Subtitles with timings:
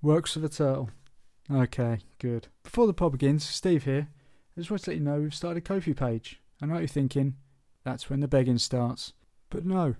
[0.00, 0.90] Works for the turtle.
[1.50, 2.46] Okay, good.
[2.62, 4.08] Before the pod begins, Steve here.
[4.56, 6.40] I just want to let you know we've started a Ko-fi page.
[6.62, 7.34] I know what you're thinking.
[7.84, 9.12] That's when the begging starts.
[9.50, 9.96] But no,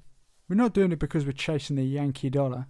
[0.49, 2.67] we're not doing it because we're chasing the Yankee dollar.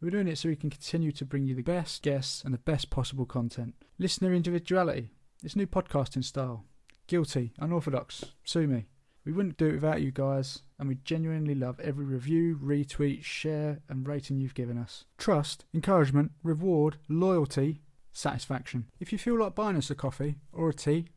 [0.00, 2.58] We're doing it so we can continue to bring you the best guests and the
[2.58, 3.74] best possible content.
[3.98, 5.10] Listener individuality.
[5.42, 6.64] It's new podcasting style.
[7.08, 8.24] Guilty, unorthodox.
[8.44, 8.86] Sue me.
[9.24, 13.80] We wouldn't do it without you guys, and we genuinely love every review, retweet, share,
[13.90, 15.04] and rating you've given us.
[15.18, 17.82] Trust, encouragement, reward, loyalty,
[18.12, 18.86] satisfaction.
[18.98, 21.08] If you feel like buying us a coffee or a tea,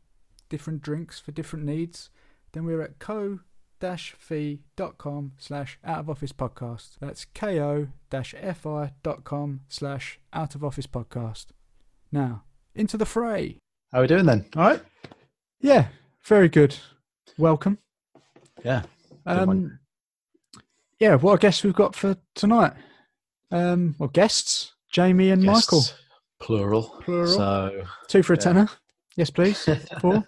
[0.50, 2.10] different drinks for different needs,
[2.52, 3.40] then we're at ko
[3.80, 6.96] fi.com slash out of office podcast.
[7.00, 11.46] That's ko fi.com slash out of office podcast.
[12.12, 13.58] Now, into the fray.
[13.92, 14.44] How are we doing then?
[14.56, 14.82] All right.
[15.60, 15.88] Yeah,
[16.22, 16.76] very good.
[17.38, 17.78] Welcome.
[18.62, 18.82] Yeah.
[19.26, 19.78] Um,
[21.00, 22.72] yeah, what guests we've got for tonight?
[23.50, 25.82] Um, well, guests, Jamie and Michael.
[26.40, 26.96] Plural.
[27.00, 27.26] Plural.
[27.26, 28.42] So Two for a Yeah.
[28.42, 28.68] tenner.
[29.16, 29.68] Yes, please.
[30.00, 30.24] Four.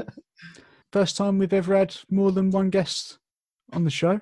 [0.93, 3.19] First time we've ever had more than one guest
[3.73, 4.13] on the show.
[4.13, 4.21] Um,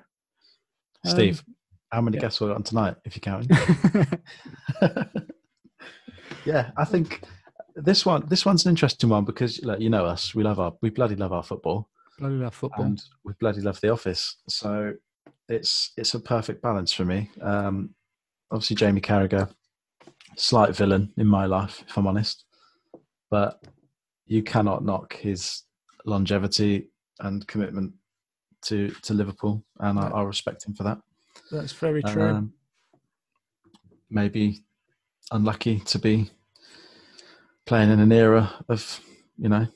[1.03, 1.43] Steve,
[1.91, 2.21] how many yeah.
[2.21, 3.55] guests we got on tonight, if you're counting?
[6.45, 7.21] yeah, I think
[7.75, 10.73] this one this one's an interesting one because like, you know us, we love our
[10.81, 12.85] we bloody love our football Bloody love football.
[12.85, 14.37] and we bloody love the office.
[14.47, 14.93] So
[15.49, 17.29] it's it's a perfect balance for me.
[17.41, 17.93] Um,
[18.51, 19.49] obviously Jamie Carragher,
[20.37, 22.45] slight villain in my life, if I'm honest.
[23.29, 23.61] But
[24.27, 25.63] you cannot knock his
[26.05, 27.93] longevity and commitment
[28.63, 30.07] to to Liverpool, and I.
[30.09, 30.99] I respect him for that.
[31.51, 32.23] That's very true.
[32.29, 32.53] Um,
[34.09, 34.63] maybe
[35.31, 36.29] unlucky to be
[37.65, 38.99] playing in an era of,
[39.37, 39.67] you know,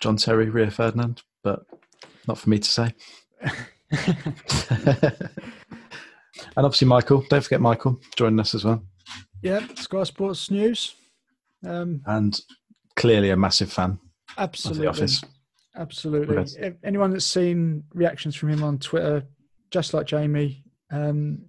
[0.00, 1.64] John Terry, Rio Ferdinand, but
[2.26, 2.94] not for me to say.
[3.90, 4.24] and
[6.56, 7.24] obviously, Michael.
[7.28, 8.82] Don't forget Michael joining us as well.
[9.42, 10.94] yeah, Sky Sports News.
[11.66, 12.40] Um, And
[12.96, 13.98] clearly a massive fan
[14.36, 14.82] of absolutely.
[14.84, 15.22] The Office.
[15.76, 16.36] Absolutely.
[16.36, 16.56] Yes.
[16.82, 19.24] Anyone that's seen reactions from him on Twitter,
[19.70, 21.46] just like Jamie, um,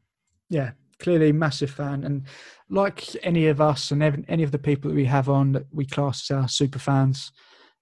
[0.50, 2.03] yeah, clearly massive fan.
[2.03, 2.28] And
[2.69, 5.85] like any of us and any of the people that we have on that we
[5.85, 7.31] class as our super fans,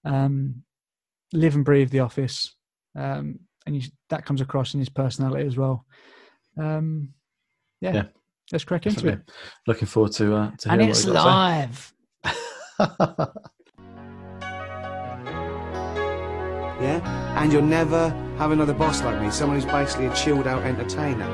[0.05, 0.63] um,
[1.33, 2.55] live and breathe The Office.
[2.95, 5.85] Um, and you, that comes across in his personality as well.
[6.57, 7.13] Um,
[7.81, 8.03] yeah, Yeah.
[8.51, 9.19] let's crack into it.
[9.67, 11.93] Looking forward to uh, to And hearing it's you've got live.
[16.81, 17.35] yeah?
[17.41, 21.27] And you'll never have another boss like me, someone who's basically a chilled out entertainer.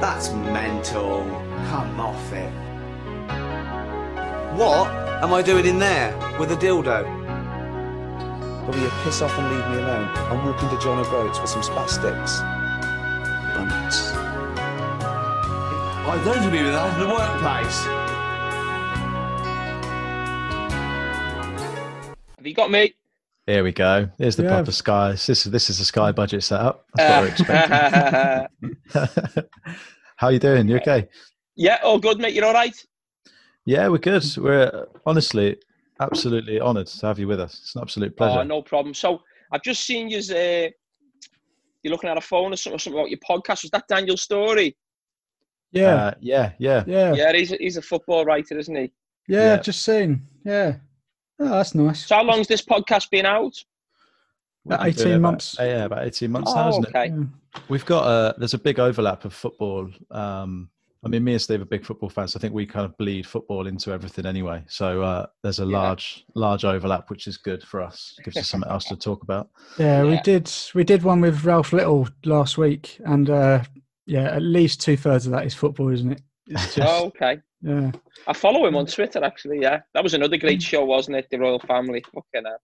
[0.00, 1.24] That's mental.
[1.70, 2.52] Come off it.
[4.56, 4.88] What
[5.22, 7.17] am I doing in there with a dildo?
[8.68, 10.08] Will you piss off and leave me alone?
[10.30, 12.42] I'm walking to John O'Groats with some spastics.
[13.54, 14.12] Bunts.
[16.06, 17.86] I don't agree with that in the workplace.
[22.36, 22.92] Have you got me?
[23.46, 24.10] Here we go.
[24.18, 24.50] Here's the Yeah.
[24.56, 25.12] proper sky.
[25.12, 26.84] This is this is a sky budget setup.
[26.94, 28.48] That's what we're expecting.
[30.16, 30.68] How you doing?
[30.68, 31.08] You okay?
[31.56, 32.34] yeah, all good, mate.
[32.34, 32.76] You're all right?
[33.64, 34.24] Yeah, we're good.
[34.36, 35.56] We're uh, honestly
[36.00, 37.58] absolutely honoured to have you with us.
[37.62, 38.40] It's an absolute pleasure.
[38.40, 38.94] Oh, no problem.
[38.94, 39.22] So
[39.52, 40.18] I've just seen you.
[40.18, 40.68] Uh,
[41.82, 43.62] you're looking at a phone or something, something about your podcast.
[43.62, 44.76] Was that Daniel's story?
[45.70, 46.84] Yeah, Uh, yeah, yeah.
[46.86, 48.92] yeah, yeah, Yeah, he's a, he's a football writer, isn't he?
[49.28, 49.58] yeah.
[49.58, 50.22] just seen.
[50.44, 50.76] Yeah.
[51.38, 52.06] Oh, that's nice.
[52.06, 53.54] So how long's this podcast been out?
[54.66, 55.54] About 18 it months.
[55.54, 56.88] About, yeah, about eighteen months now, Oh, isn't it?
[56.90, 57.06] okay.
[57.08, 57.60] Yeah.
[57.68, 58.34] We've got a.
[58.38, 59.88] There's a big overlap of football.
[60.10, 60.68] Um,
[61.04, 62.32] I mean, me and Steve are big football fans.
[62.32, 64.64] So I think we kind of bleed football into everything anyway.
[64.68, 65.78] So uh, there's a Yeah.
[65.78, 68.16] large, large overlap, which is good for us.
[68.24, 69.48] Gives us something else to talk about.
[69.78, 70.50] Yeah, we did.
[70.74, 73.62] We did one with Ralph Little last week, and uh,
[74.06, 76.22] yeah, at least two thirds of that is football, isn't it?
[76.48, 77.38] Just, Oh, okay.
[77.62, 77.92] yeah,
[78.26, 79.60] I follow him on Twitter, actually.
[79.60, 81.28] Yeah, that was another great show, wasn't it?
[81.30, 82.02] The Royal Family.
[82.12, 82.58] Fucking hell.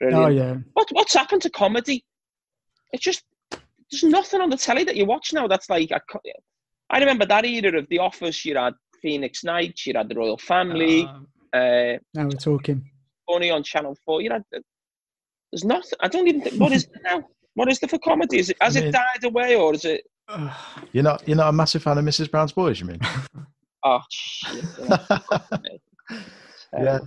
[0.00, 0.24] Brilliant.
[0.24, 2.04] oh yeah, What what's happened to comedy?
[2.92, 3.22] It's just
[3.90, 5.90] there's nothing on the telly that you watch now that's like.
[5.92, 6.20] I, co-
[6.90, 8.44] I remember that era of The Office.
[8.44, 12.88] You had Phoenix Nights, you had the Royal Family, Um, uh, now we're talking.
[13.28, 14.22] Funny on Channel Four.
[14.22, 14.44] You had
[15.52, 15.98] there's nothing.
[16.00, 16.60] I don't even think.
[16.60, 17.24] What is it now?
[17.54, 18.38] What is there for comedy?
[18.38, 20.04] Is it has it died away or is it?
[20.92, 21.26] You're not.
[21.26, 22.30] You're not a massive fan of Mrs.
[22.30, 23.00] Brown's Boys, you mean?
[23.84, 24.64] Oh shit!
[26.72, 26.82] Yeah.
[26.82, 26.98] yeah.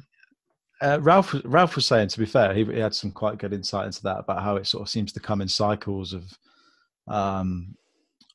[0.81, 3.87] Uh, Ralph, Ralph was saying, to be fair, he, he had some quite good insight
[3.87, 6.23] into that about how it sort of seems to come in cycles of,
[7.09, 7.75] um,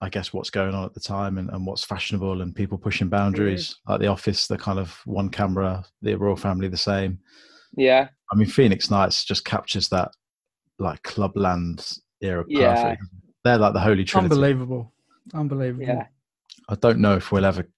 [0.00, 3.08] I guess, what's going on at the time and, and what's fashionable and people pushing
[3.08, 3.76] boundaries.
[3.88, 7.18] Like The Office, the kind of one camera, the Royal Family, the same.
[7.76, 8.08] yeah.
[8.32, 10.10] I mean, Phoenix Nights just captures that
[10.78, 11.86] like clubland
[12.20, 12.74] era Yeah.
[12.74, 13.02] perfect.
[13.44, 14.32] They're like the holy trinity.
[14.34, 14.92] Unbelievable,
[15.32, 15.84] unbelievable.
[15.84, 16.06] Yeah.
[16.68, 17.68] I don't know if we'll ever.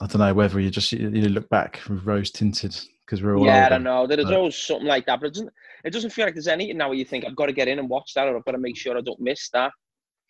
[0.00, 2.74] I don't know whether you just you you look back rose tinted
[3.04, 4.06] because we're all yeah, I don't know.
[4.06, 5.50] There's but- always something like that, but it doesn't,
[5.84, 7.78] it doesn't feel like there's anything now where you think I've got to get in
[7.78, 9.70] and watch that, or I've got to make sure I don't miss that.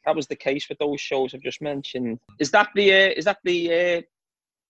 [0.04, 2.18] That was the case with those shows I've just mentioned.
[2.38, 4.02] Is that the uh, is that the uh,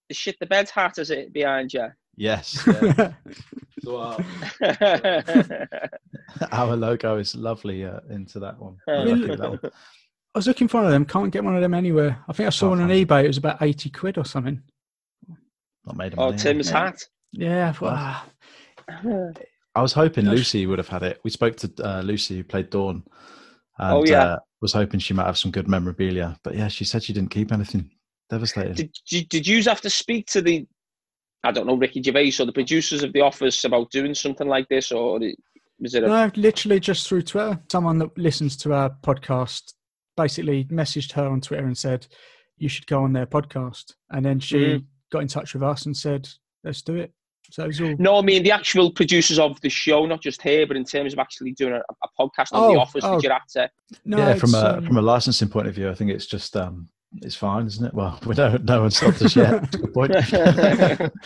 [0.09, 1.89] the shit the bed hat is it behind you?
[2.17, 3.13] Yes, yeah.
[6.53, 8.77] our logo is lovely uh, into that one.
[8.87, 9.61] I I mean, that one.
[9.65, 11.07] I was looking for one of them.
[11.07, 12.23] Can't get one of them anywhere.
[12.29, 13.25] I think I saw Can't one on eBay.
[13.25, 14.63] It was about eighty quid or something.
[15.87, 16.79] Not made of oh, Tim's yeah.
[16.79, 17.03] hat.
[17.33, 18.27] Yeah, I thought, ah,
[19.75, 21.21] I was hoping Lucy would have had it.
[21.25, 23.05] We spoke to uh, Lucy, who played Dawn,
[23.79, 24.23] and Oh, yeah.
[24.25, 26.39] uh, was hoping she might have some good memorabilia.
[26.45, 27.91] But yeah, she said she didn't keep anything.
[28.31, 28.75] Devastating.
[28.75, 30.67] Did you, did you have to speak to the,
[31.45, 34.69] I don't know, Ricky Gervais or the producers of The Office about doing something like
[34.69, 35.19] this, or
[35.81, 37.61] was it a no, literally just through Twitter.
[37.71, 39.75] Someone that listens to our podcast
[40.17, 42.07] basically messaged her on Twitter and said,
[42.57, 44.85] "You should go on their podcast." And then she Mhm.
[45.11, 46.29] got in touch with us and said,
[46.65, 47.13] "Let's do it."
[47.51, 47.95] So it all.
[47.99, 51.13] No, I mean the actual producers of the show, not just here, but in terms
[51.13, 53.05] of actually doing a, a podcast on Oh, The Office.
[53.05, 53.15] oh.
[53.17, 53.71] Did you have to?
[54.05, 56.57] No, yeah, from a um, from a licensing point of view, I think it's just
[56.57, 56.89] um,
[57.21, 57.93] it's fine, isn't it?
[57.95, 58.65] Well, we don't.
[58.65, 59.71] No one stopped us yet.
[59.71, 60.13] Good point.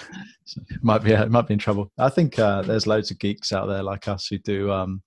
[0.49, 1.91] So, might be uh, might be in trouble.
[1.99, 5.03] I think uh, there's loads of geeks out there like us who do um,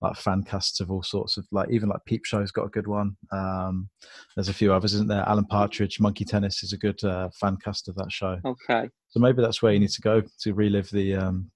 [0.00, 2.86] like fan casts of all sorts of like even like Peep Show's got a good
[2.86, 3.16] one.
[3.32, 3.88] Um,
[4.34, 5.28] there's a few others, isn't there?
[5.28, 8.38] Alan Partridge, Monkey Tennis is a good uh, fan cast of that show.
[8.44, 8.88] Okay.
[9.08, 11.50] So maybe that's where you need to go to relive the um,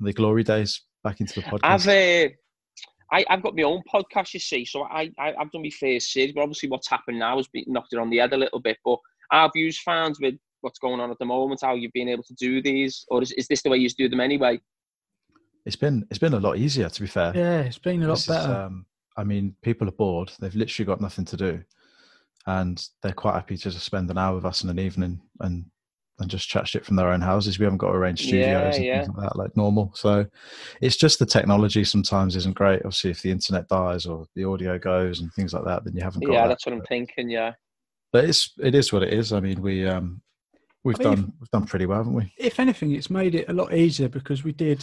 [0.00, 1.60] the glory days back into the podcast.
[1.62, 2.28] I've uh,
[3.12, 4.64] I, I've got my own podcast, you see.
[4.64, 7.64] So I, I I've done my first series, but obviously what's happened now has been
[7.68, 8.78] knocked it on the head a little bit.
[8.84, 8.98] But
[9.30, 12.34] our views fans with what's going on at the moment, how you've been able to
[12.34, 14.60] do these, or is, is this the way you do them anyway?
[15.66, 17.32] It's been it's been a lot easier to be fair.
[17.34, 18.54] yeah, it's been a lot This is, better.
[18.54, 18.86] um,
[19.16, 20.30] I mean, people are bored.
[20.40, 21.62] They've literally got nothing to do,
[22.46, 25.64] and they're quite happy to just spend an hour with us in an evening and
[26.18, 27.58] and just chat shit from their own houses.
[27.58, 29.02] We haven't got to arrange studios Yeah, and yeah.
[29.04, 29.92] things like that like normal.
[29.94, 30.24] So
[30.80, 32.76] it's just the technology sometimes isn't great.
[32.86, 36.02] Obviously, if the internet dies or the audio goes and things like that, then you
[36.02, 36.32] haven't got.
[36.32, 36.48] Yeah, that.
[36.48, 37.28] that's what I'm thinking.
[37.28, 37.52] Yeah.
[38.12, 39.32] But it's it is what it is.
[39.34, 40.22] I mean, we um
[40.84, 42.32] we've I mean, if- done we've done pretty well, haven't we?
[42.38, 44.82] if anything, it's made it a lot easier because we did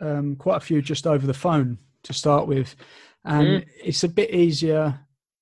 [0.00, 2.76] um, quite a few just over the phone to start with,
[3.24, 4.98] and it's a bit easier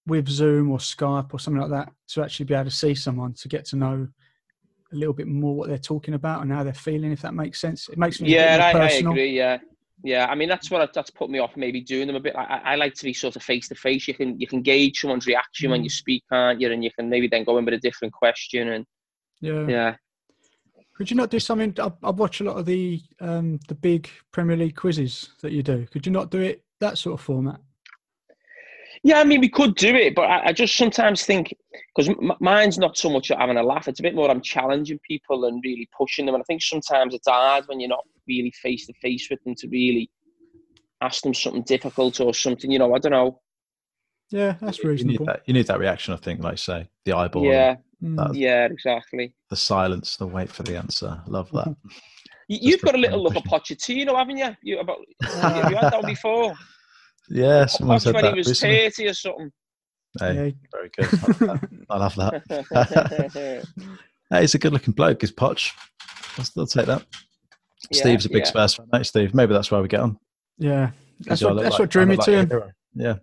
[0.07, 3.33] with Zoom or Skype or something like that to actually be able to see someone
[3.35, 4.09] to get to know
[4.93, 7.13] a little bit more what they're talking about and how they're feeling.
[7.13, 9.37] If that makes sense, it makes me Yeah, I, I agree.
[9.37, 9.59] Yeah,
[10.05, 10.27] yeah.
[10.27, 12.37] I mean, that's what that's put me off maybe doing them a bit.
[12.37, 14.07] I, I I like to be sort of face to face.
[14.07, 16.71] You can you can gauge someone's reaction when you speak, can't you?
[16.73, 18.69] And you can maybe then go in with a different question.
[18.69, 18.87] And
[19.41, 19.67] Yeah.
[19.69, 19.97] yeah,
[20.97, 21.75] Could you not do something?
[21.79, 25.63] I, I watch a lot of the um, the big Premier League quizzes that you
[25.63, 25.87] do.
[25.93, 27.61] Could you not do it that sort of format?
[29.05, 29.21] yeah.
[29.21, 31.55] I mean, we could do it, but I, I just sometimes think
[31.95, 33.89] because m- mine's not so much having a laugh.
[33.89, 36.35] It's a bit more I'm challenging people and really pushing them.
[36.35, 39.55] And I think sometimes it's hard when you're not really face to face with them
[39.59, 40.11] to really
[41.03, 42.71] ask them something difficult or something.
[42.71, 43.41] You know, I don't know.
[44.31, 45.27] Yeah, that's You need reasonable.
[45.27, 45.43] that.
[45.45, 46.15] You need that reaction.
[46.15, 48.17] I think, like say, the eyeball, Yeah, Mm.
[48.17, 49.35] That's- yeah, exactly.
[49.51, 51.21] the silence, the wait for the answer.
[51.27, 51.75] Love that.
[52.49, 53.77] You, you've got a a little look at question.
[53.77, 54.57] Pochettino, haven't you?
[54.63, 56.55] You about have you had that one before?
[57.29, 58.77] Yeah, someone Poch said when that he was recently.
[58.89, 59.53] thirty or something.
[60.21, 61.09] Hey, very good.
[61.91, 62.43] I love that.
[62.51, 63.65] I love that.
[64.31, 65.25] Hey, he's a good-looking bloke.
[65.25, 65.73] Is Poch?
[66.39, 67.05] I'll, I'll take that.
[67.91, 68.49] Yeah, Steve's a big yeah.
[68.49, 69.07] Spurs fan, mate.
[69.07, 69.35] Steve.
[69.35, 70.17] Maybe that's why we get on.
[70.57, 72.63] Yeah, that's what that's like- what drew me look to him.
[72.95, 73.15] Yeah,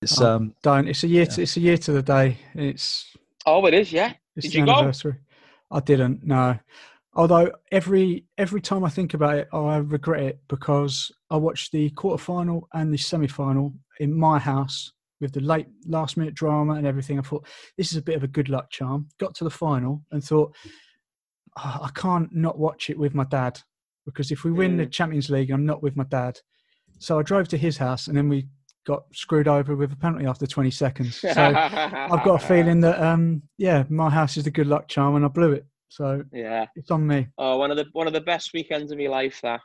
[0.00, 0.26] it's Oh.
[0.36, 0.54] um.
[0.62, 0.88] Don't.
[0.88, 1.24] It's a year.
[1.24, 1.28] Yeah.
[1.28, 2.38] To, it's a year to the day.
[2.54, 3.14] It's
[3.46, 4.14] oh, it is, yeah.
[4.36, 4.72] it's Did the you go?
[4.72, 5.16] anniversary.
[5.70, 6.24] I didn't.
[6.24, 6.58] No.
[7.14, 11.72] Although every every time I think about it, oh, I regret it because I watched
[11.72, 16.74] the quarterfinal and the semi final in my house with the late last minute drama
[16.74, 17.18] and everything.
[17.18, 19.08] I thought this is a bit of a good luck charm.
[19.18, 20.54] Got to the final and thought
[21.58, 23.60] "Oh, I can't not watch it with my dad
[24.06, 24.92] because if we win the mm.
[24.92, 26.38] Champions League, I'm not with my dad.
[26.98, 28.46] So I drove to his house and then we
[28.86, 31.20] got screwed over with a penalty after 20 seconds.
[31.32, 35.16] So I've got a feeling that um yeah, my house is the good luck charm
[35.16, 35.66] and I blew it.
[35.88, 36.66] So Yeah.
[36.76, 37.28] it's on me.
[37.38, 39.40] Oh, one of the one of the best weekends of my life.
[39.42, 39.60] That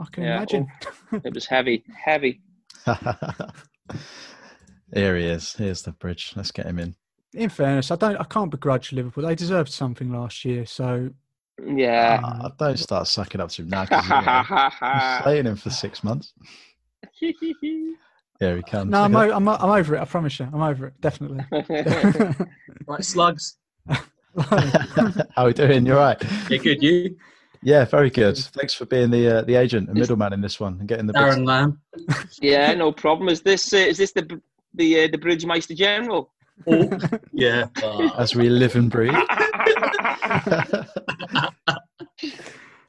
[0.00, 0.66] I can Yeah, imagine.
[1.24, 2.40] it was heavy, heavy.
[4.94, 5.52] Here he is.
[5.54, 6.32] Here's the bridge.
[6.36, 6.94] Let's get him in.
[7.32, 9.24] In fairness, I don't I can't begrudge Liverpool.
[9.26, 11.10] They deserved something last year, so
[11.64, 12.20] Yeah.
[12.22, 13.86] Ah, don't start sucking up to him now.
[13.86, 14.14] 'cause, you
[15.34, 16.32] know, him for six months.
[18.40, 18.90] Here he comes.
[18.90, 20.00] no, I'm, Look o- I'm, o- I'm over it.
[20.00, 21.44] I promise you, I'm over it definitely.
[22.86, 23.56] Right, slugs.
[23.88, 23.98] How
[25.36, 25.86] are we doing?
[25.86, 26.22] You're right.
[26.50, 26.82] Yeah, good.
[26.82, 27.16] You,
[27.62, 28.36] Yeah, very good.
[28.36, 31.12] Thanks for being the uh, the agent and middleman in this one and getting the
[31.14, 31.80] big Darren Lamb.
[32.42, 33.28] yeah, no problem.
[33.28, 34.40] Is this uh, is this the
[34.74, 36.30] the uh, the Bridge Meister General?
[36.66, 36.90] Oh,
[37.32, 37.66] yeah.
[37.82, 39.14] Ah, as we live and breathe.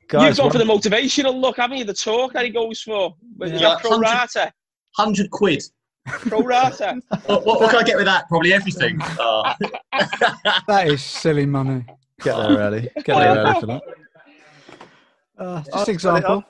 [0.07, 1.83] Guys, You've gone for the motivational look, haven't you?
[1.85, 3.15] The talk that he goes for.
[3.37, 3.59] But Yeah.
[3.59, 4.53] yeah, pro rata.
[4.97, 5.63] 100 quid.
[6.05, 7.01] Pro rata.
[7.25, 8.27] What, what, what can I get with that?
[8.29, 8.99] Probably everything.
[9.19, 9.43] Oh.
[10.67, 11.85] That is silly money.
[12.21, 12.81] get there early.
[13.03, 13.81] Get there early for that.
[15.37, 16.43] Uh, Oh, just example.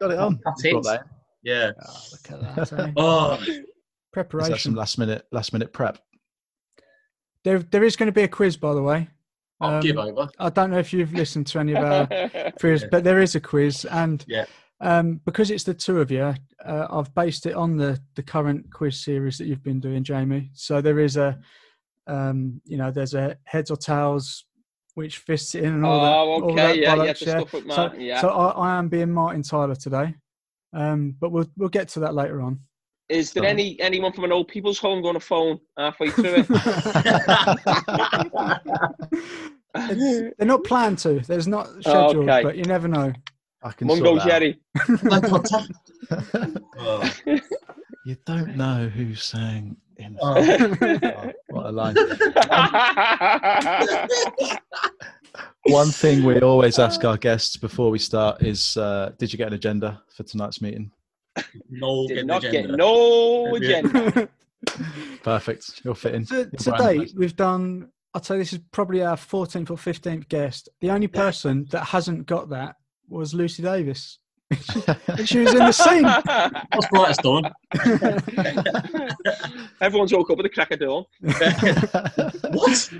[0.00, 0.38] Got it on.
[0.38, 0.82] Cut Brought it.
[0.84, 1.06] that in.
[1.42, 1.70] yeah.
[1.86, 2.72] Oh, look at that.
[2.88, 2.92] eh?
[2.96, 3.64] Oh, Is that some
[4.12, 4.74] Preparation.
[4.74, 5.98] last minute last minute prep?
[7.44, 9.08] There, there is going to be a quiz, by the way.
[9.60, 10.28] I'll Um, give over.
[10.38, 12.06] I don't know if you've listened to any of our
[12.58, 14.46] previous, but there is a quiz, and Yeah.
[14.80, 16.34] Um, because it's the two of you,
[16.64, 20.50] uh, I've based it on the the current quiz series that you've been doing, Jamie.
[20.54, 21.38] So there is a,
[22.06, 24.46] um, you know, there's a heads or tails,
[24.94, 26.12] which fists in, and all that.
[26.12, 26.54] Oh, okay.
[26.56, 28.20] that Yeah, yeah, bollocks, the stuff with So, Yeah.
[28.20, 30.14] so I, I am being Martin Tyler today,
[30.72, 32.60] um, but we'll we'll get to that later on.
[33.10, 33.50] Is there Sorry.
[33.50, 36.48] any anyone from an old people's home going to phone halfway through it?
[40.38, 41.20] They're not planned to.
[41.20, 42.42] There's not scheduled, okay.
[42.42, 43.12] but you never know.
[43.62, 44.58] I can Mungo Jerry.
[45.02, 45.70] No contact.
[46.10, 46.62] out.
[46.78, 47.12] Oh.
[48.06, 50.16] you don't know who sang in.
[50.20, 50.34] Oh.
[50.38, 51.94] Oh, what a line!
[55.66, 59.48] One thing we always ask our guests before we start is, uh, "Did you get
[59.48, 60.90] an agenda for tonight's meeting?"
[61.68, 62.76] No, Did not the get agenda.
[62.78, 64.28] no agenda.
[65.22, 65.82] Perfect.
[65.84, 66.24] You'll fit in.
[66.26, 67.90] To, in to we've done.
[68.12, 70.68] I'd say this is probably our 14th or 15th guest.
[70.80, 72.74] The only person that hasn't got that
[73.10, 74.18] was Lucy Davis.
[74.50, 76.02] And she was in the scene.
[76.72, 77.52] What's brightest dawn?
[79.80, 81.04] Everyone's woke up at the crack of dawn.
[82.52, 82.90] What?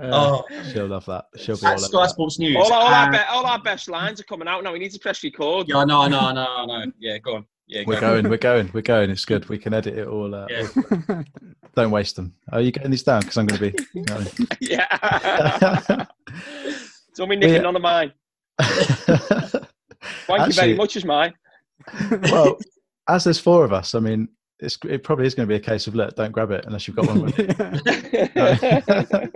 [0.00, 1.24] Uh, Oh, she'll love that.
[1.38, 2.10] She'll be all Sky that.
[2.10, 2.54] Sports News.
[2.56, 4.72] All, all, our uh, be- all our best lines are coming out now.
[4.72, 5.66] We need to press record.
[5.68, 6.92] yeah, I know, I know, I know, I know.
[7.00, 7.46] Yeah, go on.
[7.66, 8.12] Yeah, We're go.
[8.12, 8.28] going.
[8.30, 8.70] We're going.
[8.72, 9.10] We're going.
[9.10, 9.48] It's good.
[9.48, 10.32] We can edit it all.
[10.36, 10.68] Uh, Yeah.
[11.74, 12.32] Don't waste them.
[12.52, 13.20] Are you getting these down?
[13.22, 14.02] Because I'm going to be.
[14.08, 14.24] No.
[14.60, 16.06] Yeah.
[17.18, 17.62] Don't be nicking Yeah.
[17.62, 18.12] none of mine.
[18.60, 21.34] Thank you very much, is mine.
[22.30, 22.56] well,
[23.08, 24.28] as there's four of us, I mean,
[24.60, 26.86] it's, it probably is going to be a case of look, don't grab it unless
[26.86, 27.22] you've got one.
[27.22, 27.34] with.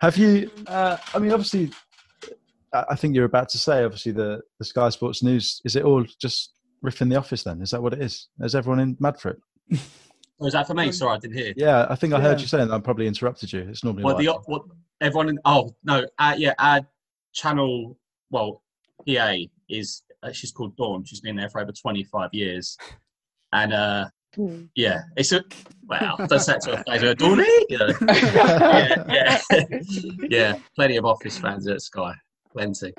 [0.00, 0.50] Have you?
[0.66, 1.70] Uh, I mean, obviously,
[2.74, 3.82] I I think you're about to say.
[3.84, 6.52] Obviously, the the Sky Sports News is it all just
[6.84, 7.44] riffing the office?
[7.44, 8.28] Then is that what it is?
[8.40, 9.80] Is everyone in mad for it?
[10.38, 10.90] Was that for me?
[10.92, 11.52] Sorry, I didn't hear.
[11.56, 12.42] Yeah, I think I heard Yeah.
[12.42, 12.74] you saying that.
[12.74, 13.60] I probably interrupted you.
[13.60, 14.62] It's normally Well, like, the what
[15.00, 15.28] everyone?
[15.28, 16.80] In, oh no, uh, yeah, our
[17.32, 17.96] channel.
[18.30, 18.62] Well,
[19.08, 19.36] PA
[19.68, 21.04] is uh, she's called Dawn.
[21.04, 22.76] She's been there for over twenty five years,
[23.52, 24.06] and uh,
[24.74, 25.44] yeah, it's a
[25.86, 27.44] well, don't say it to her face, uh, Dawny.
[27.68, 29.40] You know, yeah, yeah,
[30.28, 30.58] yeah.
[30.74, 32.12] Plenty of office fans at Sky.
[32.52, 32.92] Plenty.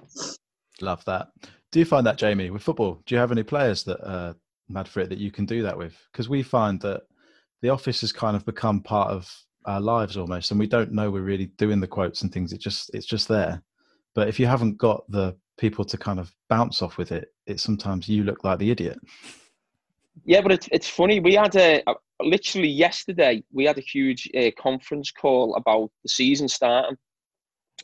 [0.81, 1.27] Love that.
[1.71, 3.01] Do you find that, Jamie, with football?
[3.05, 4.35] Do you have any players that are
[4.69, 5.97] mad for it that you can do that with?
[6.11, 7.01] Because we find that
[7.62, 9.31] the office has kind of become part of
[9.65, 12.53] our lives almost, and we don't know we're really doing the quotes and things.
[12.53, 13.62] It just it's just there.
[14.13, 17.59] But if you haven't got the people to kind of bounce off with it, it
[17.59, 19.00] sometimes you look like the idiot.
[20.24, 21.19] Yeah, but it's it's funny.
[21.19, 23.43] We had a, a literally yesterday.
[23.51, 26.97] We had a huge uh, conference call about the season starting,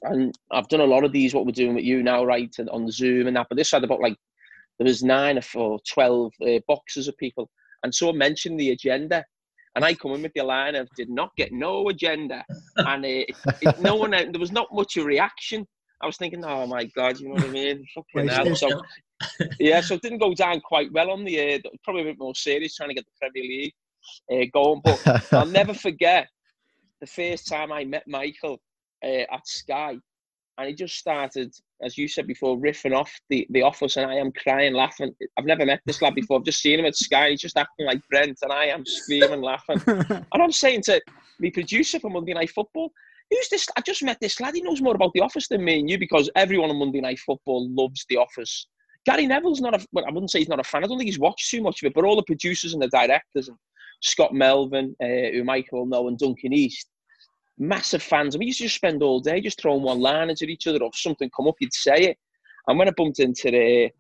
[0.03, 1.33] and I've done a lot of these.
[1.33, 3.47] What we're doing with you now, right, and on Zoom and that.
[3.49, 4.15] But this had about like
[4.77, 7.49] there was nine or twelve uh, boxes of people,
[7.83, 9.25] and someone mentioned the agenda,
[9.75, 12.43] and I come in with the line of did not get no agenda,
[12.77, 13.29] and it,
[13.61, 15.65] it, no one there was not much of a reaction.
[16.01, 17.85] I was thinking, oh my god, you know what I mean?
[17.95, 18.55] Fucking hell.
[18.55, 18.81] So
[19.59, 22.35] yeah, so it didn't go down quite well on the uh, probably a bit more
[22.35, 23.73] serious trying to get the Premier League
[24.31, 24.81] uh, going.
[24.83, 26.27] But I'll never forget
[26.99, 28.59] the first time I met Michael
[29.03, 29.97] uh, at Sky,
[30.61, 34.15] and he just started, as you said before, riffing off the, the office, and I
[34.15, 35.13] am crying, laughing.
[35.37, 36.37] I've never met this lad before.
[36.37, 37.31] I've just seen him at Sky.
[37.31, 39.81] He's just acting like Brent, and I am screaming, laughing.
[40.33, 41.01] And I'm saying to
[41.39, 42.91] the producer for Monday Night Football,
[43.29, 43.67] who's this?
[43.75, 44.55] I just met this lad.
[44.55, 47.19] He knows more about The Office than me and you because everyone on Monday Night
[47.19, 48.67] Football loves The Office.
[49.05, 50.83] Gary Neville's not a, well, I wouldn't say he's not a fan.
[50.83, 52.87] I don't think he's watched too much of it, but all the producers and the
[52.89, 53.57] directors and
[54.01, 56.87] Scott Melvin, uh, who Michael will know, and Duncan East,
[57.61, 58.35] massive fans.
[58.35, 60.79] And we used to just spend all day just throwing one liners at each other.
[60.81, 62.17] Or if something come up, you'd say it.
[62.67, 63.91] And when I bumped into the,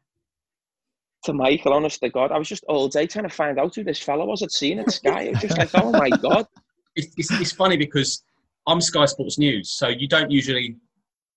[1.23, 3.83] to Michael, honest to God, I was just all day trying to find out who
[3.83, 5.23] this fella was I'd seen at Sky.
[5.23, 6.47] It was just like, oh my God.
[6.95, 8.23] It's, it's, it's funny because
[8.67, 10.75] I'm Sky Sports News, so you don't usually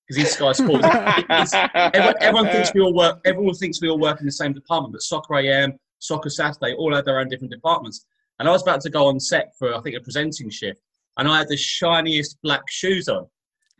[0.06, 0.84] because in Sky Sports,
[1.94, 3.20] everyone, everyone thinks we all work.
[3.24, 6.94] Everyone thinks we all work in the same department, but Soccer AM, Soccer Saturday, all
[6.94, 8.04] have their own different departments.
[8.38, 10.80] And I was about to go on set for I think a presenting shift,
[11.16, 13.26] and I had the shiniest black shoes on,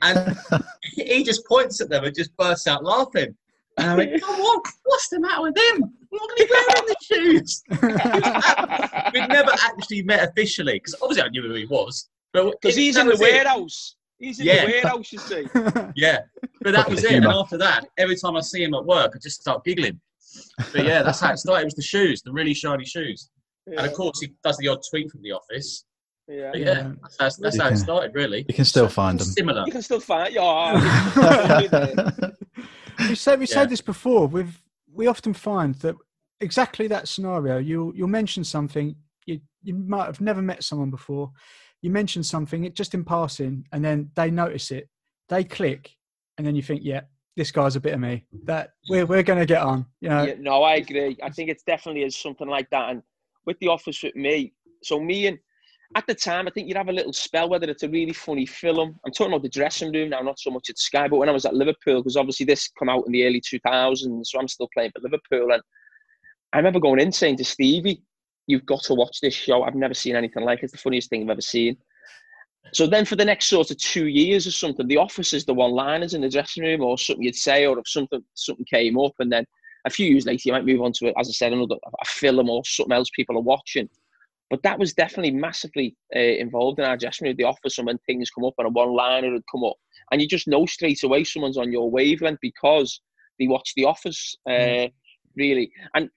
[0.03, 0.37] and
[0.83, 3.35] he just points at them and just bursts out laughing.
[3.79, 5.93] And I went, "Come on, what's the matter with him?
[6.11, 7.63] What are he wearing the shoes?"
[9.15, 12.97] We'd never actually met officially because obviously I knew who he was, but Because he's
[12.97, 13.25] in the was it.
[13.33, 13.97] warehouse.
[14.19, 14.65] He's in Yeah.
[14.67, 15.47] the warehouse, you see.
[15.97, 16.21] Yeah,
[16.63, 17.13] but that was it.
[17.15, 20.01] And after that, every time I see him at work, I just start giggling.
[20.73, 21.63] But yeah, that's how it started.
[21.63, 23.31] It was the shoes, the really shiny shoes,
[23.67, 25.85] and of course he does the odd tweet from the office.
[26.29, 26.51] Yeah.
[26.53, 26.67] But Yeah.
[26.67, 28.45] yeah, that's, that's, that's You how it started, really.
[28.49, 29.27] You can still find them.
[29.27, 29.65] Similar.
[29.67, 30.75] You can still find yeah.
[33.09, 33.55] we said we Yeah.
[33.55, 34.27] said this before.
[34.27, 34.61] We've
[34.93, 35.97] we often find that
[36.41, 37.59] exactly that scenario.
[37.59, 38.95] You'll you'll mention something
[39.27, 41.31] you you might have never met someone before.
[41.83, 44.89] You mention something it just in passing, and then they notice it.
[45.29, 45.91] They click,
[46.39, 47.03] and then you think, yeah,
[47.37, 48.25] this guy's a bit of me.
[48.45, 49.87] That we're we're gonna get on.
[50.01, 51.17] You know, yeah, no, I agree.
[51.23, 52.91] I think it's definitely is something like that.
[52.91, 53.03] And
[53.47, 55.39] with the office with me, so me and
[55.97, 58.47] at the time, I think you'd have a little spell, whether it's a really funny
[58.47, 58.99] film.
[59.05, 61.33] I'm talking about the dressing room now, not so much at Sky, but when I
[61.33, 64.69] was at Liverpool, because obviously this come out in the early 2000s, so I'm still
[64.75, 65.53] playing for Liverpool.
[65.53, 65.63] And
[66.53, 68.03] I remember going in saying to Stevie,
[68.47, 69.63] You've got to watch this show.
[69.63, 70.65] I've never seen anything like it.
[70.65, 71.77] It's the funniest thing I've ever seen.
[72.73, 75.55] So then for the next sort of two years or something, the office is the
[75.55, 78.99] one liners in the dressing room or something you'd say, or if something something came
[78.99, 79.45] up, and then
[79.85, 82.05] a few years later you might move on to it, as I said, another a
[82.07, 83.89] film or something else people are watching.
[84.55, 87.99] But that was definitely massively uh, involved in our dressing room, the office, and when
[88.07, 89.75] things come up and a one liner would come up.
[90.13, 93.01] And you just know straight away someone's on your wavelength because
[93.41, 94.87] they watch The Office, uh,
[95.35, 95.73] really.
[95.97, 96.09] And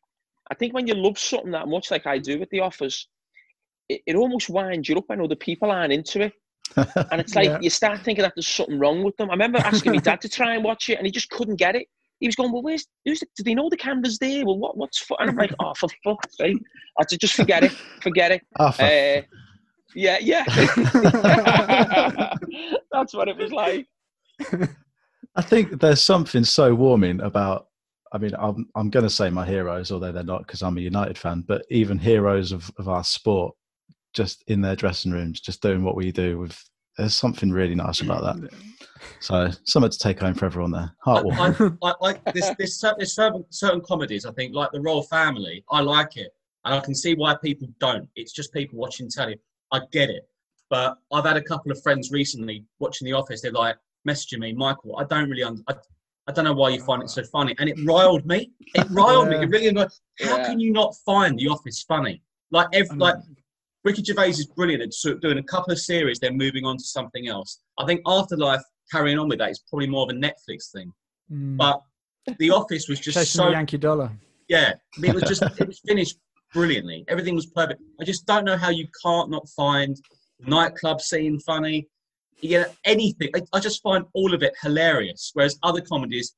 [0.51, 3.07] I think when you love something that much, like I do with The Office,
[3.89, 6.33] it, it almost winds you up when other people aren't into it.
[7.11, 7.57] And it's like Yeah.
[7.59, 9.31] you start thinking that there's something wrong with them.
[9.31, 11.75] I remember asking my dad to try and watch it, and he just couldn't get
[11.75, 11.87] it.
[12.19, 12.85] He was going, "Well, where's?
[13.05, 13.19] Who's?
[13.19, 14.45] The, do they know the camera's there?
[14.45, 14.77] Well, what?
[14.77, 15.15] What's?" for?
[15.19, 16.57] And I'm like, "Oh, for fuck's sake!"
[16.99, 17.71] I said, "Just forget it.
[18.01, 19.21] Forget it." Oh, for- Uh,
[19.95, 20.43] yeah, yeah.
[22.91, 23.87] That's what it was like.
[25.35, 27.67] I think there's something so warming about.
[28.13, 30.81] I mean, I'm I'm going to say my heroes, although they're not because I'm a
[30.81, 31.43] United fan.
[31.47, 33.53] But even heroes of, of our sport,
[34.13, 36.39] just in their dressing rooms, just doing what we do.
[36.39, 36.57] With
[36.97, 38.49] there's something really nice about that.
[39.19, 40.91] So something to take home for everyone there.
[41.05, 41.77] Heartwarming.
[41.83, 45.03] I, I, I, there's, there's, cer- there's certain, certain comedies, I think, like The Royal
[45.03, 46.31] Family, I like it.
[46.65, 48.07] And I can see why people don't.
[48.15, 49.39] It's just people watching telly.
[49.71, 50.27] I get it.
[50.69, 53.41] But I've had a couple of friends recently watching The Office.
[53.41, 55.73] They're like messaging me, Michael, I don't really, un- I,
[56.27, 57.55] I don't know why you find it so funny.
[57.59, 58.51] And it riled me.
[58.75, 59.35] It riled me.
[59.43, 60.45] It really, annoyed- how Yeah.
[60.45, 62.21] can you not find The Office funny?
[62.51, 63.15] Like, every, like
[63.83, 67.27] Ricky Gervais is brilliant at doing a couple of series, then moving on to something
[67.27, 67.61] else.
[67.77, 68.61] I think Afterlife,
[68.91, 70.91] carrying on with that, is probably more of a Netflix thing.
[71.31, 71.57] Mm.
[71.57, 71.81] But
[72.39, 74.11] The Office was just chasing so Yankee dollar.
[74.49, 74.73] yeah.
[75.01, 76.17] It was just it was finished
[76.53, 77.05] brilliantly.
[77.07, 77.81] Everything was perfect.
[78.01, 79.95] I just don't know how you can't not find
[80.39, 81.87] nightclub scene funny.
[82.41, 83.29] You get anything.
[83.35, 85.31] I, I just find all of it hilarious.
[85.33, 86.35] Whereas other comedies,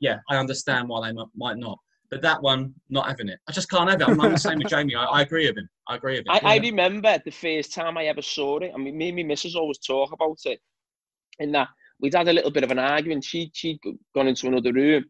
[0.00, 1.78] yeah, I understand why they m- might not.
[2.10, 3.38] But that one, not having it.
[3.48, 4.08] I just can't have it.
[4.08, 4.94] I'm, I'm the same with Jamie.
[4.94, 5.68] I, I agree with him.
[5.86, 6.32] I agree with him.
[6.32, 8.72] I, I remember the first time I ever saw it.
[8.74, 10.60] I mean, me and my missus always talk about it.
[11.38, 11.68] In that
[12.00, 13.24] we'd had a little bit of an argument.
[13.24, 15.04] She she'd g- gone into another room,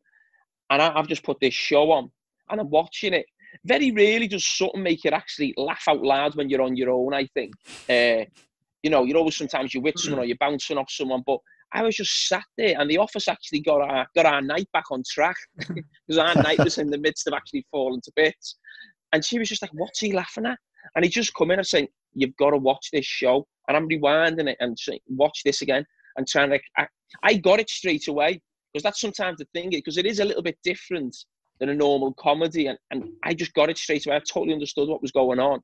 [0.71, 2.11] and I, I've just put this show on,
[2.51, 3.27] and I'm watching it.
[3.65, 7.15] Very rarely does something make you actually laugh out loud when you're on your own.
[7.15, 7.55] I think,
[7.89, 8.25] uh,
[8.83, 11.39] you know, you're always sometimes you're with someone or you're bouncing off someone, but
[11.73, 14.91] I was just sat there, and the office actually got our got our night back
[14.91, 18.57] on track because our night was in the midst of actually falling to bits.
[19.13, 20.59] And she was just like, "What's he laughing at?"
[20.95, 23.89] And he just come in and saying, "You've got to watch this show." And I'm
[23.89, 25.85] rewinding it and saying, "Watch this again."
[26.17, 26.87] And trying to, I,
[27.23, 28.41] I got it straight away
[28.73, 31.17] because that's sometimes the thing because it is a little bit different
[31.61, 34.17] than a normal comedy, and, and I just got it straight away.
[34.17, 35.61] I totally understood what was going on.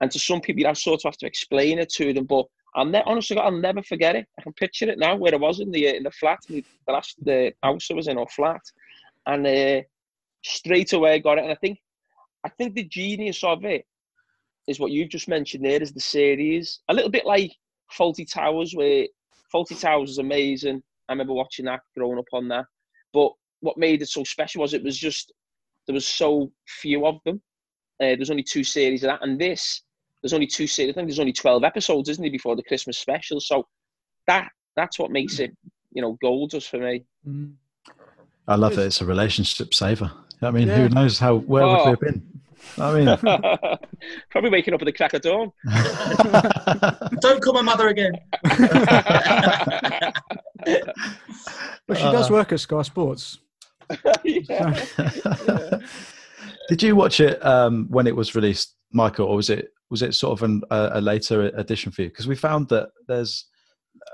[0.00, 2.46] And to some people, I sort of have to explain it to them, but
[2.78, 4.26] I'll ne- honestly, God, I'll never forget it.
[4.38, 6.92] I can picture it now where I was in the in the flat, in the
[6.92, 8.60] last the house I was in or flat,
[9.26, 9.82] and uh,
[10.44, 11.44] straight away I got it.
[11.44, 11.78] And I think,
[12.44, 13.84] I think the genius of it
[14.68, 16.80] is what you've just mentioned there is the series.
[16.88, 17.52] A little bit like
[17.98, 19.06] Fawlty Towers, where
[19.52, 20.80] Fawlty Towers is amazing.
[21.08, 22.66] I remember watching that, growing up on that.
[23.12, 25.32] But what made it so special was it was just
[25.86, 27.42] there was so few of them.
[28.00, 29.82] Uh, there's only two series of that, and this
[30.22, 30.92] there's only two series.
[30.92, 33.40] I think there's only twelve episodes, isn't there, before the Christmas special?
[33.40, 33.66] So
[34.26, 35.56] that that's what makes it,
[35.92, 37.04] you know, gold just for me.
[38.46, 40.10] I love that it's a relationship saver.
[40.40, 40.76] I mean, Yeah.
[40.76, 41.90] who knows how where would we Oh.
[41.90, 42.22] have been?
[42.78, 43.06] I mean,
[44.30, 45.52] Probably waking up at the crack of dawn.
[47.20, 48.12] Don't call my mother again.
[51.86, 52.34] Well, she does Uh.
[52.34, 53.38] work at Sky Sports.
[54.24, 54.84] yeah.
[56.68, 60.14] Did you watch it um, when it was released, Michael, or was it was it
[60.14, 62.08] sort of an, a, a later edition for you?
[62.08, 63.46] Because we found that there's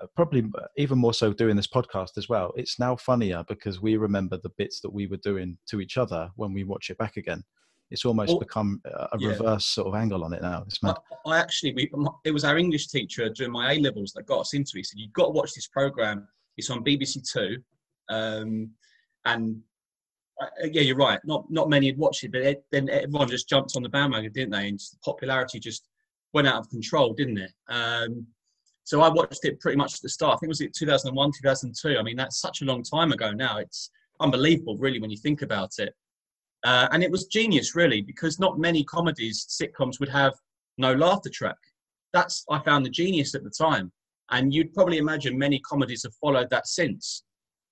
[0.02, 0.44] uh, probably
[0.76, 2.52] even more so doing this podcast as well.
[2.56, 6.30] It's now funnier because we remember the bits that we were doing to each other
[6.36, 7.42] when we watch it back again.
[7.90, 9.28] It's almost Well, become a a yeah.
[9.28, 10.64] reverse sort of angle on it now.
[10.66, 10.96] It's mad.
[11.26, 11.90] I, I actually, we,
[12.24, 14.78] it was our English teacher during my A levels that got us into it.
[14.78, 16.26] He said, You've got to watch this program.
[16.56, 17.58] It's on BBC Two.
[18.08, 18.70] Um,
[19.26, 19.58] and uh,
[20.64, 21.20] yeah, you're right.
[21.24, 24.32] Not not many had watched it, but it, then everyone just jumped on the bandwagon,
[24.32, 24.68] didn't they?
[24.68, 25.88] And the popularity just
[26.32, 27.52] went out of control, didn't it?
[27.68, 28.26] Um,
[28.84, 30.34] so I watched it pretty much at the start.
[30.34, 31.98] I think it was it 2001, 2002.
[31.98, 33.58] I mean, that's such a long time ago now.
[33.58, 35.94] It's unbelievable, really, when you think about it.
[36.64, 40.34] Uh, and it was genius, really, because not many comedies, sitcoms would have
[40.76, 41.56] no laughter track.
[42.12, 43.90] That's I found the genius at the time,
[44.30, 47.24] and you'd probably imagine many comedies have followed that since.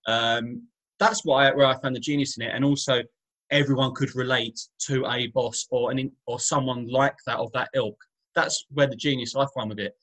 [0.07, 0.67] Um,
[1.03, 3.03] that's why where I found the genius in it, and also
[3.51, 7.97] everyone could relate to a boss or an or someone like that of that ilk.
[8.35, 9.95] That's where the genius I find with it.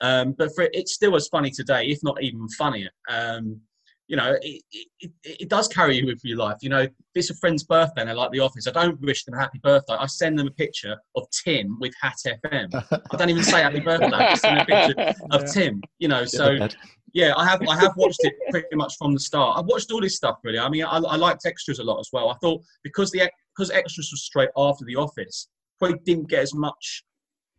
[0.00, 2.90] Um, but for it's still as funny today, if not even funnier.
[3.08, 3.60] Um,
[4.06, 4.62] you know, it,
[5.00, 6.58] it, it, does carry you with your life.
[6.60, 9.24] You know, if it's a friend's birthday and they like the office, I don't wish
[9.24, 9.94] them a happy birthday.
[9.94, 13.02] I send them a picture of Tim with Hat FM.
[13.10, 14.10] I don't even say happy birthday.
[14.12, 15.46] I just send a picture of Yeah.
[15.46, 15.82] Tim.
[15.98, 16.68] You know, so
[17.14, 19.58] yeah, I have I have watched it pretty much from the start.
[19.58, 20.58] I've watched all this stuff really.
[20.58, 22.28] I mean, I, I liked extras a lot as well.
[22.28, 26.54] I thought because the because extras was straight after the office, probably didn't get as
[26.54, 27.04] much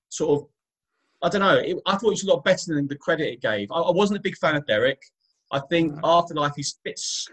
[0.09, 0.47] sort of.
[1.23, 1.55] I don't know.
[1.55, 3.71] It, I thought it was a lot better than the credit it gave.
[3.71, 5.01] I, I wasn't a big fan of Derek.
[5.51, 7.27] I think Afterlife is a bit s-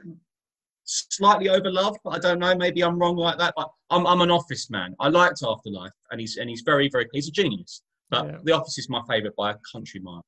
[0.85, 2.55] slightly overloved, but I don't know.
[2.55, 3.55] Maybe I'm wrong like that.
[3.57, 4.95] But I'm I'm an Office man.
[5.01, 7.83] I liked Afterlife, and he's and he's very very he's a genius.
[8.11, 8.39] But Yeah.
[8.45, 10.25] The Office is my favourite by a country mile.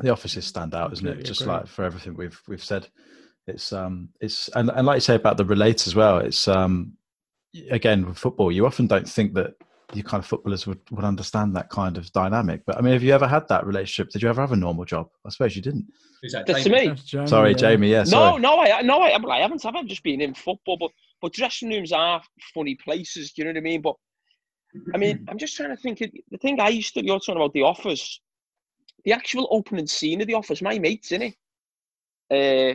[0.00, 1.24] the offices stand out, isn't it?
[1.24, 1.52] Just agree.
[1.54, 2.88] like for everything we've we've said,
[3.46, 6.18] it's um it's and, and like you say about the relate as well.
[6.18, 6.96] It's um
[7.70, 9.54] again with football, you often don't think that
[9.94, 12.62] you kind of footballers would, would understand that kind of dynamic.
[12.66, 14.10] But I mean, have you ever had that relationship?
[14.10, 15.08] Did you ever have a normal job?
[15.24, 15.86] I suppose you didn't.
[16.22, 16.46] Who's that?
[16.46, 16.88] That's to me.
[16.88, 17.56] That's Jamie, Sorry, yeah.
[17.56, 17.90] Jamie.
[17.90, 18.40] Yeah, No, sorry.
[18.40, 19.64] no, I no, I, I haven't.
[19.64, 20.90] I've just been in football, but
[21.22, 22.20] but dressing rooms are
[22.52, 23.32] funny places.
[23.32, 23.82] Do you know what I mean?
[23.82, 23.94] But
[24.94, 26.00] I mean, I'm just trying to think.
[26.00, 28.20] Of, the thing I used to you're talking about the office,
[29.04, 30.60] the actual opening scene of the office.
[30.62, 31.34] My mates in it.
[32.28, 32.74] Uh,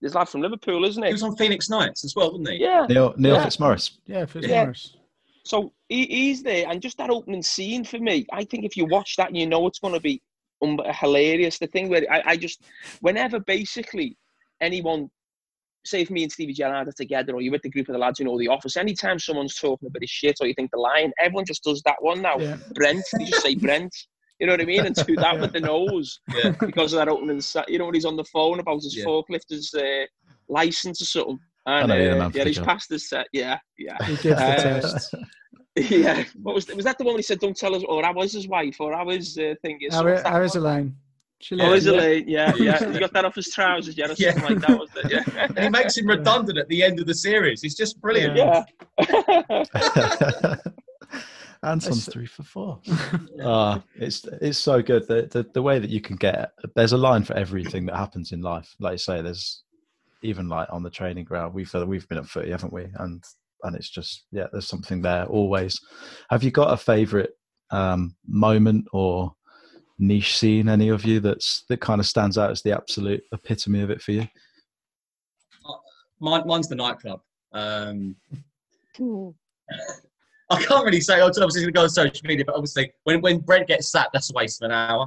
[0.00, 1.06] there's a lad from Liverpool, isn't it?
[1.06, 1.14] He it?
[1.14, 2.56] was on Phoenix Nights as well, wasn't he?
[2.56, 2.84] Yeah.
[2.88, 3.44] Neil Neil Yeah.
[3.44, 3.98] Fitzmaurice.
[4.04, 4.72] Yeah, for Yeah.
[5.52, 5.64] Morris.
[5.66, 8.86] So he, he's there, and just that opening scene for me, I think if you
[8.86, 10.22] watch that, you know it's going to be
[10.62, 11.58] um, hilarious.
[11.58, 12.62] The thing where I, I just,
[13.00, 14.16] whenever basically
[14.60, 15.10] anyone,
[15.84, 17.98] say if me and Stevie Gerrard are together, or you're with the group of the
[17.98, 20.70] lads who know the office, anytime someone's talking a bit of shit, or you think
[20.70, 22.38] the line, everyone just does that one now.
[22.38, 22.56] Yeah.
[22.74, 23.94] Brent, they just say Brent.
[24.40, 24.84] You know what I mean?
[24.84, 25.40] And do that Yeah.
[25.40, 26.50] with the nose Yeah.
[26.60, 27.40] because of that opening.
[27.40, 29.04] sa- You know when he's on the phone about his Yeah.
[29.04, 30.06] forklift, his uh,
[30.48, 31.38] license or something.
[31.66, 32.66] And, know, yeah, uh, man, for yeah, the he's job.
[32.66, 33.26] passed his set.
[33.32, 33.96] Yeah, yeah.
[34.04, 35.14] He gives the Uh, test.
[35.76, 38.32] Yeah, what was was that the one he said, "Don't tell us," or I was
[38.32, 39.92] his wife, or I was uh, thing is?
[39.92, 40.54] How, what's that how is?
[40.54, 40.94] Elaine?
[41.40, 41.98] She How lives- is yeah.
[41.98, 42.28] Elaine?
[42.28, 42.90] Yeah, yeah.
[42.92, 44.34] He got that off his trousers, yeah, or Yeah.
[44.44, 45.26] like that, wasn't it?
[45.34, 45.46] Yeah.
[45.56, 47.64] And he makes him redundant at the end of the series.
[47.64, 48.36] It's just brilliant.
[48.36, 48.62] Yeah.
[49.00, 50.56] yeah.
[51.64, 52.78] Anson's three for four.
[53.42, 55.08] Ah, it's it's so good.
[55.08, 58.32] The, the the way that you can get there's a line for everything that happens
[58.32, 58.76] in life.
[58.78, 59.63] Like you say, there's
[60.24, 61.54] even like on the training ground.
[61.54, 62.86] We've we've been at footy, haven't we?
[62.98, 63.22] And
[63.62, 65.78] and it's just yeah, there's something there always.
[66.30, 67.30] Have you got a favourite
[67.70, 69.32] um, moment or
[69.98, 70.68] niche scene?
[70.68, 74.02] Any of you that's that kind of stands out as the absolute epitome of it
[74.02, 74.26] for you?
[76.20, 77.20] Mine, mine's the nightclub.
[77.52, 78.16] Um,
[80.50, 81.14] I can't really say.
[81.14, 84.12] I'm obviously going to go on social media, but obviously, when, when Brent gets sacked,
[84.12, 85.06] that's a waste of an hour.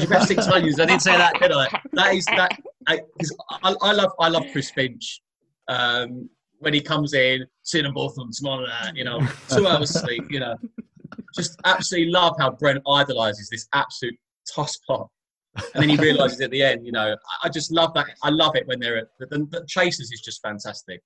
[0.00, 0.80] you better six onions.
[0.80, 1.68] I didn't say that, did I?
[1.92, 2.58] That is that.
[2.86, 3.00] I,
[3.62, 5.20] I, I love I love Chris Finch.
[5.68, 6.28] Um,
[6.60, 10.24] when he comes in, sit them both on tomorrow night, you know, two hours sleep,
[10.30, 10.56] you know.
[11.34, 14.16] Just absolutely love how Brent idolises this absolute
[14.56, 15.08] tosspot.
[15.74, 18.06] And then he realises at the end, you know, I, I just love that.
[18.22, 21.02] I love it when they're at the, the, the Chasers is just fantastic.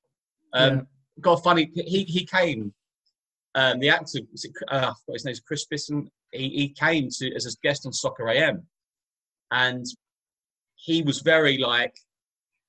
[0.53, 0.81] Um, Yeah.
[1.23, 1.71] Got funny.
[1.75, 2.73] He he came.
[3.57, 6.09] Um, the actor, was it, uh, I forgot his name is Chris Bisson.
[6.33, 8.63] He, he came to as a guest on Soccer AM,
[9.51, 9.85] and
[10.83, 11.95] he was very like,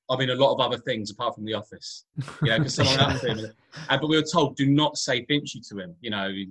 [0.10, 2.04] I'm in a lot of other things apart from The Office.
[2.41, 3.39] You know, because someone up to him,
[3.89, 5.95] and, but we were told do not say Finchy to him.
[6.02, 6.50] You know, he,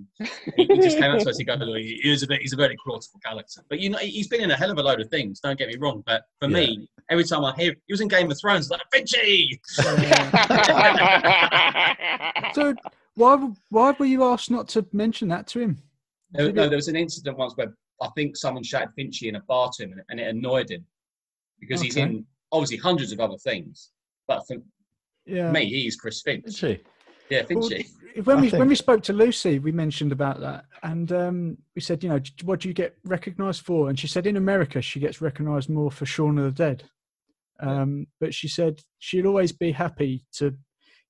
[0.57, 1.37] he just came up to us.
[1.37, 3.61] He goes, "Look, he is a bit, he's a very quotable character.
[3.68, 5.40] But you know, he's been in a hell of a load of things.
[5.40, 6.03] Don't get me wrong.
[6.07, 9.61] But for me, every time I hear he was in Game of Thrones, like Finchy.
[12.55, 12.75] So
[13.14, 13.37] why
[13.68, 15.77] why were you asked not to mention that to him?
[16.33, 19.40] No, no, there was an incident once where I think someone shouted Finchy in a
[19.40, 20.87] bar to him, and, and it annoyed him
[21.61, 23.90] because he's in obviously hundreds of other things.
[24.27, 24.57] But for
[25.27, 25.53] Yeah.
[25.53, 26.44] me, he's Chris Finch.
[26.44, 26.85] Did she?
[27.31, 27.87] Yeah, Well, Finchy.
[28.25, 31.81] when I we when we spoke to Lucy, we mentioned about that, and um, we
[31.81, 33.88] said, you know, what do you get recognised for?
[33.88, 36.85] And she said, in America, she gets recognised more for Shaun of the Dead.
[37.61, 40.57] Um, but she said she'd always be happy to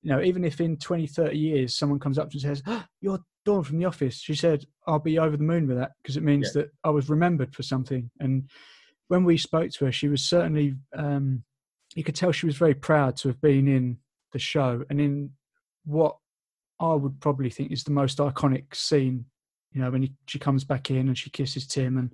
[0.03, 3.19] you know, even if in 20, 30 years someone comes up and says, oh, "You're
[3.45, 6.23] Dawn from The Office," she said, "I'll be over the moon with that because it
[6.23, 8.49] means that I was remembered for something." And
[9.11, 11.43] when we spoke to her, she was certainly, um,
[11.95, 13.97] you could tell she was very proud to have been in
[14.31, 15.31] the show and in
[15.83, 16.15] what
[16.79, 19.25] I would probably think is the most iconic scene.
[19.73, 22.09] You know, when he, she comes back in and she kisses Tim, and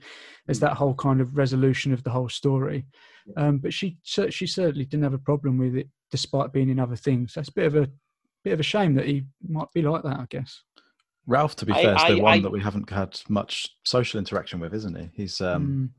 [0.48, 2.86] there's that whole kind of resolution of the whole story.
[3.36, 6.96] Um, but she she certainly didn't have a problem with it, despite being in other
[6.96, 7.34] things.
[7.36, 7.88] That's a bit of a
[8.44, 10.20] bit of a shame that he might be like that.
[10.20, 10.62] I guess.
[11.28, 13.70] Ralph, to be I- fair, is the I- one I- that we haven't had much
[13.84, 15.10] social interaction with, isn't he?
[15.14, 15.90] He's um, Mm.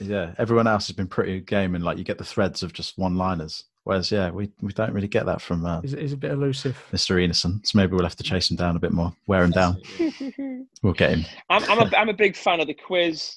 [0.00, 0.34] Yeah.
[0.38, 3.64] Everyone else has been pretty game, and like you get the threads of just one-liners.
[3.84, 6.82] Whereas, yeah, we, we don't really get that from uh, is is a bit elusive.
[6.92, 7.16] Mr.
[7.16, 7.66] Ineson.
[7.66, 9.80] So maybe we'll have to chase him down a bit more, wear him down.
[10.82, 11.26] We'll get him.
[11.50, 13.36] I'm, I'm, a, I'm a big fan of the quiz.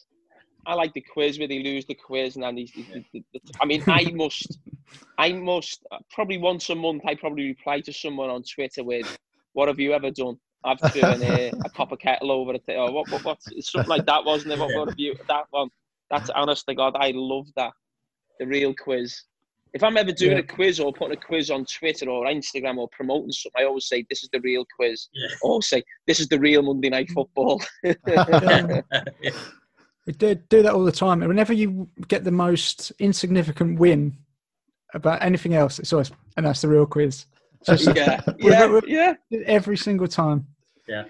[0.65, 2.71] I like the quiz where they lose the quiz, and then he's,
[3.59, 4.59] I mean, I must,
[5.17, 7.01] I must probably once a month.
[7.05, 9.17] I probably reply to someone on Twitter with,
[9.51, 12.63] "What have you ever done?" I've driven a, a copper kettle over it.
[12.69, 14.59] Or what, what, what, something like that, wasn't it?
[14.59, 15.15] What, what have you?
[15.27, 15.69] That one.
[16.13, 17.71] That's honest to God, I love that.
[18.39, 19.19] The real quiz.
[19.73, 20.37] If I'm ever doing Yeah.
[20.39, 23.87] a quiz or putting a quiz on Twitter or Instagram or promoting something, I always
[23.87, 25.29] say, "This is the real quiz." Yeah.
[25.41, 27.93] Or say, "This is the real Monday Night Football." Um,
[30.05, 31.21] we do do that all the time.
[31.23, 34.15] And whenever you get the most insignificant win
[34.93, 37.25] about anything else, it's always and that's the real quiz.
[37.65, 39.13] Just yeah, We're- yeah, we're- yeah.
[39.47, 40.45] every single time.
[40.87, 41.05] Yeah.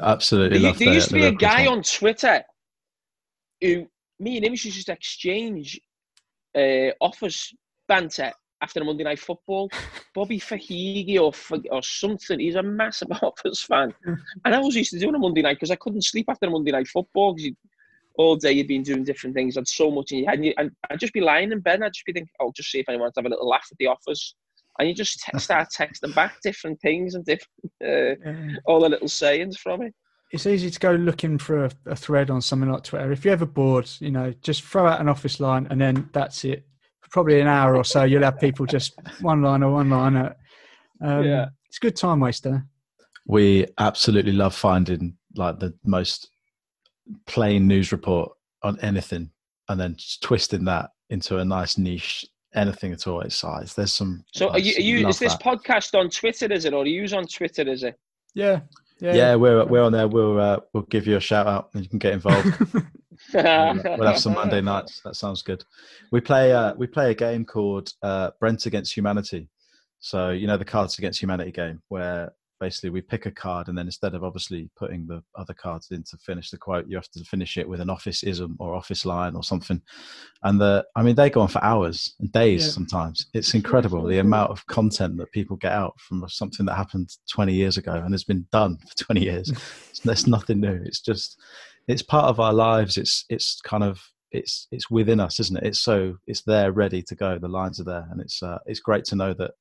[0.00, 1.78] Absolutely There, love there the- used to be a guy one.
[1.78, 2.44] on Twitter
[3.60, 3.88] who
[4.18, 5.80] me and him used to just exchange
[6.56, 7.54] uh, Office
[7.86, 9.70] banter after the Monday Night Football.
[10.14, 11.32] Bobby Fahigi or
[11.70, 12.40] or something.
[12.40, 13.94] He's a massive Office fan,
[14.44, 16.50] and I was used to doing a Monday night because I couldn't sleep after the
[16.50, 17.52] Monday Night Football because
[18.16, 20.54] all day you'd been doing different things, had so much in your head, and, you,
[20.58, 22.80] and I'd just be lying in bed, and I'd just be thinking, "Oh, just see
[22.80, 24.34] if anyone wants to have a little laugh at the Office."
[24.78, 29.08] And you just te- start texting back different things and different uh, all the little
[29.08, 29.94] sayings from it.
[30.30, 33.10] It's easy to go looking for a, a thread on something like Twitter.
[33.12, 36.44] If you're ever bored, you know, just throw out an office line and then that's
[36.44, 36.64] it.
[37.00, 40.36] For probably an hour or so, you'll have people just one liner, one liner.
[41.02, 41.46] Um, Yeah.
[41.66, 42.64] It's a good time waster.
[43.26, 46.30] we absolutely love finding like the most
[47.26, 49.30] plain news report on anything
[49.68, 53.92] and then just twisting that into a nice niche anything at all its size there's
[53.92, 55.42] some So I are you, are you is this that.
[55.42, 56.72] podcast on Twitter, is it?
[56.72, 57.98] Or are you on Twitter, is it?
[58.34, 58.60] Yeah.
[59.00, 59.14] Yeah.
[59.14, 60.08] yeah we're we're on there.
[60.08, 62.48] We'll uh, we'll give you a shout out and you can get involved.
[63.34, 63.42] We'll,
[63.98, 65.00] we'll have some monday nights.
[65.04, 65.64] That sounds good.
[66.12, 69.48] We play uh we play a game called uh brent against humanity.
[69.98, 73.76] So you know the cards against humanity game where basically we pick a card and
[73.78, 77.08] then instead of obviously putting the other cards in to finish the quote you have
[77.10, 79.80] to finish it with an office ism or office line or something.
[80.42, 82.70] And the i mean they go on for hours and days Yeah.
[82.72, 83.26] sometimes.
[83.34, 87.52] It's incredible the amount of content that people get out from something that happened 20
[87.52, 89.52] years ago and has been done for 20 years.
[90.04, 90.80] There's nothing new.
[90.84, 91.40] It's just
[91.86, 92.96] it's part of our lives.
[92.96, 95.64] It's it's kind of it's it's within us isn't it?
[95.64, 97.38] It's so it's there ready to go.
[97.38, 99.52] The lines are there and it's uh, it's great to know that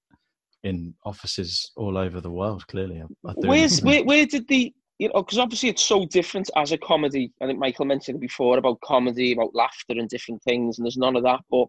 [0.63, 4.73] in offices all over the world clearly are, are doing Where's where, where did the
[4.99, 7.31] you know because obviously it's so different as a comedy.
[7.41, 10.97] I think Michael mentioned it before about comedy, about laughter and different things, and there's
[10.97, 11.41] none of that.
[11.51, 11.67] But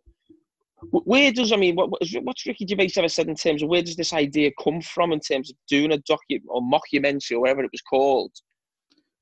[0.90, 3.82] where does I mean what, what- what's Ricky Gervais ever said in terms of where
[3.82, 7.64] does this idea come from in terms of doing a docu or mockumentary or whatever
[7.64, 8.32] it was called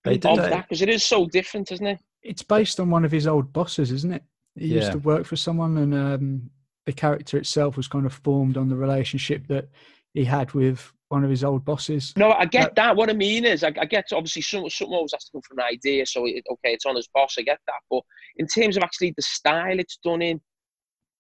[0.05, 1.99] They of did a- that because it is so different, isn't it?
[2.23, 4.23] It's based on one of his old bosses, isn't it?
[4.57, 6.51] He used to work for someone, and um,
[6.87, 9.69] the character itself was kind of formed on the relationship that
[10.15, 12.13] he had with one of his old bosses.
[12.17, 12.97] No, I get that.
[12.97, 15.59] What I mean is, I, I get obviously some, something always has to come from
[15.59, 16.07] an idea.
[16.07, 17.37] So it, okay, it's on his boss.
[17.39, 17.81] I get that.
[17.91, 18.03] But
[18.37, 20.41] in terms of actually the style it's done in,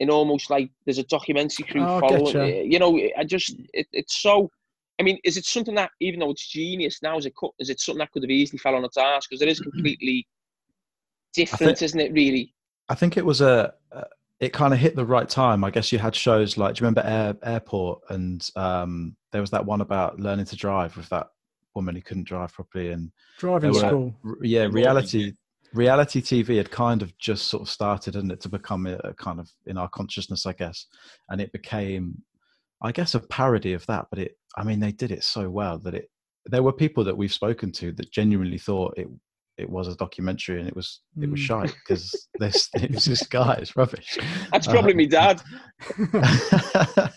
[0.00, 2.70] in almost like there's a documentary crew Oh, following.
[2.70, 4.50] You know, I just it, it's so.
[4.98, 7.80] I mean, is it something that even though it's genius now, is it is it
[7.80, 10.26] something that could have easily fell on its ass because it is completely
[11.34, 12.12] different, isn't it?
[12.12, 12.54] Really.
[12.88, 13.74] I think it was a.
[13.92, 14.04] Uh,
[14.40, 15.64] it kind of hit the right time.
[15.64, 18.02] I guess you had shows like, do you remember Air, Airport?
[18.10, 21.28] And um, there was that one about learning to drive with that
[21.74, 22.90] woman who couldn't drive properly.
[22.90, 24.14] And Driving school.
[24.24, 25.32] r- yeah, reality
[25.72, 29.14] reality TV had kind of just sort of started, hadn't it, to become a, a
[29.14, 30.86] kind of in our consciousness, I guess.
[31.28, 32.22] And it became,
[32.82, 34.06] I guess, a parody of that.
[34.10, 36.10] But it, I mean, they did it so well that it.
[36.48, 39.08] There were people that we've spoken to that genuinely thought it
[39.58, 41.44] it was a documentary and it was it was Mm.
[41.44, 44.18] shite because this it was this guy it's rubbish
[44.52, 45.42] That's probably Um, me dad.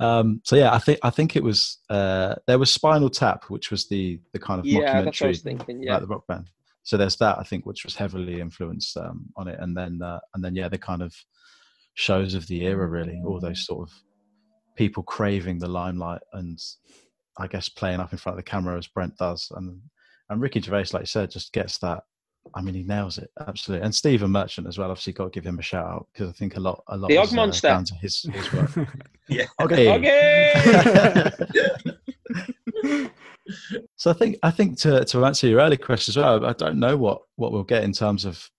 [0.00, 3.70] um, so yeah, I think I think it was uh, there was Spinal Tap, which
[3.70, 5.82] was the the kind of Yeah, that's what I was thinking.
[5.82, 5.90] Yeah.
[5.96, 6.50] about the rock band.
[6.84, 10.20] So there's that I think, which was heavily influenced um, on it, and then uh,
[10.34, 11.14] and then yeah, the kind of
[11.94, 13.94] shows of the era really, all those sort of
[14.76, 16.58] people craving the limelight and
[17.36, 19.50] I guess playing up in front of the camera as Brent does.
[19.56, 19.80] And
[20.30, 22.04] and Ricky Gervais, like you said, just gets that.
[22.54, 23.84] I mean, he nails it absolutely.
[23.84, 24.90] And Stephen Merchant as well.
[24.90, 27.08] Obviously, got to give him a shout out because I think a lot, a lot.
[27.08, 27.64] The Oggmonster.
[27.64, 28.70] Uh, down to his his work.
[29.30, 29.44] Yeah.
[29.60, 29.92] Okay.
[29.94, 31.30] Okay.
[33.96, 36.78] so I think I think to to answer your early question as well, I don't
[36.78, 38.50] know what what we'll get in terms of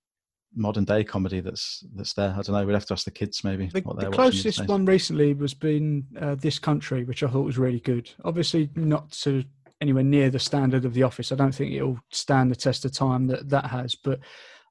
[0.56, 2.32] modern day comedy that's that's there.
[2.38, 2.66] I don't know.
[2.66, 4.86] We'd have to ask the kids maybe The, what the they're watching these closest one
[4.86, 8.10] recently was been uh, this country, which I thought was really good.
[8.24, 9.44] Obviously, not to
[9.82, 11.32] anywhere near the standard of The Office.
[11.32, 13.96] I don't think it'll stand the test of time that that has.
[13.96, 14.20] But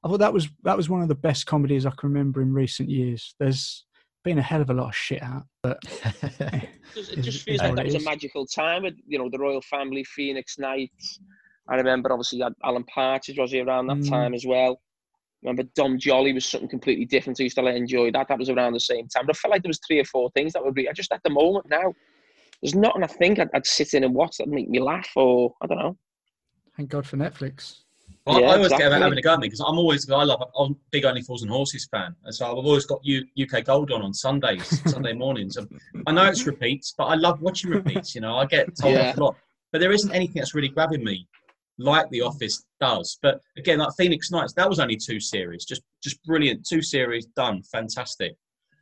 [0.03, 2.53] I thought that was that was one of the best comedies I can remember in
[2.53, 3.35] recent years.
[3.39, 3.85] There's
[4.23, 5.79] been a hell of a lot of shit out, but
[6.93, 9.17] Just- it Is- just feels like what that it was a magical time with you
[9.19, 11.19] know the Royle Family, Phoenix Nights.
[11.69, 14.09] I remember obviously you had Alan Partridge was he around that Mm.
[14.09, 14.81] time as well.
[15.43, 17.39] Remember Dom Jolly was something completely different.
[17.39, 18.27] I used to like, enjoy that.
[18.27, 19.25] That was around the same time.
[19.25, 20.89] But I felt like there was three or four things that would be.
[20.89, 21.93] I just at the moment now,
[22.61, 25.53] there's nothing I think I'd, I'd sit in and watch that'd make me laugh or
[25.61, 25.97] I don't know.
[26.75, 27.81] thank God for Netflix.
[28.25, 30.23] Well, Yeah, I always get about having a go at me because I'm always I
[30.23, 33.23] love I'm a big Only Fools and Horses fan, and so I've always got U,
[33.41, 35.57] UK Gold on on Sundays, Sunday mornings.
[35.57, 35.67] And
[36.05, 38.15] I know it's repeats, but I love watching repeats.
[38.15, 39.09] You know, I get told Yeah.
[39.11, 39.35] off a lot,
[39.71, 41.27] but there isn't anything that's really grabbing me
[41.77, 43.17] like The Office does.
[43.21, 47.25] But again, like Phoenix Nights, that was only two series, just just brilliant, two series
[47.35, 48.35] done, fantastic.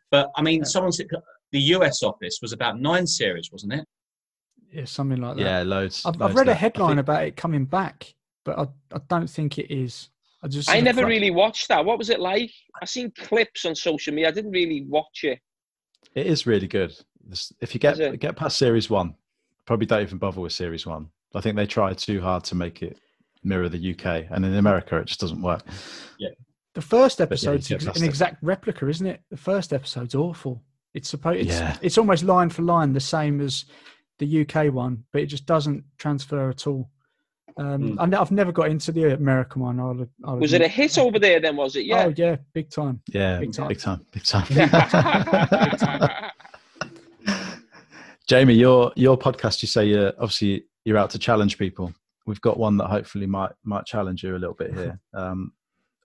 [0.09, 1.07] But I mean, someone said
[1.51, 3.85] the US Office was about nine series, wasn't it?
[4.71, 5.43] Yeah, something like that.
[5.43, 6.03] yeah, loads.
[6.05, 9.57] I've, I've read a headline think- about it coming back, but I, I don't think
[9.57, 10.09] it is.
[10.43, 11.83] I just I never cra- really watched that.
[11.83, 12.51] What was it like?
[12.81, 14.27] I seen clips on social media.
[14.27, 15.39] I didn't really watch it.
[16.13, 16.93] It is really good.
[17.59, 19.15] If you get get past series one,
[19.65, 21.09] probably don't even bother with series one.
[21.33, 22.97] I think they try too hard to make it
[23.43, 25.63] mirror the UK, and in America, it just doesn't work.
[26.19, 26.29] Yeah.
[26.73, 29.21] The first yeah, episode's it's ex- an exact replica, isn't it?
[29.31, 30.61] The first episode's awful.
[30.97, 31.77] It's supposed it's, Yeah.
[31.81, 33.65] it's almost line for line the same as
[34.19, 36.89] the UK one, but it just doesn't transfer at all.
[37.55, 39.79] Um, and I've never got into the American one.
[39.79, 41.55] I'll, I'll Was it a hit over there then?
[41.55, 41.85] Was it?
[41.85, 42.05] Yeah.
[42.05, 43.01] Oh yeah, big time.
[43.13, 43.77] Yeah, Big big time.
[43.77, 46.31] time, big time, big time.
[48.27, 51.93] Jamie, your your podcast, you say you're obviously you're out to challenge people.
[52.25, 54.99] We've got one that hopefully might might challenge you a little bit here.
[55.13, 55.53] Um,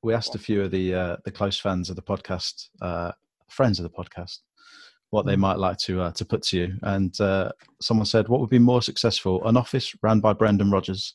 [0.03, 3.13] we asked a few of the uh, the close fans of the podcast, uh,
[3.49, 4.39] friends of the podcast,
[5.13, 6.75] what they might like to uh, to put to you.
[6.83, 11.15] And uh, someone said, "What would be more successful: an office run by Brendan Rodgers,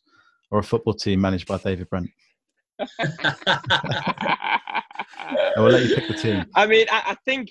[0.52, 2.10] or a football team managed by David Brent?"
[3.00, 4.82] I
[5.58, 6.46] will let you pick the team.
[6.56, 7.50] I mean, I, I think,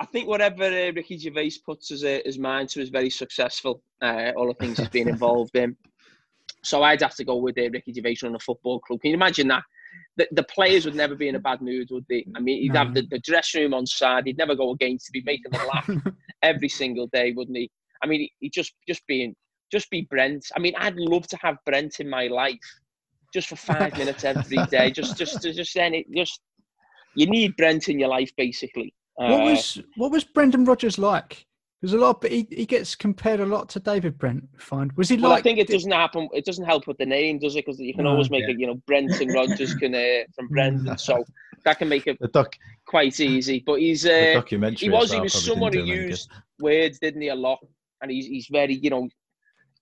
[0.00, 3.80] I think whatever uh, Ricky Gervais puts as his mind to is very successful.
[4.02, 5.76] Uh, all the things he's been involved in.
[6.62, 9.00] So I'd have to go with uh, Ricky Gervais on a football club.
[9.00, 9.62] Can you imagine that?
[10.16, 12.26] The, the players would never be in a bad mood, would they?
[12.34, 12.84] I mean, he'd No.
[12.84, 14.26] have the, the dressing room on side.
[14.26, 15.10] He'd never go against.
[15.12, 17.70] He'd be making them laugh every single day, wouldn't he?
[18.02, 19.34] I mean, he, just just being
[19.72, 20.46] just be Brent.
[20.56, 22.58] I mean, I'd love to have Brent in my life,
[23.34, 24.90] just for five minutes every day.
[24.90, 26.40] Just just just then it just
[27.14, 28.94] you need Brent in your life basically.
[29.16, 31.45] what Uh, was what was Brendan Rodgers like?
[31.82, 34.44] There's a lot, but he, he gets compared a lot to David Brent.
[34.58, 35.40] Find was he well, like?
[35.40, 36.28] I think it doesn't happen.
[36.32, 37.66] It doesn't help with the name, does it?
[37.66, 38.10] Because you can No.
[38.12, 38.50] always make Yeah.
[38.54, 38.60] it.
[38.60, 41.22] You know, Brent and Rodgers can uh, from Brendan, so
[41.64, 42.54] that can make it The doc,
[42.86, 43.62] quite easy.
[43.64, 44.78] But he's the uh, documentary.
[44.86, 46.10] he was as he was someone who didn't do him any good.
[46.12, 47.58] used words, didn't he, a lot,
[48.00, 49.08] and he's he's very you know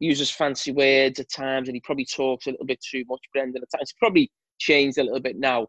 [0.01, 3.21] uses fancy words at times, and he probably talks a little bit too much.
[3.33, 3.83] Brendan at times.
[3.83, 5.63] It's probably changed a little bit now,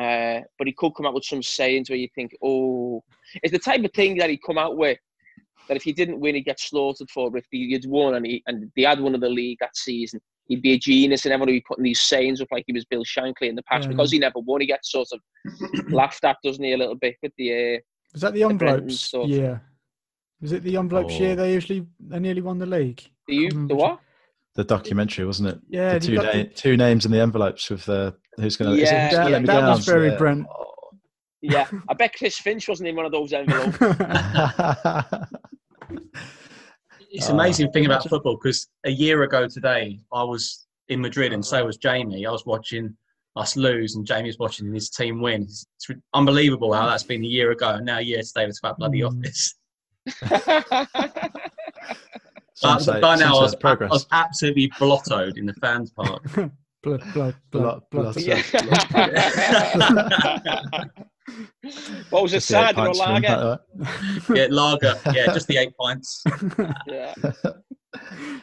[0.00, 3.02] uh, but he could come out with some sayings where you think, oh,
[3.42, 4.98] it's the type of thing that he'd come out with.
[5.70, 7.30] That if he didn't win, he'd get slaughtered for.
[7.30, 9.74] But if he had won and, he, and they had won of the league that
[9.76, 12.72] season, he'd be a genius, and everyone would be putting these sayings up like he
[12.72, 13.92] was Bill Shankly in the past Yeah.
[13.92, 14.60] because he never won.
[14.60, 15.20] He gets sort of
[15.92, 17.76] laughed at, doesn't he, a little bit with the.
[17.76, 17.78] Uh,
[18.12, 19.00] was that the envelopes?
[19.00, 19.28] stuff.
[19.28, 19.58] Yeah.
[20.40, 21.36] Was it the envelopes year Oh.
[21.36, 23.02] they usually they nearly won the league?
[23.28, 24.00] the, you, the what?
[24.56, 25.60] The documentary, wasn't it?
[25.68, 28.74] Yeah, the two, got na- the- two names in the envelopes with the who's going
[28.74, 28.80] to.
[28.82, 29.70] Yeah, is yeah, Let Me that Down?
[29.76, 30.16] was very Yeah.
[30.18, 30.46] Brent.
[31.42, 33.78] Yeah, I bet Chris Finch wasn't in one of those envelopes.
[37.12, 41.32] It's an amazing thing about football because a year ago today, I was in Madrid
[41.32, 42.24] and so was Jamie.
[42.26, 42.96] I was watching
[43.36, 45.42] us lose and Jamie was watching his team win.
[45.42, 47.70] It's, it's unbelievable how that's been a year ago.
[47.70, 49.08] And now a year today, it's about bloody Mm.
[49.18, 49.54] office.
[52.62, 56.22] But say- by now, I was, I was absolutely blottoed in the fans' part.
[56.32, 58.14] blood, blood, blood, Blood- blood.
[58.14, 58.16] blood.
[58.20, 58.42] Yeah.
[62.10, 63.58] what was it, Just the eight cider or pints lager?
[64.34, 64.94] yeah, lager.
[65.12, 66.22] Yeah, just the eight pints.
[66.86, 67.14] Yeah.
[67.22, 67.32] way.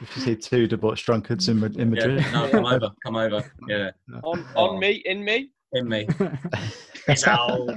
[0.02, 2.26] If you see two debauched drunkards in, Ma- in Yeah, Madrid.
[2.34, 3.52] no, come over, come over.
[3.68, 3.92] Yeah,
[4.24, 4.78] On, Oh.
[4.78, 5.52] me, in me.
[5.74, 6.08] in me.
[7.08, 7.70] It's out.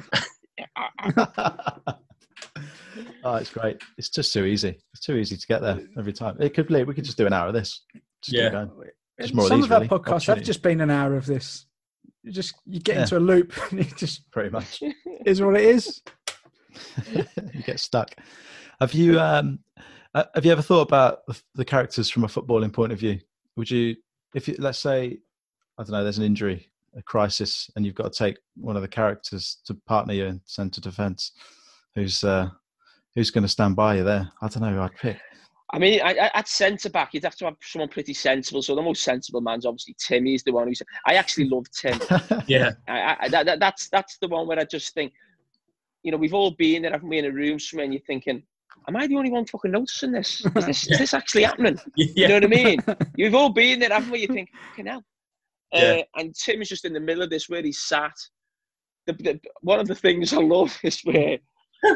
[3.23, 3.81] Oh, it's great.
[3.99, 4.79] It's just too easy.
[4.93, 6.37] It's too easy to get there every time.
[6.41, 6.83] It could be.
[6.85, 7.85] We could just do an hour of this.
[8.23, 8.51] Just keep Yeah.
[8.51, 8.71] going.
[9.21, 9.89] Just more of Some these, of our really.
[9.89, 11.67] podcasts have just been an hour of this.
[12.23, 13.03] You just you get Yeah.
[13.03, 14.83] into a loop and it just pretty much.
[15.27, 16.03] is what it is.
[17.13, 18.15] you get stuck.
[18.81, 19.59] Have you um,
[20.15, 23.19] uh, have you ever thought about the, the characters from a footballing point of view?
[23.57, 23.97] Would you,
[24.35, 25.19] if you, let's say,
[25.79, 28.83] I don't know, there's an injury, a crisis, and you've got to take one of
[28.83, 31.33] the characters to partner you in centre defence,
[31.95, 32.49] who's uh,
[33.15, 34.31] who's going to stand by you there?
[34.43, 35.19] I don't know who I'd pick.
[35.73, 38.63] I mean, I, I, at centre back, you'd have to have someone pretty sensible.
[38.63, 40.25] So the most sensible man's obviously Tim.
[40.25, 40.83] He's the one who's.
[41.07, 42.01] I actually love Tim.
[42.47, 45.13] Yeah, I, I, that, that, that's that's the one where I just think,
[46.03, 48.43] you know, we've all been there, haven't we, in a room somewhere, and you're thinking,
[48.89, 50.45] am I the only one fucking noticing this?
[50.45, 51.79] Is this, is this actually happening?
[51.97, 52.81] You know what I mean?
[53.17, 54.21] You've all been there, haven't we?
[54.21, 55.05] You think, fucking hell.
[55.73, 56.01] Yeah.
[56.17, 58.15] Uh, and Tim is just in the middle of this where he's sat.
[59.07, 61.39] The, the, one of the things I love is where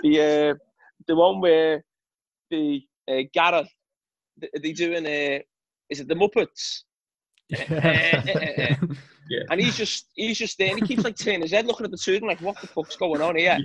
[0.03, 0.55] the uh,
[1.07, 1.85] the one where
[2.51, 3.69] the uh, Gareth
[4.41, 5.41] th- they doing uh,
[5.91, 6.83] is it the Muppets?
[7.49, 8.77] Yeah.
[9.51, 11.91] And he's just he's just there and he keeps like turning his head looking at
[11.91, 13.59] the two of them like what the fuck's going on here?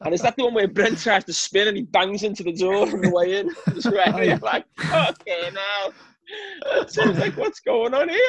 [0.00, 2.52] And is that the one where Brent tries to spin and he bangs into the
[2.52, 3.54] door on the way in?
[3.68, 4.66] It's right, Oh, like,
[5.10, 6.82] okay now.
[6.84, 8.20] Tim's like, what's going on here?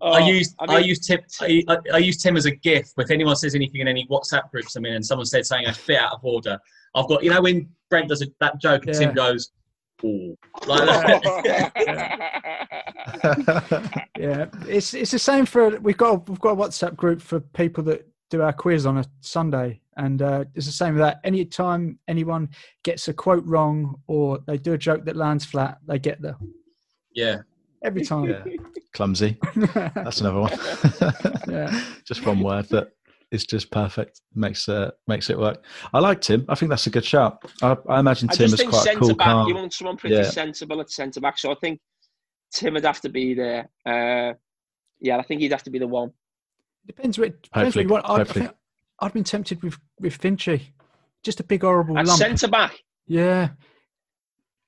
[0.00, 2.92] Oh, I use I, mean, use Tim I, I, I use Tim as a GIF.
[2.98, 5.82] If anyone says anything in any WhatsApp groups I'm in, and someone said something that's
[5.82, 6.58] a bit out of order,
[6.94, 9.00] I've got you know when Brent does a, that joke and Yeah.
[9.06, 9.52] Tim goes,
[10.02, 11.72] Like that.
[14.18, 17.40] yeah, it's it's the same for we've got a, we've got a WhatsApp group for
[17.40, 21.20] people that do our quiz on a Sunday, and uh, it's the same with that.
[21.24, 22.48] Any time anyone
[22.82, 26.36] gets a quote wrong or they do a joke that lands flat, they get the
[27.14, 27.38] yeah,
[27.82, 28.24] every time.
[28.24, 28.44] Yeah.
[28.92, 29.38] Clumsy.
[29.54, 30.52] That's another one.
[31.48, 31.82] Yeah.
[32.04, 32.92] just one word that
[33.32, 34.20] is just perfect.
[34.34, 35.64] Makes uh, makes it work.
[35.92, 36.44] I like Tim.
[36.48, 37.42] I think that's a good shout.
[37.62, 39.48] I, I imagine I Tim just is think quite centre cool, back, calm.
[39.48, 40.24] you want someone pretty Yeah.
[40.30, 41.38] sensible at centre back.
[41.38, 41.80] So I think
[42.52, 43.68] Tim would have to be there.
[43.84, 44.34] Uh,
[45.00, 46.12] yeah, I think he'd have to be the one.
[46.86, 48.04] Depends what depends what you want.
[48.04, 48.46] I'd, I hopefully.
[48.46, 48.56] think
[49.00, 50.62] I'd been tempted with with Finchy,
[51.24, 53.48] just a big horrible At centre back, Yeah,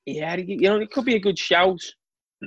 [0.04, 1.80] yeah, you know, it could be a good shout.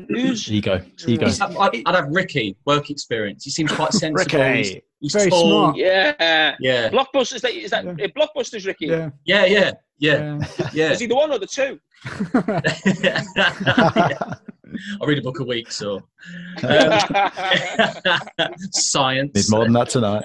[0.10, 0.82] Who's Ego.
[1.06, 1.26] Ego.
[1.26, 3.44] I'd, I'd, I'd have Ricky work experience.
[3.44, 4.40] He seems quite sensible.
[4.40, 4.82] Ricky.
[5.02, 5.50] He's Very tall.
[5.50, 5.76] smart.
[5.78, 7.36] yeah, Yeah, Blockbusters?
[7.36, 7.92] Is that, is that Yeah.
[7.92, 8.88] uh, Blockbusters, Ricky?
[8.88, 10.40] yeah, yeah, yeah, yeah,
[10.74, 10.92] yeah.
[10.92, 11.80] Is he the one or the two?
[15.02, 15.98] I read a book a week, so
[16.64, 16.66] um,
[18.72, 19.32] science.
[19.36, 20.24] Need more than that tonight.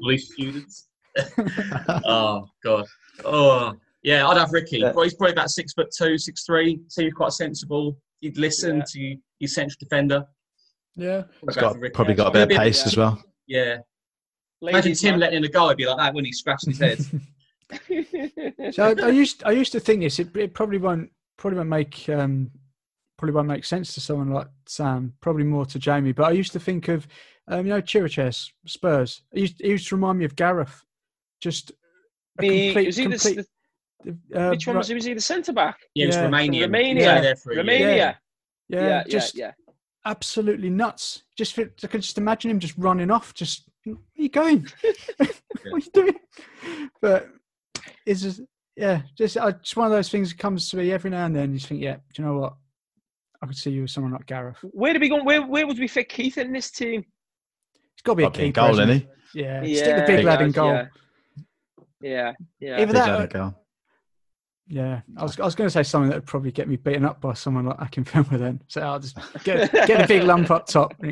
[0.00, 0.88] Police students.
[2.04, 2.86] oh god.
[3.24, 4.78] Oh yeah, I'd have Ricky.
[4.78, 4.92] Yeah.
[4.92, 6.80] Well, he's probably about six foot two, six three.
[6.88, 7.96] Seems quite sensible.
[8.20, 8.84] He'd listen Yeah.
[8.88, 10.24] to his central defender.
[10.96, 11.22] Yeah.
[11.46, 12.58] He's I'd got, probably got a bit of Yeah.
[12.58, 13.22] pace as well.
[13.46, 13.78] Yeah.
[14.62, 15.20] Imagine Tim man.
[15.20, 16.98] letting in a guy be like that when he's scratching his head.
[18.72, 20.18] So I, I used I used to think this.
[20.18, 22.50] It, it probably won't probably won't make um,
[23.18, 25.14] probably won't make sense to someone like Sam.
[25.20, 26.12] Probably more to Jamie.
[26.12, 27.06] But I used to think of
[27.48, 29.22] um, you know Chiriches Spurs.
[29.32, 30.84] He used, he used to remind me of Gareth.
[31.40, 31.72] Just
[32.38, 33.38] The, complete, was he the, complete,
[34.34, 34.94] uh, which one right- was he?
[34.94, 35.78] Was he the centre back?
[35.94, 36.26] Yeah, it's Yeah.
[36.26, 36.60] Romanian.
[36.62, 36.94] Romania.
[37.02, 37.54] He's only there for.
[37.54, 37.96] Romania.
[37.96, 38.14] Yeah,
[38.68, 39.52] Yeah, yeah, just yeah.
[40.04, 41.22] Absolutely nuts.
[41.36, 43.34] Just feel- I could just imagine him just running off.
[43.34, 44.66] Just where are you going?
[45.16, 45.30] what
[45.72, 46.14] are you doing?
[47.00, 47.28] But
[48.06, 48.40] it's just
[48.76, 51.34] yeah, just uh, just one of those things that comes to me every now and
[51.36, 51.52] then.
[51.52, 52.54] You just think, yeah, do you know what?
[53.42, 54.56] I could see you with someone like Gareth.
[54.62, 55.22] Where did we go?
[55.22, 57.04] Where, where would we fit Keith in this team?
[57.94, 58.60] It's got to be a Got to in keeper.
[58.62, 59.06] goal, isn't he?
[59.34, 60.72] Yeah, Yeah, stick the big he lad in goal.
[60.72, 60.86] Yeah,
[62.00, 62.32] yeah.
[62.58, 62.74] yeah.
[62.80, 63.54] Either Big that, lad or- in goal.
[64.68, 65.00] Yeah.
[65.16, 67.20] I was I was going to say something that would probably get me beaten up
[67.20, 68.60] by someone like Akinfenwa then.
[68.68, 70.94] So I'll just get get a big lump up top.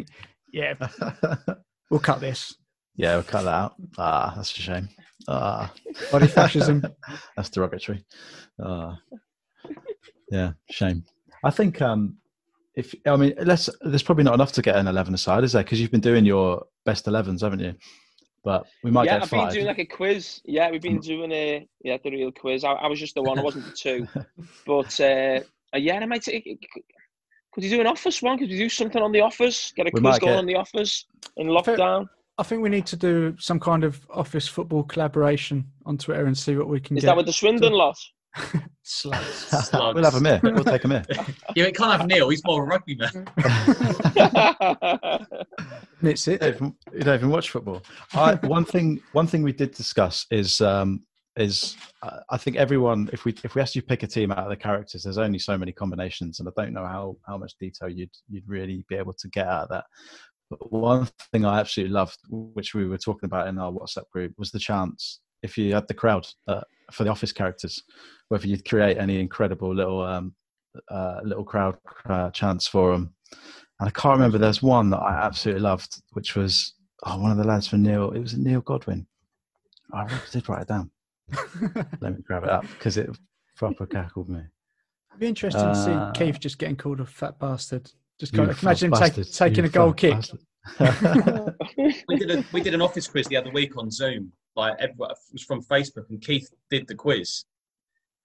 [0.55, 0.74] Yeah,
[1.90, 2.55] we'll cut this.
[2.94, 3.74] yeah, we'll cut that out.
[3.96, 4.86] Ah, that's a shame.
[5.26, 5.72] Ah,
[6.11, 6.84] Body fascism.
[7.36, 8.05] that's derogatory.
[8.62, 8.98] Ah,
[10.30, 11.05] yeah, shame.
[11.42, 12.18] I think um,
[12.74, 13.70] if I mean, let's.
[13.80, 15.62] There's probably not enough to get an eleven aside, is there?
[15.62, 17.74] Because you've been doing your best 11s, haven't you?
[18.45, 20.40] But we might yeah, get I've been doing like a quiz.
[20.45, 22.64] Yeah, we've been doing a yeah the real quiz.
[22.64, 23.38] I, I was just the one.
[23.38, 24.09] I wasn't the two.
[24.66, 25.40] But uh,
[25.76, 26.45] yeah, I might take.
[27.53, 28.38] Could you do an office one?
[28.38, 29.72] Could you do something on the office?
[29.76, 31.05] Get a We quiz going get- on the office
[31.36, 32.09] in fair- lockdown.
[32.38, 36.36] I think we need to do some kind of office football collaboration on Twitter and
[36.36, 37.09] see what we can Is get.
[37.09, 37.97] that with the Swindon lot?
[38.83, 39.26] Slugs.
[39.68, 39.95] Slugs.
[39.95, 40.41] we'll have him here.
[40.43, 41.05] We'll take him here.
[41.57, 42.28] Yeah, we can't have Neil.
[42.30, 43.28] He's more a rugby man.
[45.99, 46.41] Admits you, it.
[46.41, 47.83] don't even, you don't even watch football.
[48.14, 51.05] I, one thing, one thing we did discuss is um,
[51.37, 54.33] is uh, I think everyone, if we if we asked you to pick a team
[54.33, 57.39] out of the characters, there's only so many combinations, and I don't know how how
[57.39, 59.85] much detail you'd you'd really be able to get out of that.
[60.51, 64.35] But one thing I absolutely loved, which we were talking about in our WhatsApp group,
[64.37, 65.20] was the chants.
[65.43, 67.82] If you had the crowd uh, for the office characters,
[68.28, 70.34] whether you'd create any incredible little um,
[70.88, 71.76] uh, little crowd
[72.07, 73.14] uh, chants for them.
[73.80, 74.38] And I can't remember.
[74.38, 76.74] There's one that I absolutely loved, which was
[77.05, 78.11] oh, one of the lads for Neil.
[78.12, 79.07] It was Neil Godwin.
[79.93, 80.90] I did write it down.
[82.01, 83.11] Let me grab it up because it
[83.57, 84.40] proper cackled me.
[85.11, 87.90] It'd be interesting to see Uh, Keith just getting called a fat bastard.
[88.18, 90.14] Just kind of imagine him take, taking you a goal kick.
[90.14, 90.40] bastard.
[92.08, 94.32] we did a, we did an office quiz the other week on Zoom.
[94.54, 97.44] Like everyone it was from Facebook, and Keith did the quiz.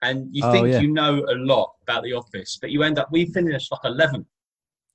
[0.02, 0.80] And you Oh, think yeah.
[0.80, 4.24] you know a lot about the office, but you end up we finished like 11.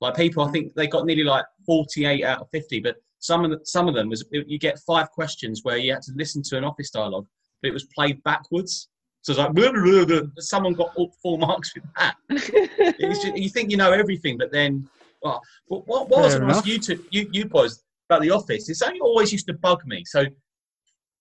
[0.00, 2.80] Like people, I think they got nearly like 48 out of 50.
[2.80, 6.02] But some of the, some of them was you get five questions where you had
[6.02, 7.26] to listen to an office dialogue,
[7.62, 8.88] but it was played backwards.
[9.22, 12.16] So it's like blah, blah, blah, someone got all four marks with that.
[13.00, 14.88] Just, you think you know everything, but then,
[15.24, 17.82] well, but what, what I was Fair going to ask you, two, you, you boys
[18.08, 18.68] about the office?
[18.68, 20.04] It's something that always used to bug me.
[20.04, 20.26] So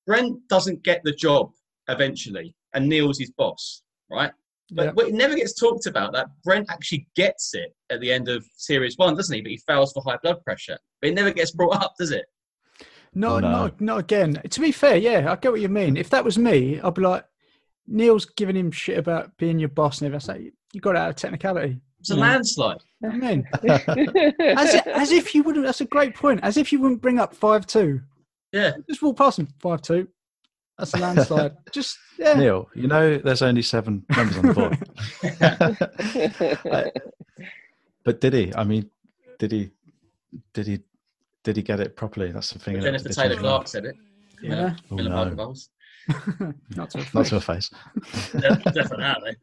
[0.06, 1.52] Brent doesn't get the job
[1.88, 3.82] eventually, and Neil's his boss,
[4.12, 4.32] right?
[4.72, 5.06] But Yeah.
[5.08, 8.98] it never gets talked about that Brent actually gets it at the end of series
[8.98, 9.42] one, doesn't he?
[9.42, 10.78] But he fails for high blood pressure.
[11.02, 12.26] But it never gets brought up, does it?
[13.14, 13.50] No, Oh, no.
[13.52, 14.42] not not again.
[14.50, 15.96] To be fair, yeah, I get what you mean.
[15.98, 17.26] If that was me, I'd be like,
[17.88, 20.36] Neil's giving him shit about being your boss and everything.
[20.36, 21.80] I say, you got it out of technicality.
[22.04, 22.20] It's a Yeah.
[22.22, 22.82] landslide.
[23.02, 25.66] I mean, as, if, as if you wouldn't.
[25.66, 26.42] That's a great point.
[26.44, 28.02] As if you wouldn't bring up five two.
[28.52, 28.74] Yeah.
[28.90, 29.48] Just walk past him.
[29.62, 30.10] Five two.
[30.78, 31.56] That's a landslide.
[31.72, 32.34] Just yeah.
[32.34, 34.78] Neil, you know there's only seven members on the board.
[38.04, 38.54] But did he?
[38.54, 38.90] I mean,
[39.40, 39.70] did he?
[40.54, 40.80] Did he?
[41.46, 42.34] Did he get it properly?
[42.34, 42.76] That's the thing.
[42.76, 42.86] isn't?
[42.92, 43.96] Jennifer Taylor he- Clarke said it.
[44.42, 44.76] Yeah.
[44.92, 45.16] Oh, Miller no.
[45.16, 45.70] Parker Bowles.
[46.76, 47.70] Not to a Not to face.
[47.72, 48.64] a face.
[48.74, 49.38] Definitely.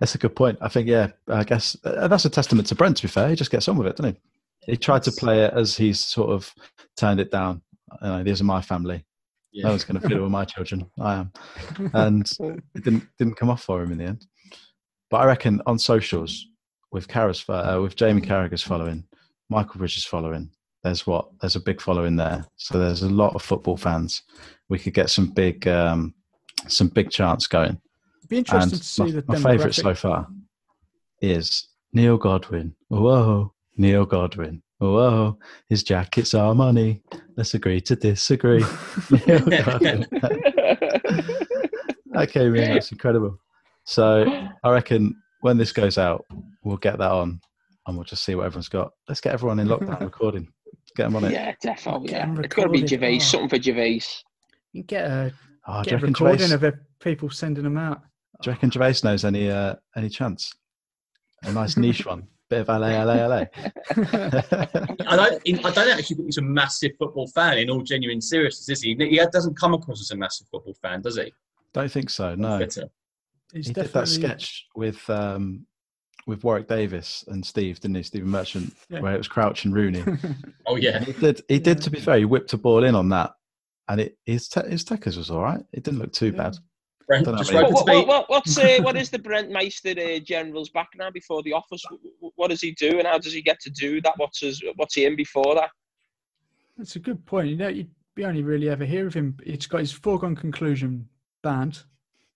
[0.00, 0.58] That's a good point.
[0.60, 3.28] I think, yeah, I guess uh, that's a testament to Brent, to be fair.
[3.28, 4.14] He just gets on with it, doesn't
[4.66, 4.72] he?
[4.72, 6.52] He tried to play it as he's sort of
[6.96, 7.62] turned it down.
[8.02, 8.96] You know, these are my family.
[8.96, 9.02] No
[9.52, 9.68] Yeah.
[9.70, 10.90] one's going to fiddle with my children.
[11.00, 11.32] I am.
[11.92, 12.30] And
[12.74, 14.26] it didn't, didn't come off for him in the end.
[15.10, 16.46] But I reckon on socials,
[16.90, 19.04] with Carra's, fo- uh, with Jamie Carragher's following,
[19.50, 20.50] Michael Bridges following,
[20.82, 21.28] there's what?
[21.40, 22.44] There's a big following there.
[22.56, 24.22] So there's a lot of football fans.
[24.68, 26.14] We could get some big, um,
[26.68, 27.80] some big chants going.
[28.28, 30.26] Be interesting And to see my, the my favourite so far
[31.20, 32.74] is Neil Godwin.
[32.88, 34.62] Whoa, Neil Godwin.
[34.78, 37.02] Whoa, his jacket's our money.
[37.36, 38.64] Let's agree to disagree.
[39.26, 40.06] Neil Godwin.
[42.12, 42.74] that came in.
[42.74, 43.38] That's incredible.
[43.84, 44.24] So
[44.62, 46.24] I reckon when this goes out,
[46.64, 47.40] we'll get that on,
[47.86, 48.90] and we'll just see what everyone's got.
[49.08, 50.48] Let's get everyone in lockdown recording.
[50.96, 51.32] Get them on it.
[51.32, 52.08] yeah, definitely.
[52.08, 52.22] Get Yeah.
[52.24, 52.88] 'em It's got to be recorded.
[52.88, 53.18] Gervais, Oh.
[53.18, 54.00] something for Gervais.
[54.72, 55.32] You can get a,
[55.66, 58.02] Oh, do, get you a reckon recording Gervais, of people sending them out.
[58.42, 60.52] Do you reckon Gervais knows any uh, any chance?
[61.42, 62.26] A nice niche one.
[62.50, 63.44] Bit of LA, LA, LA.
[63.96, 68.68] I don't, I don't actually think he's a massive football fan in all genuine seriousness,
[68.68, 68.94] is he?
[68.94, 71.32] He doesn't come across as a massive football fan, does he?
[71.72, 72.34] Don't think so.
[72.34, 72.58] No.
[72.58, 72.88] Twitter.
[73.52, 75.66] He's he did that sketch with um,
[76.26, 78.02] with Warwick Davis and Steve, didn't he?
[78.02, 79.00] Stephen Merchant, Yeah.
[79.00, 80.04] where it was Crouch and Rooney.
[80.66, 80.98] Oh, yeah.
[81.04, 81.42] he did.
[81.48, 81.80] He did.
[81.82, 83.32] To be fair, he whipped a ball in on that,
[83.88, 85.62] and it his te- his techers was all right.
[85.72, 86.42] It didn't look too Yeah.
[86.42, 86.56] bad.
[87.06, 90.70] Brent just how What, what, what, what's uh, what is the Brent Meister uh, General's
[90.96, 91.10] now?
[91.10, 91.84] before the office?
[91.90, 94.14] Wh- wh- What does he do, and how does he get to do that?
[94.16, 95.70] What's his, what's he in before that?
[96.76, 97.48] That's a good point.
[97.48, 97.86] You know, you
[98.16, 99.36] you only really ever hear of him.
[99.44, 101.08] It's got his foregone conclusion
[101.42, 101.82] band,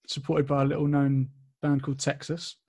[0.07, 1.29] supported by a little known
[1.63, 2.57] band called Texas.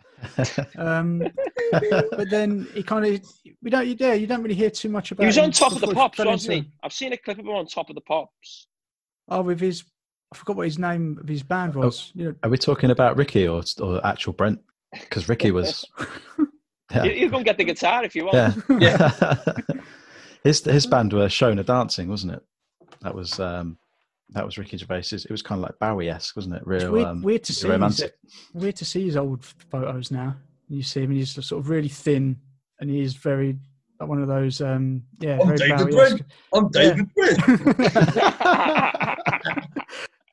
[0.77, 1.23] Um,
[1.71, 3.21] but then he kind of
[3.61, 5.23] we don't you yeah you don't really hear too much about.
[5.23, 6.71] He was on top of the pops, fell wasn't he?
[6.83, 8.67] I've seen a clip of him on top of the pops.
[9.29, 9.83] Oh, with his
[10.31, 11.79] I forgot what his name of his band Oh.
[11.81, 12.11] was.
[12.15, 14.59] You know, Are we talking about Ricky or or actual Brent?
[14.93, 15.85] Because Ricky was.
[16.91, 17.03] Yeah.
[17.03, 18.63] You, you can get the guitar if you want.
[18.81, 19.11] Yeah.
[20.43, 22.41] his his band were Seona Dancing, wasn't it?
[23.01, 23.77] That was um,
[24.29, 25.23] that was Ricky Gervais's.
[25.23, 26.65] It was kind of like Bowie esque, wasn't it?
[26.65, 28.15] Real weird- um, weird to see his- romantic.
[28.55, 30.35] weird to see his old photos now.
[30.67, 32.37] You see him, and he's sort of really thin,
[32.79, 33.59] and he is very
[33.99, 34.59] like one of those.
[34.59, 36.23] Um, yeah, I'm very David Bowie-esque.
[36.55, 37.39] I'm David Brent.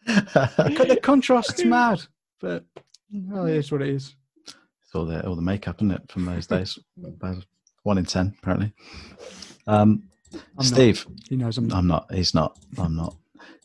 [0.06, 2.02] Co- the contrast's mad,
[2.40, 2.64] but
[3.32, 4.14] oh, it is what it is.
[4.46, 6.78] It's all the all the makeup, isn't it, from those days?
[7.82, 8.72] One in ten, apparently.
[9.66, 10.02] Um,
[10.32, 10.64] I'm not.
[10.64, 11.76] Steve, He knows I'm not.
[11.78, 12.12] I'm not.
[12.14, 12.58] He's not.
[12.78, 13.16] I'm not.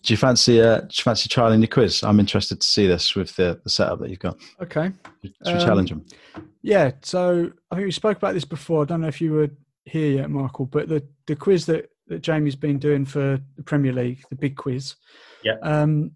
[0.03, 0.61] Do you fancy?
[0.61, 2.01] Uh, do you fancy trialing your quiz?
[2.03, 4.37] I'm interested to see this with the, the setup that you've got.
[4.61, 4.91] Okay.
[5.23, 6.05] Should we Um, challenge him?
[6.63, 8.81] Yeah, so I think we spoke about this before.
[8.81, 9.49] I don't know if you were
[9.85, 13.93] here yet, Michael, but the, the quiz that, that Jamie's been doing for the Premier
[13.93, 14.95] League, the big quiz.
[15.43, 15.57] Yeah.
[15.61, 16.11] Um,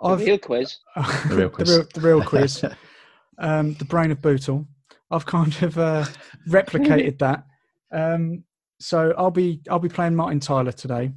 [0.00, 0.76] The I've real quiz.
[0.96, 1.68] The real quiz.
[1.68, 2.64] the, real, the real quiz.
[3.38, 4.66] um, the brain of Bootle.
[5.10, 6.04] I've kind of uh,
[6.48, 7.44] replicated that.
[7.92, 8.44] Um,
[8.80, 11.10] so I'll be I'll be playing Martin Tyler today.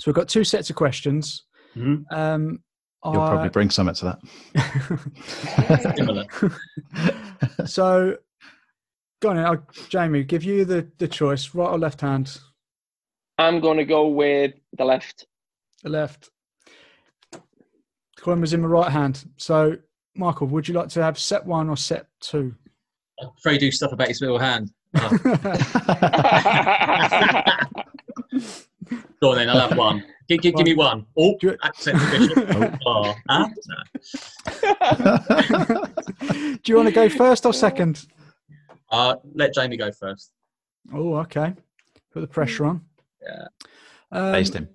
[0.00, 1.44] So we've got two sets of questions.
[1.76, 2.04] Mhm.
[2.12, 2.60] Um,
[3.04, 4.18] You'll I- probably bring something to that.
[7.66, 8.16] So,
[9.20, 9.46] go on, then.
[9.46, 10.22] I'll, Jamie.
[10.24, 12.38] Give you the the choice, right or left hand.
[13.38, 15.26] I'm going to go with the left.
[15.82, 16.28] The left.
[18.20, 19.24] Coin was in my right hand.
[19.36, 19.76] So,
[20.14, 22.54] Michael, would you like to have set one or set two?
[23.20, 24.70] I'm afraid he do stuff about his little hand.
[24.96, 25.08] Oh,
[29.20, 30.04] go on then, I'll have one.
[30.28, 31.06] Give, give, give me one.
[31.16, 32.78] Oh, Do you- accent the bishop.
[32.86, 33.48] Oh, huh?
[36.62, 38.06] Do you want to go first or second?
[38.90, 40.32] Uh, let Jamie go first.
[40.92, 41.54] Oh, okay.
[42.12, 42.84] Put the pressure on.
[43.22, 43.46] Yeah.
[44.12, 44.68] Um, Based him.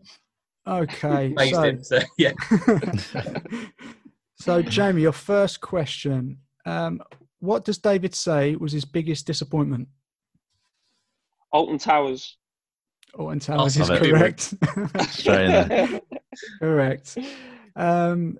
[0.67, 1.35] Okay.
[1.51, 2.31] So, him, so, yeah.
[4.35, 6.39] so, Jamie, your first question.
[6.65, 7.01] Um,
[7.39, 9.87] what does David say was his biggest disappointment?
[11.51, 12.37] Alton Towers.
[13.13, 14.53] Alton Towers I'll is correct.
[15.11, 16.01] Straight in there.
[16.59, 17.17] correct.
[17.75, 18.39] Um,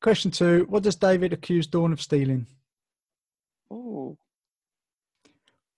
[0.00, 0.66] question two.
[0.68, 2.46] What does David accuse Dawn of stealing?
[3.70, 4.16] oh,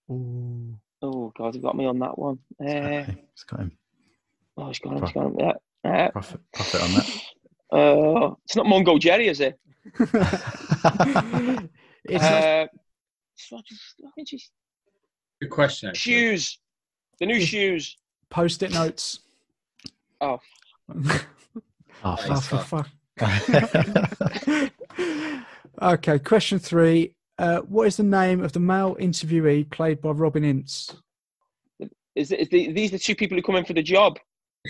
[0.09, 0.77] Ooh.
[1.01, 2.39] oh, God, you got me on that one.
[2.59, 3.77] Uh, It's got him.
[4.57, 5.01] Oh, he's got him.
[5.03, 5.35] He's got him.
[5.39, 5.53] Yeah.
[5.85, 7.07] Uh, Profit, profit on that.
[7.77, 9.59] uh, it's not Mungo Jerry, is it?
[9.99, 10.23] it's not,
[12.09, 12.67] Uh,
[13.35, 14.09] it's what is- I
[15.41, 15.89] Good question.
[15.89, 16.13] actually.
[16.13, 16.59] shoes.
[17.19, 17.97] The new shoes.
[18.29, 19.19] post-it notes.
[20.21, 20.39] Oh.
[20.89, 21.25] Oh,
[22.05, 22.89] Oh, for fuck.
[25.81, 27.15] okay, question three.
[27.37, 30.95] Uh, what is the name of the male interviewee played by Robin Ince?
[32.15, 34.19] Is, it, is the, these the two people who come in for the job?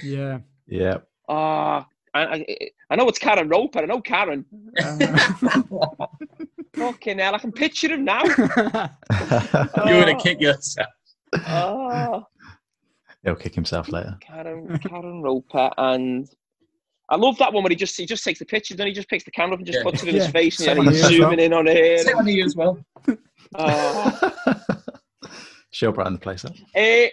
[0.02, 0.40] Yeah.
[0.68, 0.98] yeah.
[1.30, 2.46] Ah, I, I,
[2.90, 3.80] I know it's Karen Roper.
[3.80, 4.46] I know Karen.
[4.82, 4.98] Uh,
[6.76, 8.24] Fucking hell, I can picture him now.
[8.24, 10.88] You're going to kick yourself.
[11.36, 12.24] Ah,
[13.24, 14.18] He'll kick himself later.
[14.22, 16.28] Karen, Karen Roper, and
[17.10, 19.08] I love that one where he just he just takes the picture, then he just
[19.08, 19.84] picks the camera up and just Yeah.
[19.84, 20.24] puts it in Yeah.
[20.24, 21.40] his face, and Same he's zooming well.
[21.40, 22.02] in on it.
[22.02, 22.84] Same on you as well.
[23.56, 24.34] Ah.
[25.72, 26.54] She'll brighten the place up.
[26.76, 27.10] Eh,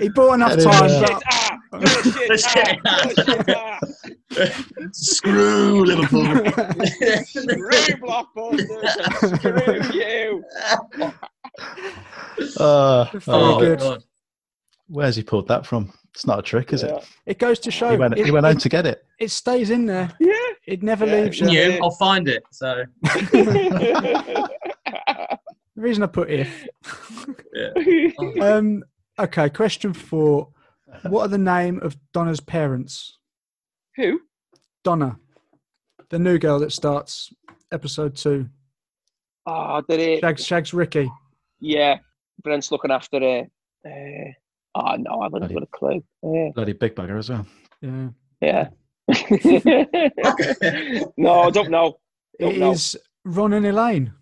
[0.00, 1.22] he bought enough That is, time, but
[1.70, 3.78] Ah, shit, Let's ah, get- you're shit, ah.
[4.92, 6.24] Screw Liverpool.
[7.24, 8.90] Screw blockbusters
[9.36, 10.44] screw you.
[12.58, 13.78] Uh, oh, good.
[13.80, 14.04] God.
[14.88, 15.92] Where's he pulled that from?
[16.18, 16.96] It's not a trick, is Yeah.
[16.96, 17.08] it?
[17.26, 19.04] it goes to show He went, it, he went it- home to get it.
[19.20, 20.10] it stays in there.
[20.18, 20.32] Yeah.
[20.66, 21.12] It never Yeah.
[21.22, 21.46] leaves you.
[21.46, 22.42] New, I'll find it.
[22.50, 24.48] So The
[25.76, 26.66] reason I put if.
[27.54, 28.10] yeah.
[28.44, 28.82] Um,
[29.16, 30.48] okay, question four.
[31.04, 33.16] What are the name of Donna's parents?
[33.94, 34.20] Who?
[34.82, 35.18] Donna,
[36.08, 37.32] the new girl that starts
[37.70, 38.48] episode two.
[39.46, 40.20] Oh, did it?
[40.20, 41.08] Shags, Shags Ricky.
[41.60, 41.98] Yeah,
[42.42, 43.46] Brent's looking after her.
[43.86, 44.32] Uh,
[44.78, 46.02] oh no, I haven't got a clue.
[46.22, 47.46] Uh, Bloody big bugger as well.
[47.80, 48.08] Yeah.
[48.40, 48.68] yeah.
[51.16, 51.98] no, I don't know.
[52.40, 52.70] Don't It know.
[52.70, 54.12] is Ron and Elaine,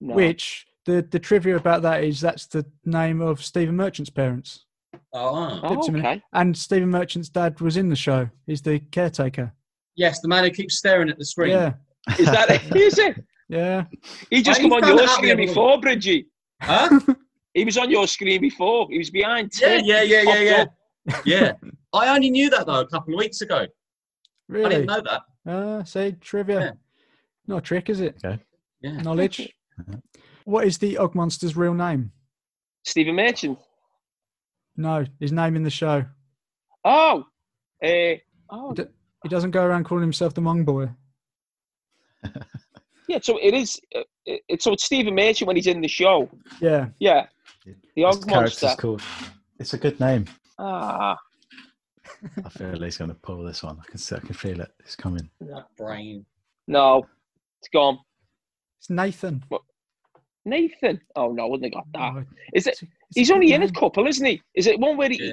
[0.00, 0.14] No.
[0.14, 4.64] which the, the trivia about that is that's the name of Stephen Merchant's parents.
[5.12, 5.60] Oh.
[5.62, 6.06] Oh, Tips a minute.
[6.08, 6.22] okay.
[6.32, 8.30] And Stephen Merchant's dad was in the show.
[8.46, 9.52] He's the caretaker.
[9.96, 11.50] Yes, the man who keeps staring at the screen.
[11.50, 11.74] Yeah.
[12.18, 12.76] Is that it?
[12.76, 13.22] Is it?
[13.50, 13.84] Yeah.
[14.30, 16.26] He just I come on found your that out the screen before, Bridgie.
[16.62, 17.00] Huh?
[17.54, 18.86] He was on your screen before.
[18.90, 19.84] He was behind Yeah, Tim.
[19.84, 20.64] yeah, He yeah, yeah, yeah.
[21.24, 21.52] Yeah.
[21.92, 23.66] I only knew that though a couple of weeks ago.
[24.48, 24.66] Really?
[24.66, 25.50] I didn't know that.
[25.50, 26.60] Uh, say trivia.
[26.60, 26.70] Yeah.
[27.46, 28.16] Not a trick, is it?
[28.24, 28.40] Okay.
[28.82, 29.00] Yeah.
[29.02, 29.48] Knowledge.
[30.44, 32.12] what is the Oggmonster's real name?
[32.84, 33.58] Stephen Merchant.
[34.76, 36.04] No, his name in the show.
[36.84, 37.24] Oh.
[37.84, 38.14] Uh,
[38.50, 38.72] oh.
[38.74, 38.84] D-
[39.22, 40.88] He doesn't go around calling himself the Mong Boy.
[43.08, 43.80] Yeah, so it is.
[43.92, 46.30] Uh, it, it's so it's Stephen Merchant when he's in the show.
[46.60, 46.90] Yeah.
[47.00, 47.26] Yeah.
[47.64, 48.80] The His Og character's Monster.
[48.80, 49.02] called.
[49.58, 50.24] It's a good name.
[50.58, 51.16] Ah.
[52.44, 53.78] I feel he's going to pull this one.
[53.80, 54.70] I can see, I can feel it.
[54.80, 55.28] It's coming.
[55.40, 56.24] That brain.
[56.66, 57.06] No.
[57.60, 57.98] It's gone.
[58.78, 59.44] It's Nathan.
[60.46, 61.00] Nathan.
[61.16, 62.24] Oh no, I wouldn't have got that.
[62.24, 62.70] Oh, Is it?
[62.72, 64.40] it's a- it's He's good only in a couple, isn't he?
[64.54, 65.32] Is it one where he, Yeah.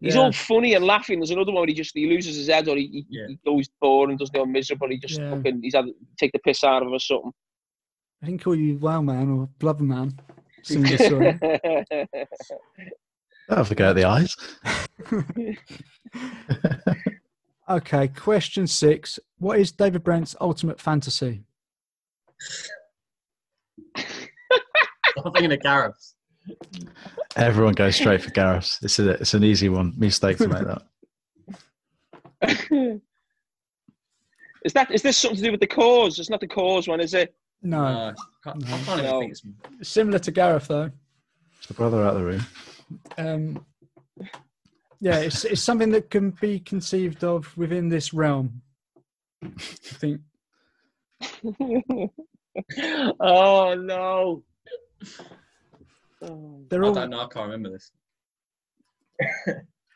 [0.00, 0.22] he's Yeah.
[0.22, 1.20] all funny and laughing?
[1.20, 3.26] There's another one where he just he loses his head or he, he, Yeah.
[3.28, 4.88] he goes bored and does the miserable.
[4.88, 5.30] He just Yeah.
[5.36, 7.32] fucking he's had to take the piss out of him or something.
[8.22, 10.18] I didn't call you Wow Man or Blubber Man.
[10.60, 11.18] As soon as I saw.
[13.48, 14.36] Don't have to go at the eyes.
[17.68, 19.18] Okay, question six.
[19.38, 21.42] What is David Brent's ultimate fantasy?
[23.96, 26.14] I'm thinking of Gareth.
[27.36, 28.78] Everyone goes straight for Gareth.
[28.80, 29.20] This is it.
[29.20, 29.92] It's an easy one.
[29.98, 30.82] Mistake to make that.
[34.64, 36.18] is that is this something to do with the cause?
[36.18, 37.34] It's not the cause one, is it?
[37.62, 37.84] No.
[37.84, 39.20] Uh, can't- I can't even No.
[39.20, 39.32] think
[39.80, 40.90] it's Similar to Gareth, though.
[41.58, 42.46] It's the brother out of the room.
[43.18, 43.66] Um,
[45.00, 48.62] yeah, it's, it's something that can be conceived of within this realm.
[49.44, 50.20] I think
[53.20, 54.42] oh no.
[56.20, 56.94] They're I all.
[56.94, 57.20] don't know.
[57.20, 57.92] I can't remember this.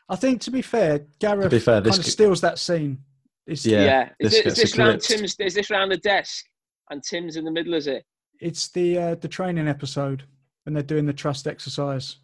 [0.09, 2.99] I think, to be fair, Gareth be fair, this kind of could- steals that scene.
[3.45, 4.09] It's, Yeah, Yeah.
[4.19, 5.01] Is, this it, is this round.
[5.01, 5.35] Tim's?
[5.39, 6.45] Is this round the desk?
[6.89, 8.03] And Tim's in the middle, is it?
[8.39, 10.23] it's the uh, the training episode
[10.65, 12.17] when they're doing the trust exercise.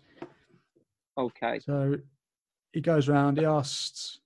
[1.17, 1.59] Okay.
[1.59, 1.95] So
[2.73, 3.37] he goes round.
[3.37, 4.19] He asks,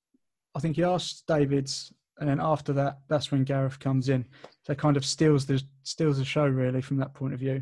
[0.55, 4.25] I think he asks David's, and then after that, that's when Gareth comes in.
[4.63, 7.61] So it kind of steals the steals the show really from that point of view.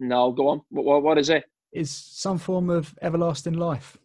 [0.00, 0.62] No, go on.
[0.70, 1.44] What, what, what is it?
[1.72, 3.96] Is some form of everlasting life.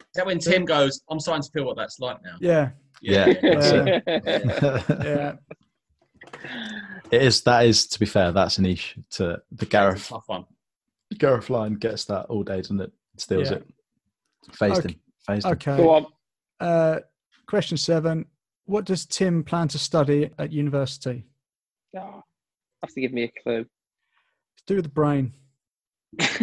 [0.00, 2.36] Is that when Tim goes, I'm starting to feel what that's like now?
[2.40, 2.70] Yeah,
[3.00, 3.26] Yeah.
[3.40, 4.00] That's Yeah.
[4.06, 4.84] it.
[5.04, 5.32] yeah.
[7.10, 7.42] it is.
[7.42, 10.08] That is, to be fair, that's a niche to the That's a Gareth.
[10.08, 10.44] tough one.
[11.18, 12.92] Gareth line gets that all day, doesn't it?
[13.16, 13.56] Steals Yeah.
[13.58, 13.66] it.
[14.52, 14.88] Phased Okay.
[14.92, 15.00] him.
[15.26, 15.76] Phased him.
[15.76, 16.06] Go on.
[16.60, 17.00] Uh,
[17.46, 18.26] question seven.
[18.66, 21.24] What does Tim plan to study at university?
[21.96, 22.22] Oh,
[22.82, 23.60] have to give me a clue.
[24.54, 25.32] It's to do with the brain.
[26.18, 26.38] it's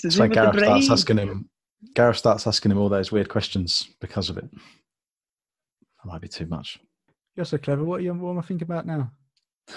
[0.00, 1.48] to It's do like the Gareth starts asking him.
[1.94, 4.48] Gareth starts asking him all those weird questions because of it.
[6.06, 6.78] That might be too much.
[7.34, 7.82] You're so clever.
[7.82, 9.10] What, are you, what am I thinking about now?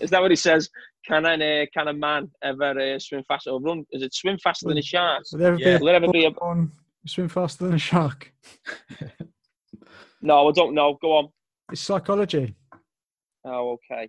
[0.00, 0.68] is that what he says?
[1.06, 3.84] Can an uh, can a man ever uh, swim faster or run?
[3.92, 5.22] Is it swim faster than a shark?
[5.30, 5.78] Will there ever Yeah.
[5.78, 6.30] be Will there ever be a?
[6.30, 6.72] a on
[7.06, 8.32] swim faster than a shark?
[10.20, 10.98] No, I don't know.
[11.00, 11.28] Go on.
[11.70, 12.56] It's psychology.
[13.44, 14.08] Oh, okay.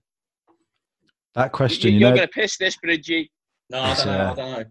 [1.36, 3.30] That question, you, you, are know, going to piss this, Bridgie.
[3.70, 4.66] No, I don't know.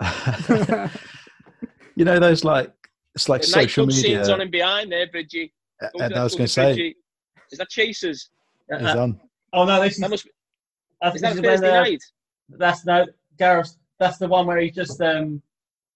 [0.00, 0.90] I don't know.
[1.96, 2.72] you know those like
[3.18, 4.16] it's like The social nightclub media.
[4.24, 5.52] scenes on him behind there, Bridgie.
[5.82, 6.96] Uh, Go to I was going to say, Bridgie.
[7.50, 8.30] Is that Chasers?
[8.70, 9.20] he's Uh, on.
[9.52, 10.28] oh no, this is, That must.
[11.00, 12.02] that's, Is that this a is when, Thursday uh, night?
[12.50, 13.06] That's no
[13.38, 13.76] Gareth.
[13.98, 15.42] That's the one where he just um,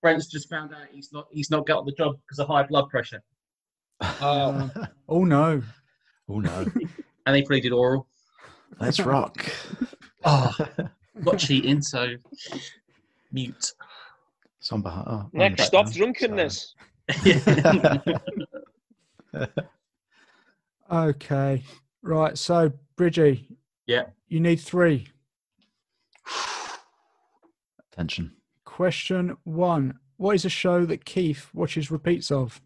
[0.03, 2.89] Brent's just found out he's not he's not got the job because of high blood
[2.91, 3.23] pressure,
[4.01, 4.69] Uh,
[5.09, 5.63] oh no.
[6.29, 6.67] oh no,
[7.27, 8.07] and he pleaded oral.
[8.81, 9.47] let's rock.
[10.25, 10.55] Oh,
[11.17, 12.15] not cheating, so
[13.33, 13.73] mute.
[14.61, 15.05] It's on behind.
[15.09, 15.93] Oh, Next stop, now.
[15.93, 16.77] drunkenness.
[20.93, 21.63] Okay.
[22.03, 22.37] Right.
[22.37, 23.49] So, Bridgie.
[23.87, 24.05] Yeah.
[24.29, 25.07] You need three.
[27.93, 28.33] Attention.
[28.65, 29.95] Question one.
[30.19, 32.61] What is a show that Keith watches repeats of?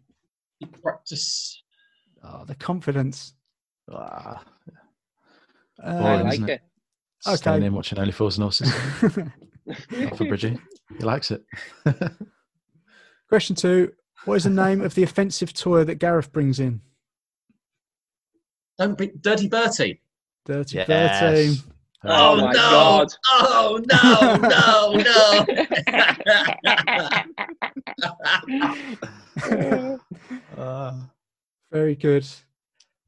[0.81, 1.63] Practice.
[2.23, 3.33] Oh, the confidence.
[3.91, 4.43] Ah,
[5.83, 6.61] I Um, Boring, like isn't it.
[7.25, 7.35] Okay.
[7.37, 8.71] Staying in watching Only Fools and Horses.
[9.91, 10.57] Not for Bridgie.
[10.97, 11.43] He likes it.
[13.29, 13.91] Question two.
[14.25, 16.81] What is the name of the offensive toy that Gareth brings in?
[18.77, 20.01] Don't be dirty Bertie.
[20.45, 21.19] Dirty Yes.
[21.21, 21.61] Bertie.
[22.03, 23.07] Oh my God.
[23.29, 24.35] Oh no!
[24.47, 24.93] No!
[29.47, 29.97] No!
[30.57, 31.09] Ah.
[31.71, 32.25] Very good.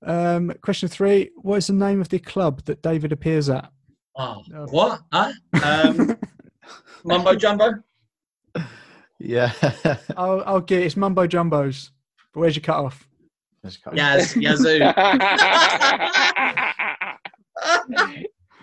[0.06, 1.30] Um, question three.
[1.38, 3.72] What is the name of the club that David appears at?
[4.18, 5.02] oh, what?
[5.14, 5.32] Huh?
[5.64, 6.18] Um,
[7.06, 7.72] Mumbo Jumbo.
[9.20, 9.52] Yeah.
[10.18, 11.92] I'll, I'll get it's Mumbo Jumbos.
[12.34, 13.08] But where's your cut off?
[13.66, 14.80] Yaz, Yazoo.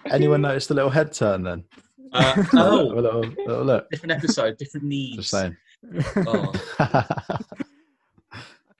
[0.11, 1.65] Anyone notice the little head turn then?
[2.13, 3.91] Uh, A oh, little, little look.
[3.91, 5.17] different episode, different needs.
[5.17, 5.57] Just saying.
[6.27, 6.53] Oh.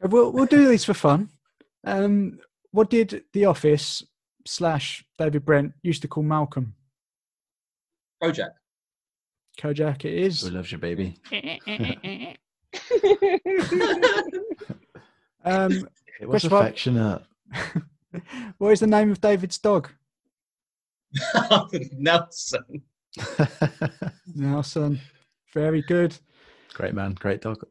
[0.03, 1.31] We'll, we'll do these for fun.
[1.85, 2.39] Um,
[2.71, 4.05] what did The Office
[4.47, 6.75] slash David Brent used to call Malcolm?
[8.21, 8.59] Project.
[9.59, 10.43] Kojak it is.
[10.43, 11.19] Who loves your baby?
[15.45, 15.89] Um,
[16.21, 17.23] It was affectionate.
[18.59, 19.91] what is the name of David's dog?
[21.93, 22.83] Nelson.
[24.35, 25.01] Nelson.
[25.55, 26.17] Very good.
[26.75, 27.63] great man, great dog.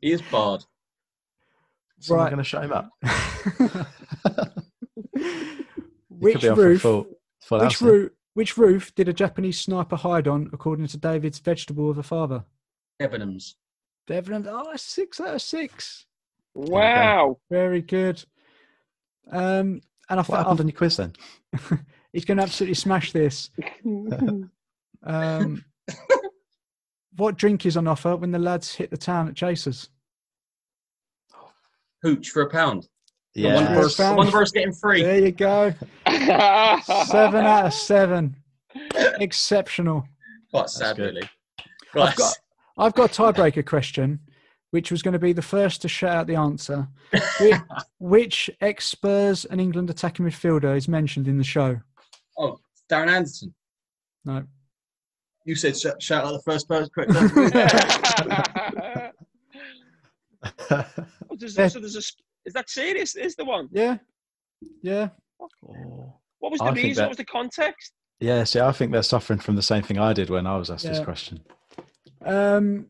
[0.00, 0.64] He is barred.
[2.00, 2.30] Someone Right.
[2.30, 2.90] going to shut him up.
[6.08, 6.80] which Could be on for a roof?
[6.82, 7.06] full,
[7.42, 8.10] full Which house roof?
[8.34, 12.44] Which roof did a Japanese sniper hide on, according to David's vegetable of a father?
[13.00, 13.54] Debenhams.
[14.06, 14.46] Devlin.
[14.48, 16.06] Oh, six out of six.
[16.54, 17.38] wow.
[17.50, 18.24] Very good.
[19.30, 21.12] Um, and I What thought happened on your quiz then?
[22.12, 23.50] he's going to absolutely smash this.
[25.04, 25.64] Um,
[27.16, 29.88] what drink is on offer when the lads hit the town at Chasers?
[32.02, 32.86] Hooch for a pound.
[33.34, 33.56] Yeah.
[33.56, 35.02] Wonder Bros, Found- Wonder Bros getting free.
[35.02, 35.74] There you go.
[37.06, 38.36] Seven out of seven.
[39.20, 40.04] Exceptional.
[40.50, 41.14] Quite sad, good.
[41.14, 41.28] really.
[41.94, 42.34] I've got,
[42.78, 44.20] I've got a tiebreaker question.
[44.70, 46.88] which was going to be the first to shout out the answer.
[47.40, 47.54] which,
[47.98, 51.78] which ex Spurs and England attacking midfielder is mentioned in the show?
[52.38, 52.58] Oh,
[52.90, 53.54] Darren Anderton.
[54.24, 54.44] No.
[55.44, 56.90] You said sh- shout out the first person.
[56.90, 57.28] Correct.
[60.70, 62.02] Oh, there's, so there's a,
[62.44, 63.14] is that serious?
[63.14, 63.68] Is the one?
[63.72, 63.98] Yeah.
[64.82, 65.08] Yeah.
[65.68, 66.14] Oh.
[66.38, 66.94] What was the I reason?
[66.94, 67.92] that- What was the context?
[68.20, 70.70] Yeah, see, I think they're suffering from the same thing I did when I was
[70.70, 71.40] asked this question.
[72.24, 72.86] Um,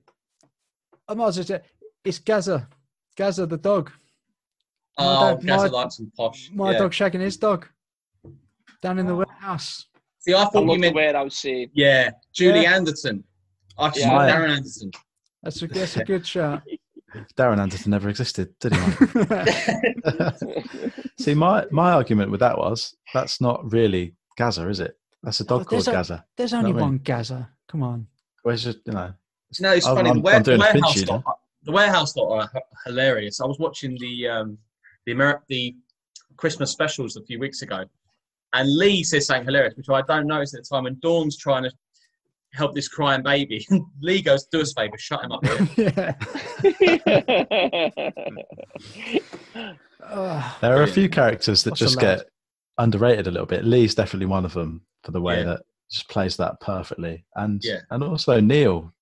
[1.08, 1.60] I might as well say
[2.04, 2.68] it's Gazza.
[3.16, 3.90] Gazza the dog.
[4.98, 6.50] oh, dad- Gazza my- likes some posh.
[6.52, 6.78] My yeah.
[6.78, 7.66] dog shagging his dog
[8.82, 9.86] down in the warehouse.
[10.18, 11.70] See, I I thought love you the meant warehouse scene.
[11.72, 12.74] yeah, Julie Yeah.
[12.76, 13.24] Anderson.
[13.78, 14.26] I just Yeah.
[14.26, 14.34] yeah.
[14.36, 14.90] Darren Anderton.
[15.42, 16.62] That's a that's a good shout.
[17.36, 18.80] Darren Anderton never existed, did he?
[21.18, 24.96] See, my, my argument with that was that's not really Gazza, is it?
[25.22, 26.24] That's a dog Oh, called a- Gazza.
[26.36, 27.50] There's only Know what I one Gazza.
[27.68, 28.06] Come on.
[28.42, 29.12] Where's just, you know,
[29.60, 30.10] No, it's I'm- funny.
[30.10, 31.22] I'm- the, I'm the doing a warehouse Finch, you know.
[31.26, 33.40] lot, the warehouse lot are hilarious.
[33.40, 34.58] I was watching the um,
[35.06, 35.76] the Ameri- the
[36.36, 37.84] Christmas specials a few weeks ago,
[38.54, 40.86] and Lee says something hilarious, which I don't notice at the time.
[40.86, 41.70] And Dawn's trying to
[42.54, 43.66] help this crying baby,
[44.00, 45.40] Lee goes, "Do us a favour, shut him up."
[50.04, 52.26] Oh, there are a few characters that What's just get
[52.78, 53.64] underrated a little bit.
[53.64, 55.44] Lee's definitely one of them for the way Yeah.
[55.44, 57.24] that just plays that perfectly.
[57.36, 57.80] And Yeah.
[57.90, 58.92] and also Neil.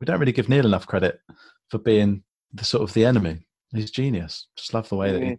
[0.00, 1.20] We don't really give Neil enough credit
[1.70, 3.46] for being the sort of the enemy.
[3.74, 4.46] He's genius.
[4.56, 5.36] Just love the way that he,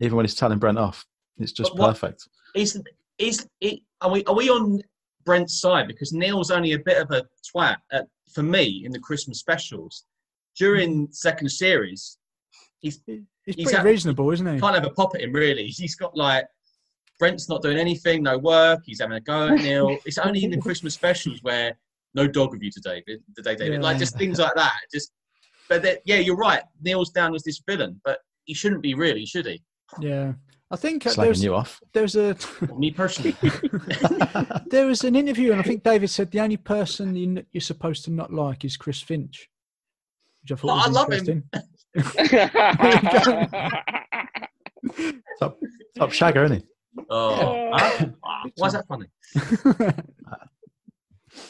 [0.00, 1.04] even when he's telling Brent off,
[1.38, 2.28] it's just what- perfect.
[2.54, 2.80] Is
[3.18, 4.80] is it, are we are we on
[5.24, 8.98] Brent's side because Neil's only a bit of a twat at, for me in the
[8.98, 10.04] Christmas specials
[10.56, 11.12] during hmm.
[11.12, 12.18] second series.
[12.80, 14.60] He's he's He's pretty at- reasonable, isn't he?
[14.60, 15.66] can't have a pop at him really.
[15.66, 16.46] He's got like
[17.18, 18.80] Brent's not doing anything, no work.
[18.84, 19.96] He's having a go at Neil.
[20.06, 21.76] It's only in the Christmas specials where
[22.14, 23.04] no dog of you today,
[23.36, 23.82] today, David.
[23.82, 24.78] Like just things like that.
[24.92, 25.12] Just,
[25.68, 26.62] but that, yeah, you're right.
[26.82, 29.62] Neil's down as this villain, but he shouldn't be really, should he?
[30.00, 30.32] Yeah.
[30.72, 31.80] I think uh, Slagging there's you off.
[31.92, 32.36] there's a
[32.68, 33.34] Well, me personally.
[34.70, 38.04] there was an interview, and I think David said the only person you, you're supposed
[38.04, 39.48] to not like is Chris Finch,
[40.42, 41.44] which I thought Oh, was I love him.
[41.94, 42.50] interesting.
[45.38, 45.58] Top,
[45.98, 46.66] top shagger, isn't he?
[47.10, 48.06] Oh, huh?
[48.56, 49.06] why is that funny?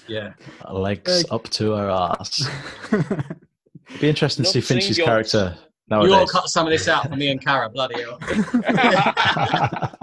[0.08, 0.32] Yeah.
[0.70, 1.32] Legs Big.
[1.32, 2.48] up to her ass.
[2.92, 5.34] It'd be interesting to see Finch's singles.
[5.90, 8.18] Character You all cut some of this out for me and Carra, bloody hell.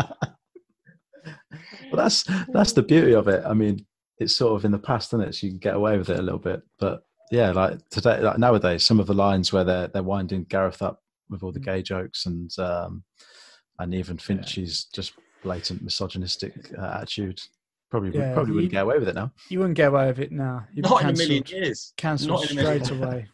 [1.92, 3.44] well, that's that's the beauty of it.
[3.46, 3.86] I mean,
[4.20, 5.36] it's sort of in the past, isn't it?
[5.36, 6.62] So you can get away with it a little bit.
[6.78, 10.82] But yeah, like today, like nowadays, some of the lines where they're they're winding Gareth
[10.82, 13.04] up with all the gay jokes and um,
[13.80, 15.14] and even Finch's just
[15.44, 17.40] blatant misogynistic uh, attitude.
[17.90, 19.32] Probably Yeah, probably wouldn't get away with it now.
[19.50, 20.66] you wouldn't get away with it now.
[20.74, 21.94] You'd be Not in a million years.
[21.96, 23.28] Cancelled Not in a million straight away.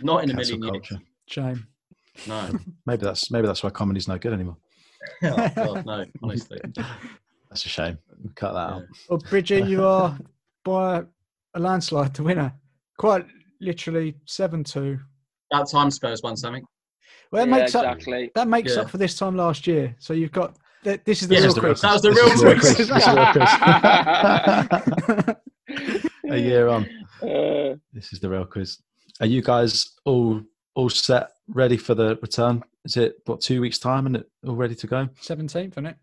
[0.00, 1.00] Not in a Cancel million years.
[1.32, 1.54] Culture.
[1.54, 1.66] Shame.
[2.28, 2.58] No.
[2.86, 4.56] Maybe that's maybe that's why comedy's no good anymore.
[5.24, 6.58] oh, God, no, honestly.
[7.50, 7.98] That's a shame.
[8.36, 8.82] Cut that out.
[9.08, 10.16] Well, Bridget, you are
[10.64, 11.02] by
[11.54, 12.52] a landslide the winner.
[12.98, 13.26] Quite
[13.60, 14.98] literally seven two.
[15.50, 16.64] That time Spurs won something.
[17.30, 18.30] Well, that yeah, makes up exactly.
[18.34, 18.82] that makes Yeah.
[18.82, 19.94] up for this time last year.
[19.98, 21.80] So you've got this is the Yeah, real This is the real quiz.
[21.82, 22.74] That was the real is the quiz.
[22.76, 22.88] quiz.
[22.88, 23.16] This is the
[25.16, 25.34] real
[26.22, 26.32] quiz.
[26.32, 26.84] a year on.
[27.22, 28.78] Uh, This is the real quiz.
[29.20, 30.40] Are you guys all
[30.74, 32.62] all set, ready for the return?
[32.84, 35.08] Is it what two weeks time and it all ready to go?
[35.20, 35.96] Seventeenth, isn't it?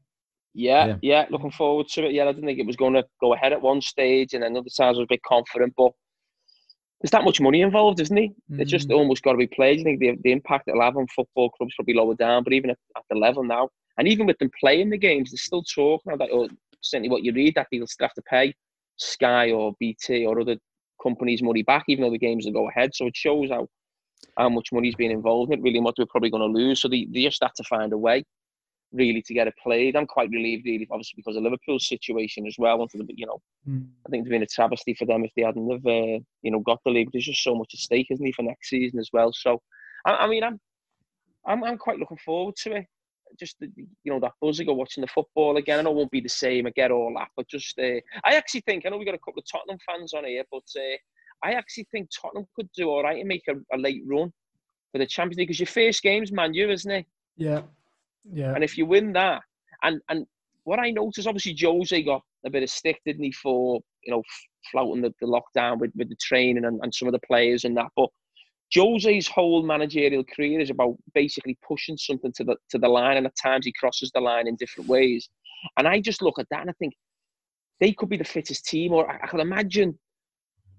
[0.54, 0.96] yeah, Yeah.
[1.02, 2.14] yeah, looking forward to it.
[2.14, 4.58] Yeah, I didn't think it was going to go ahead at one stage, and then
[4.58, 5.92] other times I was a bit confident, but
[7.02, 8.32] there's that much money involved, isn't it?
[8.60, 8.96] It's just Mm.
[8.96, 9.80] almost got to be played.
[9.80, 12.70] I think the, the impact it'll have on football clubs probably lower down, but even
[12.70, 16.02] at, at the level now, and even with them playing the games, there's still talk
[16.06, 16.48] now that, or
[16.82, 18.54] certainly what you read, that they'll still have to pay
[18.98, 20.58] Sky or BT or other
[21.02, 22.94] companies money back, even though the games will go ahead.
[22.94, 23.68] So it shows how
[24.38, 26.82] how much money's been involved in it, really, and what we're probably going to lose.
[26.82, 28.24] So they, they just have to find a way,
[28.92, 29.96] really, to get it played.
[29.96, 32.82] I'm quite relieved, really, obviously, because of Liverpool's situation as well.
[32.82, 33.88] And for the, you know, Mm.
[34.08, 36.62] I think it'd been a travesty for them if they hadn't have, uh, you know,
[36.62, 37.10] got the league.
[37.12, 39.32] There's just so much at stake, isn't there, for next season as well.
[39.34, 39.62] So,
[40.04, 40.60] I, I mean, I'm,
[41.46, 42.86] I'm, I'm quite looking forward to it.
[43.40, 45.80] Just the, you know that buzz of watching the football again.
[45.80, 46.68] I know it won't be the same.
[46.68, 49.20] I get all that, but just uh, I actually think I know we got a
[49.20, 50.98] couple of Tottenham fans on here, but uh,
[51.44, 54.32] I actually think Tottenham could do all right and make a, a late run
[54.92, 57.06] for the Champions League because your first game's Man U, isn't it?
[57.38, 57.62] Yeah,
[58.32, 58.54] yeah.
[58.54, 59.42] And if you win that,
[59.84, 60.26] and and
[60.64, 64.24] what I noticed, obviously Jose got a bit of stick, didn't he, for you know
[64.72, 67.76] flouting the, the lockdown with, with the training and, and some of the players and
[67.78, 67.88] that.
[67.96, 68.10] But
[68.74, 73.26] Jose's whole managerial career is about basically pushing something to the to the line, and
[73.26, 75.30] at times he crosses the line in different ways.
[75.78, 76.94] And I just look at that and I think
[77.80, 79.98] they could be the fittest team, or I, I can imagine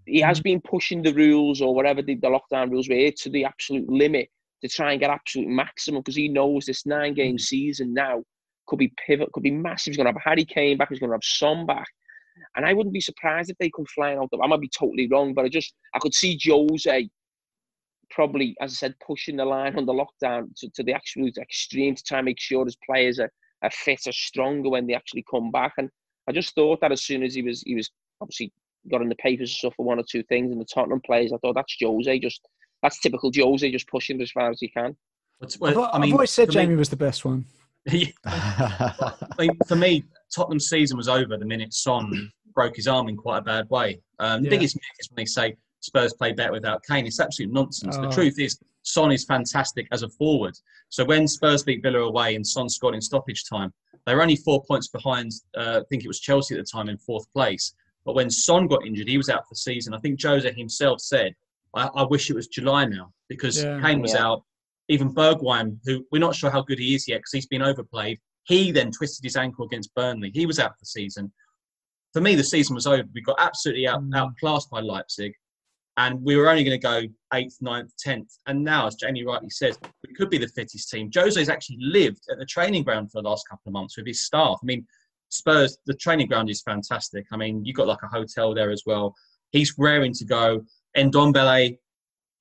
[0.07, 0.45] he has Mm.
[0.45, 4.29] been pushing the rules or whatever the, the lockdown rules were to the absolute limit
[4.63, 8.23] to try and get absolute maximum because he knows this nine game season now
[8.67, 9.91] could be pivot, could be massive.
[9.91, 10.89] He's going to have Harry Kane back.
[10.89, 11.87] He's going to have Son back.
[12.57, 14.31] And I wouldn't be surprised if they come flying out.
[14.31, 17.09] The I might be totally wrong, but I just I could see Jose
[18.11, 21.95] probably, as I said, pushing the line on the lockdown to, to the absolute extreme
[21.95, 23.33] to try and make sure his players are,
[23.63, 25.73] are fit, are stronger when they actually come back.
[25.79, 25.89] And
[26.29, 27.91] I just thought that as soon as he was he was
[28.21, 28.53] obviously
[28.91, 31.33] got in the papers and stuff for one or two things, and the Tottenham players,
[31.33, 32.41] I thought that's Jose just
[32.83, 34.97] that's typical Jose just pushing as far as he can.
[35.41, 37.45] But, I've, well, I I've always said for me- Jamie was the best one.
[37.89, 40.05] I mean, for me,
[40.35, 44.01] Tottenham's season was over the minute Son broke his arm in quite a bad way.
[44.19, 44.57] Um, the Yeah.
[44.57, 47.07] biggest myth is when they say Spurs play better without Kane.
[47.07, 47.97] It's absolute nonsense.
[47.97, 48.13] The Oh.
[48.13, 50.55] truth is, Son is fantastic as a forward.
[50.91, 53.73] So when Spurs beat Villa away and Son scored in stoppage time,
[54.07, 55.31] they were only four points behind.
[55.57, 57.75] Uh, I think it was Chelsea at the time in fourth place.
[58.05, 59.95] But when Son got injured, he was out for the season.
[59.95, 61.35] I think Jose himself said,
[61.75, 63.81] "I, I wish it was July now because Yeah.
[63.81, 64.27] Kane was Yeah.
[64.27, 64.45] out."
[64.89, 68.19] Even Bergwijn, who we're not sure how good he is yet because he's been overplayed,
[68.45, 70.31] he then twisted his ankle against Burnley.
[70.35, 71.33] He was out for the season.
[72.13, 73.09] For me, the season was over.
[73.15, 74.15] We got absolutely out, Mm.
[74.17, 75.33] outclassed by Leipzig,
[75.97, 78.37] and we were only going to go eighth, ninth, tenth.
[78.47, 81.11] And now, as Jamie rightly says, we could be the fittest team.
[81.15, 84.27] Jose's actually lived at the training ground for the last couple of months with his
[84.27, 84.59] staff.
[84.63, 84.87] I mean,
[85.33, 87.25] Spurs, the training ground is fantastic.
[87.33, 89.15] I mean, you've got like a hotel there as well.
[89.51, 90.65] He's raring to go.
[90.97, 91.79] Ndombele,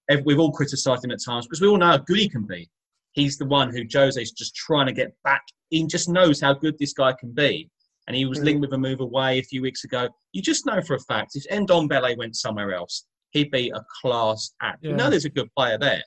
[0.10, 2.46] ev- we've all criticised him at times because we all know how good he can
[2.46, 2.70] be.
[3.14, 5.42] He's the one who Jose's just trying to get back.
[5.70, 7.70] He just knows how good this guy can be.
[8.08, 8.44] And he was Mm.
[8.46, 10.10] linked with a move away a few weeks ago.
[10.34, 14.54] You just know for a fact if Ndombele went somewhere else, he'd be a class
[14.62, 14.84] act.
[14.84, 16.02] You know there's a good player there.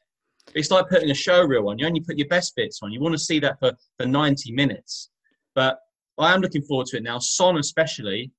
[0.54, 1.78] It's like putting a show reel on.
[1.78, 2.90] You only put your best bits on.
[2.92, 5.08] You want to see that for, for 90 minutes.
[5.54, 5.78] But
[6.18, 7.18] I am looking forward to it now.
[7.18, 8.30] Son especially,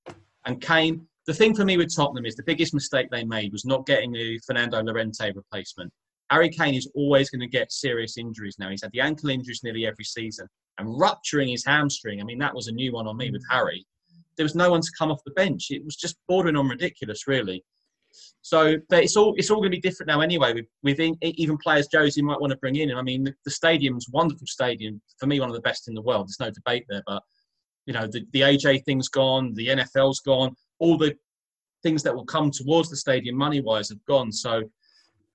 [0.45, 1.07] and Kane.
[1.27, 4.11] The thing for me with Tottenham is the biggest mistake they made was not getting
[4.11, 5.91] the Fernando Llorente replacement.
[6.29, 8.69] Harry Kane is always going to get serious injuries now.
[8.69, 10.47] He's had the ankle injuries nearly every season
[10.77, 12.21] and rupturing his hamstring.
[12.21, 13.85] I mean, that was a new one on me with Harry.
[14.37, 15.67] There was no one to come off the bench.
[15.69, 17.63] It was just bordering on ridiculous, really.
[18.41, 20.53] So, it's all it's all going to be different now anyway.
[20.53, 22.89] With, with even players Josie might want to bring in.
[22.89, 25.93] And I mean, the, the stadium's wonderful stadium for me, one of the best in
[25.93, 26.27] the world.
[26.27, 27.03] There's no debate there.
[27.05, 27.23] But
[27.85, 31.15] you know, the, the AJ thing's gone, the NFL's gone, all the
[31.83, 34.31] things that will come towards the stadium money wise have gone.
[34.31, 34.63] So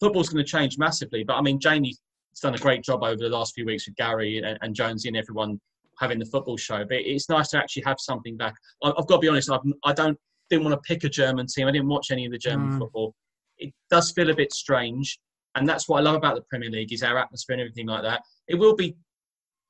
[0.00, 1.22] football's going to change massively.
[1.24, 2.00] But I mean, Jamie's
[2.42, 5.16] done a great job over the last few weeks with Gary and, and Jonesy and
[5.16, 5.60] everyone
[5.98, 6.84] having the football show.
[6.84, 8.54] But it's nice to actually have something back.
[8.82, 11.46] I, I've got to be honest, I've, I don't didn't want to pick a German
[11.46, 11.68] team.
[11.68, 12.78] I didn't watch any of the German Mm.
[12.78, 13.14] football.
[13.58, 15.20] It does feel a bit strange,
[15.54, 18.02] and that's what I love about the Premier League is our atmosphere and everything like
[18.02, 18.22] that.
[18.48, 18.96] It will be,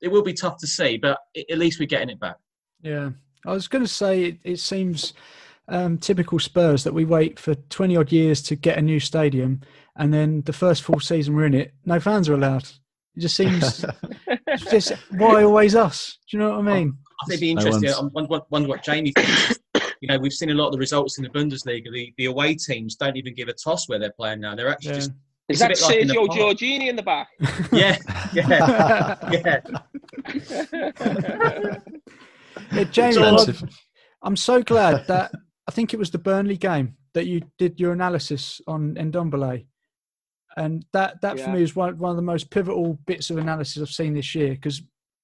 [0.01, 2.37] it will be tough to see, but at least we're getting it back.
[2.83, 3.11] Yeah,
[3.45, 5.13] I was going to say it, it seems
[5.67, 9.61] um, typical Spurs that we wait for twenty odd years to get a new stadium,
[9.97, 12.63] and then the first full season we're in it, no fans are allowed.
[13.15, 13.85] It just seems
[14.71, 16.17] just why always us?
[16.29, 16.97] Do you know what I mean?
[17.21, 17.89] I think it'd be No interesting.
[17.89, 19.59] one's- I wonder, wonder what Jamie thinks.
[20.01, 21.91] you know, we've seen a lot of the results in the Bundesliga.
[21.93, 24.55] The, the away teams don't even give a toss where they're playing now.
[24.55, 24.95] They're actually Yeah.
[24.95, 25.11] just
[25.49, 26.39] Is It's that bit like Sergio park.
[26.39, 27.27] Giorgini in the back?
[27.71, 27.97] yeah,
[28.33, 29.59] yeah, yeah.
[32.71, 33.63] Yeah, Jamie, Expensive.
[34.23, 35.31] I'm so glad that
[35.67, 39.65] I think it was the Burnley game that you did your analysis on Ndombele.
[40.57, 43.81] And that, that for me is one, one of the most pivotal bits of analysis
[43.81, 44.81] I've seen this year because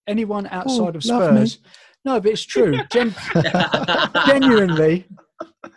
[0.08, 1.04] anyone outside of.
[1.04, 1.60] Spurs,
[2.06, 2.80] no, but it's true.
[2.92, 3.14] Gen-
[4.26, 5.06] genuinely,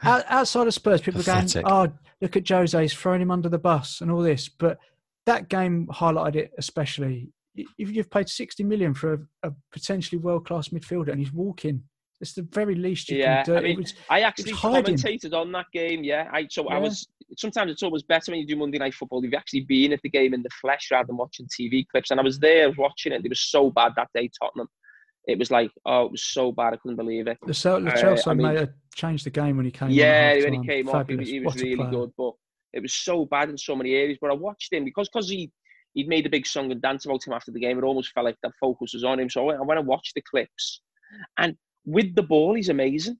[0.04, 1.88] out, outside of Spurs, people are going, "Oh,
[2.20, 4.78] look at Jose's throwing him under the bus and all this." But
[5.26, 7.32] that game highlighted it especially.
[7.56, 11.82] If you've paid sixty million for a, a potentially world class midfielder and he's walking,
[12.20, 13.58] it's the very least you Yeah, can do.
[13.58, 16.04] I mean, was, I actually commentated on that game.
[16.04, 17.06] Yeah, I so I was.
[17.36, 19.24] Sometimes it's always better when you do Monday Night Football.
[19.24, 22.10] You've actually been at the game in the flesh rather than watching TV clips.
[22.10, 23.24] And I was there watching it.
[23.24, 24.66] It was so bad that day, Tottenham.
[25.28, 26.72] It was like, oh, it was so bad.
[26.72, 27.38] I couldn't believe it.
[27.46, 29.88] the Cel- Uh, Chelsea I mean- made a changed the game when he came.
[29.88, 31.90] on Yeah, when he came off, he was, he was really player.
[31.90, 32.10] good.
[32.18, 32.32] But
[32.72, 34.18] it was so bad in so many areas.
[34.20, 35.52] But I watched him because because he
[35.94, 37.78] he'd made a big song and dance about him after the game.
[37.78, 39.30] It almost felt like that focus was on him.
[39.30, 40.82] So I went and watched the clips,
[41.38, 43.18] and with the ball, he's amazing.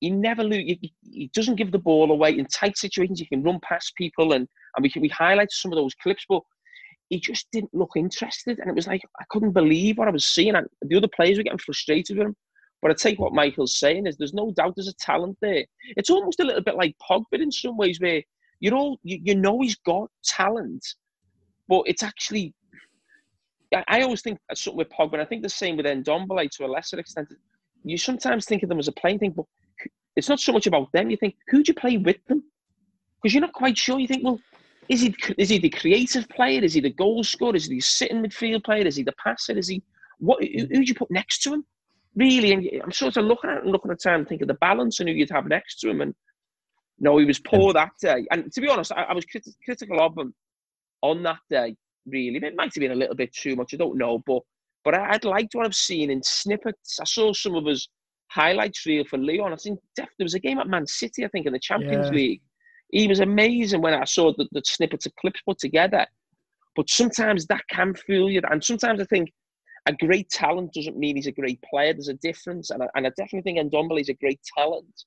[0.00, 0.76] He never lose.
[1.02, 3.20] He, doesn't give the ball away in tight situations.
[3.20, 4.46] He can run past people, and
[4.76, 6.42] and we we highlighted some of those clips, but
[7.08, 8.58] he just didn't look interested.
[8.58, 10.54] And it was like I couldn't believe what I was seeing.
[10.54, 12.36] And the other players were getting frustrated with him.
[12.82, 15.64] But I take what Michael's saying is there's no doubt there's a talent there.
[15.96, 18.22] It's almost a little bit like Pogba in some ways, where
[18.60, 20.84] you're all you, you know he's got talent,
[21.68, 22.54] but it's actually.
[23.74, 25.86] I, I always think uh, that's something with Pogba, and I think the same with
[25.86, 27.28] Ndombele to a lesser extent.
[27.84, 29.44] You sometimes think of them as a playing thing, but
[30.16, 31.10] it's not so much about them.
[31.10, 32.44] You think, who do you play with them?
[33.24, 33.98] because you're not quite sure.
[33.98, 34.38] You think, well,
[34.90, 36.62] is he is he the creative player?
[36.62, 37.56] Is he the goal scorer?
[37.56, 38.86] Is he the sitting midfield player?
[38.86, 39.56] Is he the passer?
[39.56, 39.82] Is he
[40.18, 40.44] what?
[40.44, 41.64] Who, who you put next to him?
[42.14, 44.54] Really, and I'm sort of looking at it and looking at time and thinking the
[44.54, 46.02] balance and who you'd have next to him.
[46.02, 46.14] And
[47.00, 48.26] no, he was poor that day.
[48.30, 50.34] And to be honest, I, I was crit- critical of him
[51.04, 51.76] on that day.
[52.06, 53.72] Really, it might have been a little bit too much.
[53.72, 54.42] I don't know, but
[54.84, 56.98] but I, would liked what I've seen in snippets.
[57.00, 57.88] I saw some of his
[58.30, 59.52] highlights reel for Lyon.
[59.52, 62.16] I think there was a game at Man City, I think, in the Champions yeah.
[62.16, 62.42] League.
[62.90, 66.06] He was amazing when I saw the, the snippets of clips put together.
[66.76, 68.42] But sometimes that can fool you.
[68.50, 69.32] And sometimes I think
[69.86, 71.92] a great talent doesn't mean he's a great player.
[71.92, 72.70] There's a difference.
[72.70, 75.04] And I, and I definitely think Ndombele is a great talent.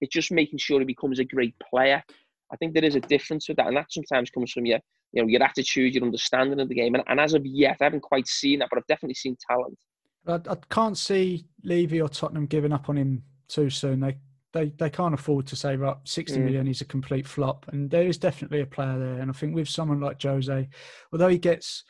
[0.00, 2.02] It's just making sure he becomes a great player.
[2.50, 3.66] I think there is a difference with that.
[3.66, 4.78] And that sometimes comes from your,
[5.12, 6.94] you know, your attitude, your understanding of the game.
[6.94, 9.78] And, and as of yet, I haven't quite seen that, but I've definitely seen talent.
[10.26, 14.00] I, I can't see Levy or Tottenham giving up on him too soon.
[14.00, 14.18] They
[14.52, 16.44] they they can't afford to say right sixty mm.
[16.44, 19.54] million he's a complete flop and there is definitely a player there and i think
[19.54, 20.68] with someone like jose
[21.12, 21.84] although he gets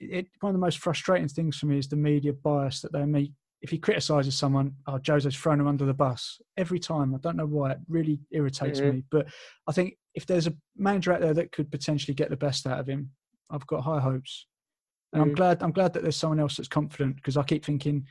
[0.00, 3.04] it one of the most frustrating things for me is the media bias that they
[3.04, 3.32] make
[3.62, 7.36] if he criticizes someone oh jose's thrown him under the bus every time i don't
[7.36, 8.96] know why it really irritates mm-hmm.
[8.96, 9.26] me but
[9.66, 12.80] i think if there's a manager out there that could potentially get the best out
[12.80, 13.10] of him
[13.50, 14.46] i've got high hopes
[15.12, 15.30] and mm-hmm.
[15.30, 15.36] i'm mm.
[15.36, 18.04] glad i'm glad that there's someone else that's confident because i keep thinking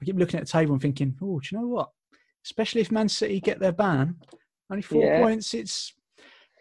[0.00, 1.88] i keep looking at the table and thinking oh do you know what
[2.44, 4.16] especially if Man City get their ban.
[4.70, 5.20] Only four yeah.
[5.20, 5.54] points.
[5.54, 5.94] It's.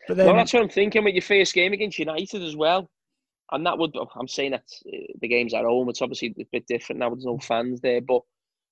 [0.08, 2.90] But then, well, that's what I'm thinking with your first game against United as well.
[3.52, 5.88] And that would, I'm saying that uh, the game's at home.
[5.90, 7.10] It's obviously a bit different now.
[7.10, 8.22] There's no fans there, but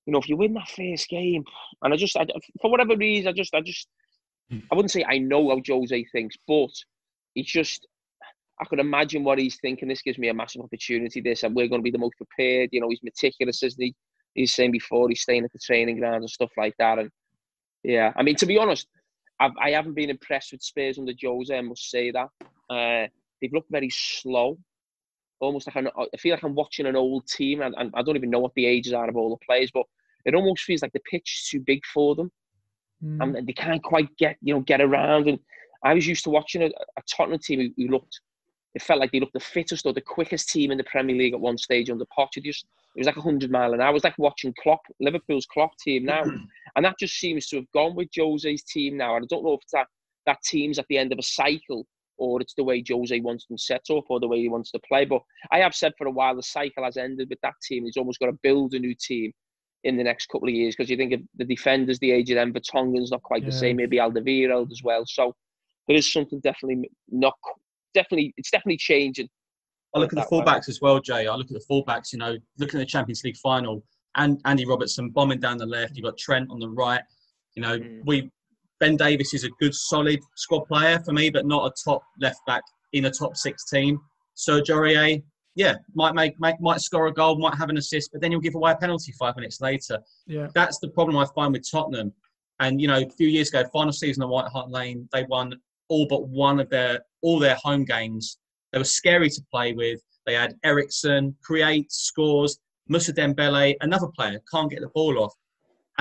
[0.06, 1.44] you know, if you win that first game,
[1.82, 2.26] and I just, I,
[2.60, 3.88] for whatever reason, I just, I just.
[4.70, 6.70] I wouldn't say I know how Jose thinks, but
[7.34, 7.86] it's just,
[8.60, 9.88] I could imagine what he's thinking.
[9.88, 11.20] This gives me a massive opportunity.
[11.20, 12.70] This, and we're going to be the most prepared.
[12.72, 13.94] You know, he's meticulous, isn't he?
[14.34, 16.98] he's saying before he's staying at the training grounds and stuff like that.
[16.98, 17.10] And
[17.82, 18.86] yeah, I mean, to be honest,
[19.40, 21.56] I've, I haven't been impressed with Spurs under Jose.
[21.56, 22.28] I must say that
[22.70, 23.08] uh,
[23.40, 24.58] they've looked very slow,
[25.40, 28.16] almost like I'm, I feel like I'm watching an old team, and, and, I don't
[28.16, 29.84] even know what the ages are of all the players, but
[30.24, 32.30] it almost feels like the pitch is too big for them,
[33.04, 33.22] mm.
[33.22, 35.28] and they can't quite get you know get around.
[35.28, 35.38] And
[35.84, 38.20] I was used to watching a, a Tottenham team who, who looked
[38.74, 41.34] it felt like they looked the fittest or the quickest team in the Premier League
[41.34, 42.40] at one stage under Potter.
[42.40, 42.64] Just
[42.96, 43.88] it was like 100 mile an hour.
[43.88, 46.22] I was like watching Klopp, Liverpool's Klopp team now,
[46.76, 49.16] and that just seems to have gone with Jose's team now.
[49.16, 49.88] And I don't know if it's that
[50.26, 51.86] that team's at the end of a cycle
[52.16, 54.80] or it's the way Jose wants them set up or the way he wants to
[54.86, 55.04] play.
[55.04, 57.84] But I have said for a while the cycle has ended with that team.
[57.84, 59.32] He's almost got to build a new team
[59.84, 62.36] in the next couple of years because you think of the defenders, the age of
[62.36, 63.50] them, Vertonghen's not quite yeah.
[63.50, 65.04] the same, maybe Alderweireld as well.
[65.06, 65.34] So
[65.88, 67.34] there is something definitely not
[67.94, 69.28] definitely it's definitely changing.
[69.94, 71.26] I look at the fullbacks as well, Jay.
[71.26, 72.12] I look at the fullbacks.
[72.12, 73.84] You know, looking at the Champions League final,
[74.16, 75.96] and Andy Robertson bombing down the left.
[75.96, 77.02] You've got Trent on the right.
[77.54, 78.00] You know, mm.
[78.06, 78.30] we
[78.80, 82.40] Ben Davies is a good, solid squad player for me, but not a top left
[82.46, 82.62] back
[82.92, 84.00] in a top six team.
[84.34, 85.22] Serge Aurier,
[85.54, 88.40] yeah, might make, make might score a goal, might have an assist, but then you'll
[88.40, 89.98] give away a penalty five minutes later.
[90.26, 92.12] Yeah, that's the problem I find with Tottenham.
[92.60, 95.54] And you know, a few years ago, final season of White Hart Lane, they won
[95.88, 98.38] all but one of their all their home games.
[98.72, 100.00] They were scary to play with.
[100.26, 102.58] They had Eriksen, create, scores.
[102.88, 105.34] Moussa Dembele, another player, can't get the ball off.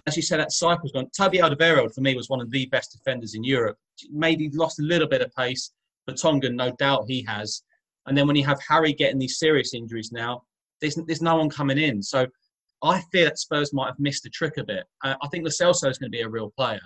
[0.07, 1.09] As you said, that cycle's gone.
[1.15, 3.77] Toby Alderweireld, for me, was one of the best defenders in Europe.
[4.09, 5.71] Maybe lost a little bit of pace,
[6.05, 7.63] but Tongan, no doubt he has.
[8.07, 10.43] And then when you have Harry getting these serious injuries now,
[10.79, 12.01] there's, there's no one coming in.
[12.01, 12.25] So
[12.83, 14.85] I fear that Spurs might have missed the trick a bit.
[15.03, 16.81] Uh, I think Lo Celso is going to be a real player.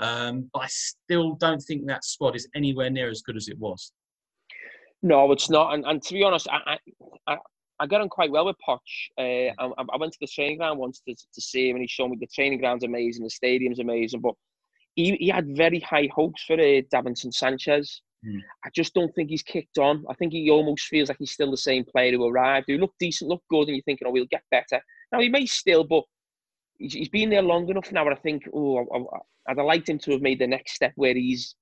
[0.00, 3.58] Um, but I still don't think that squad is anywhere near as good as it
[3.58, 3.92] was.
[5.02, 5.74] No, it's not.
[5.74, 6.78] And, and to be honest, I,
[7.26, 7.36] I,
[7.78, 8.78] I got on quite well with Poch.
[9.18, 11.88] Uh, I, I, went to the training ground once to, to see him, and he
[11.88, 14.20] showed me the training ground's amazing, the stadium's amazing.
[14.20, 14.34] But
[14.94, 18.02] he, he had very high hopes for uh, Davinson Sanchez.
[18.26, 18.40] Mm.
[18.64, 20.04] I just don't think he's kicked on.
[20.08, 22.98] I think he almost feels like he's still the same player who arrived, who looked
[22.98, 24.82] decent, looked good, and you're thinking, oh, he'll get better.
[25.12, 26.04] Now, he may still, but
[26.78, 28.06] he's, he's been there long enough now.
[28.06, 28.86] And I think, oh,
[29.48, 31.54] I'd have liked him to have made the next step where he's.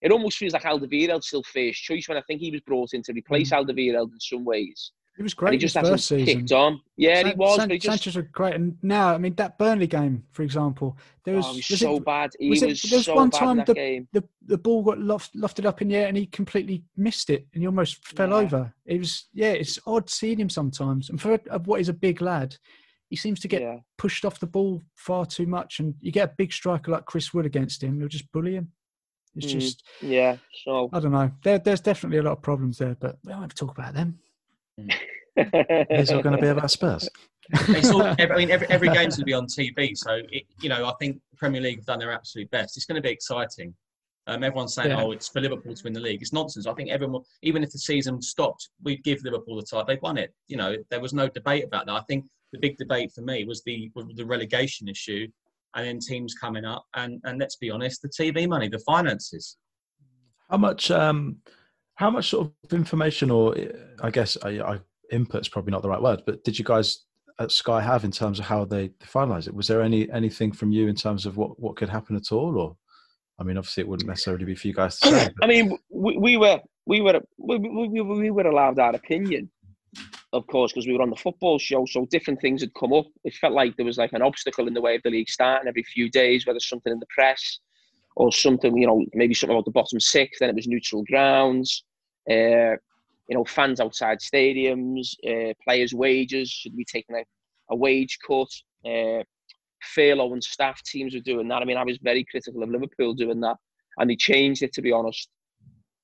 [0.00, 3.02] It almost feels like Alderweireld's still first choice when I think he was brought in
[3.02, 3.58] to replace mm.
[3.58, 4.92] Alderweireld in some ways.
[5.18, 5.48] He was great.
[5.48, 6.24] And he just hasn't season.
[6.24, 6.80] kicked on.
[6.96, 7.56] Yeah, San- he was.
[7.56, 7.86] San- just...
[7.86, 11.56] Sanchez was great, and now I mean that Burnley game, for example, there was, oh,
[11.56, 12.30] was, was so it, bad.
[12.38, 14.06] He was, was, it, there was so one time the, game.
[14.12, 17.48] the the ball got loft, lofted up in the air, and he completely missed it,
[17.52, 18.36] and he almost fell yeah.
[18.36, 18.74] over.
[18.86, 22.56] It was yeah, it's odd seeing him sometimes, and for what is a big lad,
[23.10, 23.78] he seems to get yeah.
[23.96, 27.34] pushed off the ball far too much, and you get a big striker like Chris
[27.34, 28.70] Wood against him, you'll just bully him.
[29.34, 30.36] It's mm, just yeah.
[30.64, 31.32] So I don't know.
[31.42, 33.94] There, there's definitely a lot of problems there, but we don't have to talk about
[33.94, 34.20] them.
[35.36, 37.08] It's all going to be about Spurs.
[37.50, 40.68] it's all, I mean, every, every game's going to be on TV, so it, you
[40.68, 42.76] know I think Premier League have done their absolute best.
[42.76, 43.74] It's going to be exciting.
[44.26, 45.02] Um, everyone's saying, Yeah.
[45.02, 46.66] "Oh, it's for Liverpool to win the league." It's nonsense.
[46.66, 49.86] I think everyone, even if the season stopped, we'd give Liverpool the title.
[49.86, 50.34] They've won it.
[50.48, 51.92] You know, there was no debate about that.
[51.92, 55.26] I think the big debate for me was the the relegation issue,
[55.74, 59.56] and then teams coming up, and and let's be honest, the TV money, the finances.
[60.50, 60.90] How much?
[60.90, 61.36] Um,
[61.98, 63.64] how much sort of information, or uh,
[64.02, 64.78] I guess I, I,
[65.12, 67.04] input's probably not the right word, but did you guys
[67.40, 69.54] at Sky have in terms of how they finalised it?
[69.54, 72.56] Was there any anything from you in terms of what what could happen at all,
[72.56, 72.76] or?
[73.40, 75.28] I mean, obviously, it wouldn't necessarily be for you guys to say.
[75.42, 79.50] I mean, we, we were we were we, we, we were allowed our opinion,
[80.32, 81.84] of course, because we were on the football show.
[81.86, 83.06] So different things had come up.
[83.24, 85.68] It felt like there was like an obstacle in the way of the league starting
[85.68, 87.60] every few days, whether something in the press
[88.16, 90.38] or something, you know, maybe something about the bottom six.
[90.38, 91.84] Then it was neutral grounds.
[92.30, 92.76] Uh,
[93.28, 97.24] you know, fans outside stadiums, uh, players' wages should be taking a,
[97.70, 98.48] a wage cut.
[98.86, 99.22] Uh,
[99.94, 101.62] furlough and staff teams were doing that.
[101.62, 103.56] I mean, I was very critical of Liverpool doing that,
[103.98, 105.28] and they changed it to be honest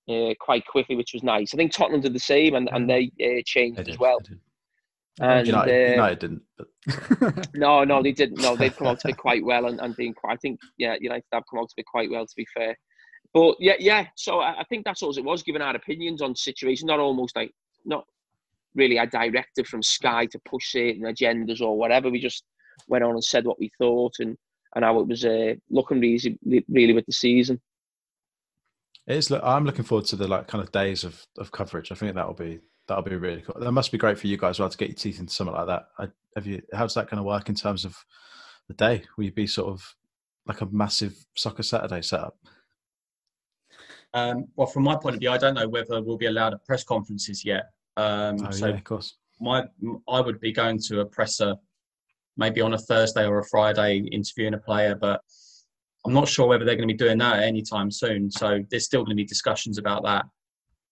[0.08, 1.54] uh, quite quickly, which was nice.
[1.54, 4.20] I think Tottenham did the same, and, and they uh, changed they as well.
[5.20, 6.42] And United, uh, United didn't.
[6.58, 8.40] But no, no, they didn't.
[8.40, 10.34] No, they've come out to it quite well, and, and being quite.
[10.34, 12.26] I think yeah, United have come out to it quite well.
[12.26, 12.76] To be fair,
[13.34, 14.06] but yeah, yeah.
[14.16, 17.34] So I, I think that's all it was, giving our opinions on situations, not almost
[17.36, 17.52] like
[17.84, 18.06] not
[18.74, 22.10] really a directive from Sky to push certain agendas or whatever.
[22.10, 22.44] We just
[22.88, 24.36] went on and said what we thought and
[24.74, 26.38] and how it was uh, looking really,
[26.68, 27.60] really with the season.
[29.06, 29.30] it is.
[29.30, 31.92] look, I'm looking forward to the like kind of days of, of coverage.
[31.92, 33.60] I think that'll be that'll be really cool.
[33.60, 35.54] That must be great for you guys as well to get your teeth into something
[35.54, 35.88] like that.
[35.98, 36.62] I, have you?
[36.72, 37.96] How's that going to work in terms of
[38.68, 39.02] the day?
[39.16, 39.94] Will you be sort of
[40.46, 42.36] like a massive soccer Saturday setup?
[44.14, 46.64] Um, well, from my point of view, I don't know whether we'll be allowed at
[46.64, 47.70] press conferences yet.
[47.96, 49.16] Um, Oh so yeah, of course.
[49.40, 49.64] my
[50.08, 51.54] I would be going to a presser
[52.36, 55.20] maybe on a Thursday or a Friday interviewing a player, but
[56.04, 58.30] I'm not sure whether they're going to be doing that anytime soon.
[58.30, 60.24] So there's still going to be discussions about that.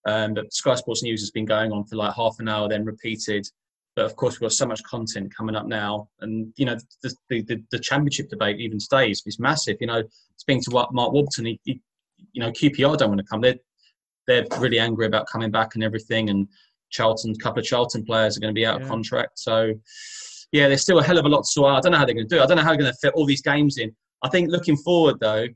[0.06, 2.84] Um, but Sky Sports News has been going on for like half an hour, then
[2.84, 3.46] repeated.
[3.94, 7.14] But of course, we've got so much content coming up now, and you know the
[7.28, 9.76] the, the, the championship debate even today is, is massive.
[9.80, 10.02] You know,
[10.36, 11.80] speaking to Mark Warburton, he, he,
[12.32, 13.40] you know QPR don't want to come.
[13.40, 13.56] They're
[14.26, 16.46] they're really angry about coming back and everything, and
[16.90, 18.84] Charlton, a couple of Charlton players are going to be out Yeah.
[18.84, 19.38] of contract.
[19.38, 19.72] So,
[20.52, 21.72] yeah, there's still a hell of a lot to sort.
[21.74, 22.44] I don't know how they're going to do it.
[22.44, 23.94] I don't know how they're going to fit all these games in.
[24.22, 25.46] I think looking forward, though,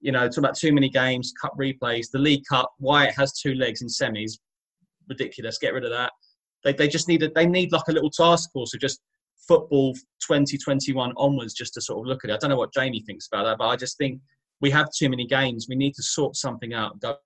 [0.00, 3.32] you know, talking about too many games, cup replays, the League Cup, why it has
[3.32, 4.38] two legs in semis,
[5.08, 5.58] ridiculous.
[5.58, 6.12] Get rid of that.
[6.62, 9.00] They, they just need a, they need like a little task force of just
[9.48, 9.94] football
[10.26, 12.34] 2021 onwards just to sort of look at it.
[12.34, 14.20] I don't know what Jamie thinks about that, but I just think
[14.64, 15.66] we have too many games.
[15.68, 16.98] We need to sort something out.
[16.98, 17.16] Go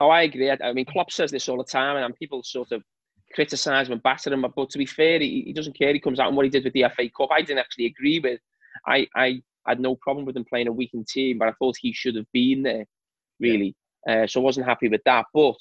[0.00, 0.50] Oh, I agree.
[0.50, 2.82] I, I mean, Klopp says this all the time, and people sort of
[3.34, 4.46] criticise him and batter him.
[4.56, 5.92] But to be fair, he, he doesn't care.
[5.92, 8.20] He comes out and what he did with the FA Cup, I didn't actually agree
[8.20, 8.40] with.
[8.86, 11.92] I, I had no problem with him playing a weakened team, but I thought he
[11.92, 12.86] should have been there,
[13.38, 13.74] really.
[14.08, 15.26] Uh, so I wasn't happy with that.
[15.34, 15.60] But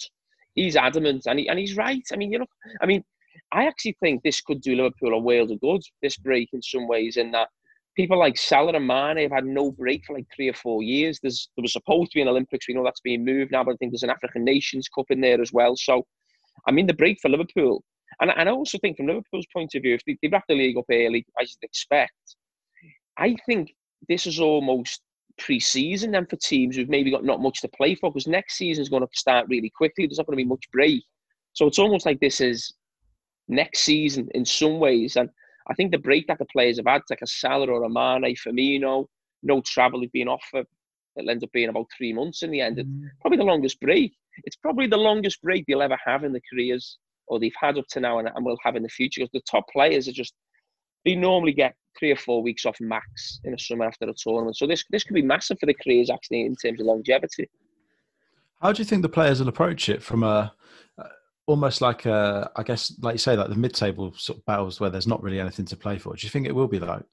[0.54, 2.08] he's adamant, and he, and he's right.
[2.14, 2.48] I mean, you know,
[2.82, 3.04] I mean,
[3.52, 5.82] I actually think this could do Liverpool a world of good.
[6.02, 7.50] This break, in some ways, in that
[7.98, 11.20] people like Salah and Mane have had no break for like three or four years.
[11.22, 12.68] There's there was supposed to be an Olympics.
[12.68, 15.20] We know that's being moved now, but I think there's an African Nations Cup in
[15.20, 15.76] there as well.
[15.76, 16.06] So,
[16.68, 17.84] I mean, the break for Liverpool,
[18.22, 20.56] and, and I also think from Liverpool's point of view, if they, they wrap the
[20.56, 22.14] league up early, as you'd expect,
[23.18, 23.74] I think
[24.08, 25.02] this is almost
[25.40, 28.90] pre-season then for teams who've maybe got not much to play for because next season's
[28.90, 30.06] going to start really quickly.
[30.06, 31.04] There's not going to be much break,
[31.54, 32.72] so it's almost like this is
[33.48, 35.16] next season in some ways.
[35.16, 35.30] And
[35.70, 38.36] I think the break that the players have had, like a Salah or a Mane,
[38.36, 39.06] Firmino,
[39.44, 40.64] no travel, they've been off for
[41.18, 42.80] it'll end up being about three months in the end.
[42.80, 43.10] It's mm.
[43.22, 44.16] probably the longest break.
[44.44, 47.88] It's probably the longest break they'll ever have in their careers, or they've had up
[47.92, 49.22] to now, and, and will have in the future.
[49.22, 50.34] Because the top players are just
[51.06, 54.58] they normally get three or four weeks off max in the summer after a tournament.
[54.58, 57.50] So this this could be massive for the careers actually in terms of longevity.
[58.62, 60.54] How do you think the players will approach it from a
[61.48, 64.90] almost like a, I guess, like you say, like the mid-table sort of battles where
[64.90, 66.16] there's not really anything to play for?
[66.16, 67.04] Do you think it will be like?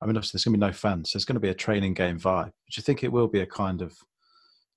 [0.00, 1.10] I mean, obviously, there's going to be no fans.
[1.10, 2.46] So there's going to be a training game vibe.
[2.46, 3.96] Do you think it will be a kind of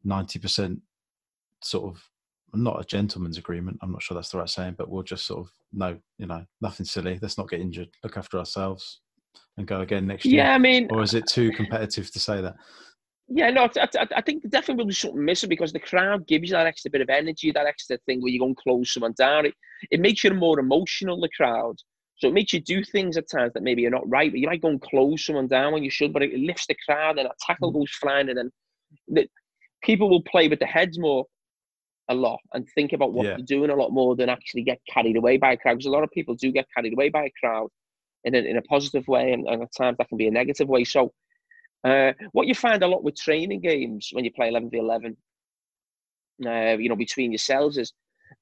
[0.04, 0.80] ninety percent
[1.62, 2.04] sort of
[2.54, 3.78] not a gentleman's agreement?
[3.84, 6.44] I'm not sure that's the right saying, but we'll just sort of no, you know,
[6.62, 7.20] nothing silly.
[7.22, 7.90] Let's not get injured.
[8.04, 9.02] Look after ourselves
[9.58, 10.44] and go again next year.
[10.44, 12.56] Yeah, I mean, Or is it too competitive to say that?
[13.34, 16.28] Yeah, no, I, I, I think there definitely will be something missing because the crowd
[16.28, 18.94] gives you that extra bit of energy, that extra thing where you go and close
[18.94, 19.46] someone down.
[19.46, 19.54] It,
[19.90, 21.76] it makes you more emotional, the crowd.
[22.18, 24.48] So it makes you do things at times that maybe you're not right, but you
[24.48, 27.28] might go and close someone down when you should, but it lifts the crowd and
[27.28, 27.76] a tackle mm.
[27.76, 28.52] goes flying and then
[29.08, 29.28] the,
[29.82, 31.26] people will play with their heads more
[32.10, 33.38] a lot and think about what Yeah.
[33.38, 35.76] they're doing a lot more than actually get carried away by a crowd.
[35.76, 37.70] Because a lot of people do get carried away by a crowd
[38.26, 40.68] in a, in a positive way and, and at times that can be a negative
[40.68, 40.84] way.
[40.84, 41.14] So
[41.84, 45.18] Uh, what you find a lot with training games when you play 11 v 11,
[46.46, 47.92] uh, you know, between yourselves is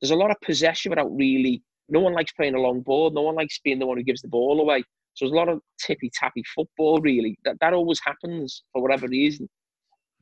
[0.02, 1.62] there's a lot of possession without really.
[1.90, 3.10] No one likes playing a long ball.
[3.12, 4.84] No one likes being the one who gives the ball away.
[5.16, 7.00] So there's a lot of tippy tappy football.
[7.02, 9.50] Really, that that always happens for whatever reason.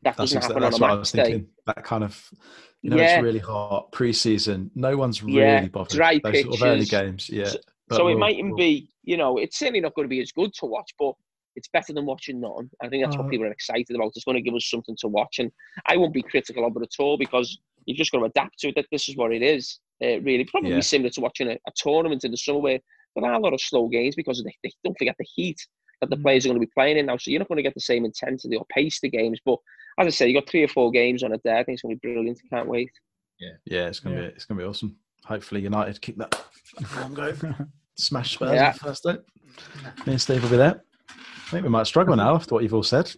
[0.04, 1.32] That That's, doesn't happen that's on what a I was match day.
[1.32, 1.50] thinking.
[1.66, 2.30] That kind of,
[2.84, 3.16] you know, Yeah.
[3.16, 4.70] it's really hot pre-season.
[4.76, 5.92] No one's really Yeah, bothered.
[5.98, 7.46] dry Those sort of early games, yeah.
[7.46, 7.58] So-
[7.92, 10.32] so it we'll- mightn't we'll- be, you know, it's certainly not going to be as
[10.32, 11.14] good to watch, but
[11.58, 12.70] it's better than watching none.
[12.82, 14.12] I think that's Uh, what people are excited about.
[14.16, 15.52] It's going to give us something to watch, and
[15.88, 18.70] I won't be critical of it at all because you've just got to adapt to
[18.70, 18.76] it.
[18.76, 19.80] That this is what it is.
[20.02, 20.80] Uh, really, probably Yeah.
[20.82, 22.80] similar to watching a, a tournament in the summer where
[23.16, 25.58] there are a lot of slow games because they, they don't forget the heat
[26.02, 26.22] that the Mm.
[26.22, 27.18] players are going to be playing in now.
[27.18, 29.40] So you're not going to get the same intensity or pace to games.
[29.44, 29.58] But
[30.00, 31.58] as I say, you have got three or four games on a day.
[31.58, 32.40] I think it's going to be brilliant.
[32.52, 32.92] Can't wait.
[33.40, 34.22] Yeah, yeah, it's gonna Yeah.
[34.28, 34.96] be it's gonna be awesome.
[35.26, 36.34] Hopefully, United keep that
[36.86, 37.36] form going.
[37.96, 38.72] Smash Spurs Yeah.
[38.74, 39.16] the first day.
[40.06, 40.84] Me and Steve will be there.
[41.10, 43.12] I think we might struggle now after what you've all said.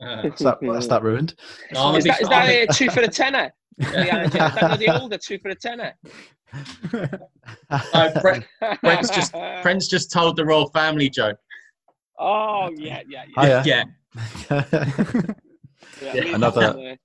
[0.00, 1.34] Uh, That's that, that's that ruined.
[1.74, 3.52] I'll Is that, is that uh, two for a tenner?
[3.78, 5.94] Yeah, is that the older two for a tenner?
[7.94, 8.44] No, Brent,
[8.82, 11.36] Brent's just Brent's just told the royal family joke.
[12.18, 13.62] Oh yeah, yeah, yeah.
[13.66, 13.84] Yeah,
[14.50, 15.22] yeah.
[16.02, 16.98] Yeah, another- one.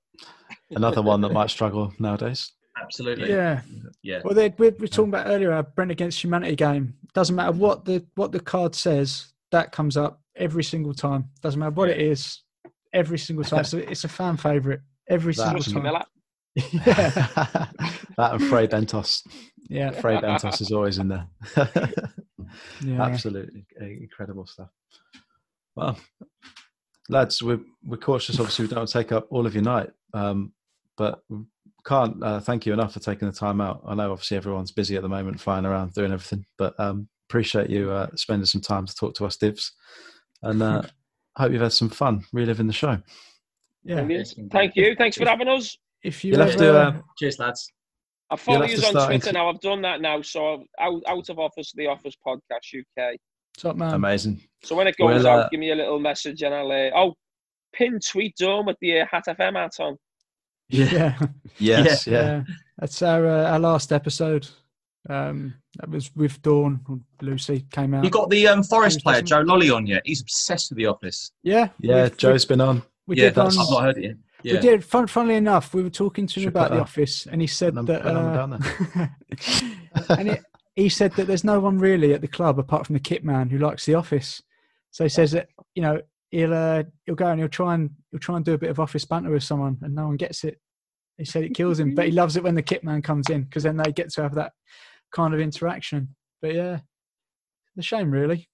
[0.71, 2.51] Another one that might struggle nowadays.
[2.81, 3.29] absolutely.
[3.29, 3.61] yeah.
[4.01, 4.21] yeah.
[4.23, 6.95] Well, they, we were talking about earlier our Brent against humanity game.
[7.13, 11.29] Doesn't matter what the what the card says, that comes up every single time.
[11.41, 12.41] Doesn't matter what it is,
[12.91, 13.63] every single time.
[13.63, 15.73] So it's a fan favorite every That single time.
[15.73, 16.05] Camilla.
[18.17, 19.21] that and Fray Bentos.
[19.69, 21.27] Yeah, Fray Bentos is always in there.
[22.83, 23.01] yeah.
[23.01, 24.69] Absolutely incredible stuff.
[25.75, 25.97] Well,
[27.09, 28.39] lads, we're we're cautious.
[28.39, 30.51] Obviously, we don't want to take up all of your night, um,
[30.97, 31.21] but
[31.85, 33.81] can't uh, thank you enough for taking the time out.
[33.87, 37.67] I know obviously everyone's busy at the moment, flying around doing everything, but um, appreciate
[37.67, 39.71] you uh, spending some time to talk to us, Divs,
[40.43, 40.83] and uh,
[41.35, 42.99] hope you've had some fun reliving the show.
[43.83, 44.01] Yeah.
[44.01, 44.35] Brilliant.
[44.51, 44.93] Thank you.
[44.95, 45.75] Thanks for having us.
[46.03, 47.67] If you You'll have to, uh, Cheers, lads.
[48.29, 49.49] I follow have you on Twitter inc- now.
[49.49, 50.21] I've done that now.
[50.21, 53.15] So out, out of office, the Office Podcast UK.
[53.57, 53.95] top man.
[53.95, 54.39] Amazing.
[54.63, 56.71] So when it goes Well, uh, out, give me a little message and I'll.
[56.71, 57.15] Uh, oh,
[57.73, 59.97] pin tweet dome with the uh, Hat FM hat on.
[60.69, 61.17] Yeah,
[61.57, 62.05] Yes.
[62.07, 62.13] Yeah.
[62.13, 62.43] yeah.
[62.77, 64.47] That's our uh, our last episode.
[65.09, 66.79] Um, that was with Dawn.
[67.21, 68.03] Lucy came out.
[68.05, 69.21] You got the um, Forest player?
[69.21, 70.01] Joe Lolley on yet?
[70.05, 71.31] He's obsessed with The Office.
[71.43, 72.03] yeah, Yeah.
[72.03, 72.83] we've- Joe's been on.
[73.05, 73.65] We, we yeah, did that's, one.
[73.65, 74.15] I've not heard it yet.
[74.43, 74.53] Yeah.
[74.53, 74.83] We did.
[74.85, 77.47] Fun, funnily enough, we were talking to him Should about the a- office, and he
[77.47, 78.03] said number- that.
[78.03, 79.09] put a number
[79.95, 80.41] uh, and it,
[80.75, 83.49] he said that there's no one really at the club apart from the kit man
[83.49, 84.41] who likes the office.
[84.91, 86.01] So he says that you know
[86.31, 88.79] he'll uh, he'll go and he'll try and he'll try and do a bit of
[88.79, 90.59] office banter with someone, and no one gets it.
[91.17, 93.43] He said it kills him, but he loves it when the kit man comes in
[93.43, 94.53] because then they get to have that
[95.13, 96.15] kind of interaction.
[96.41, 96.79] But yeah,
[97.75, 98.49] it's a shame really.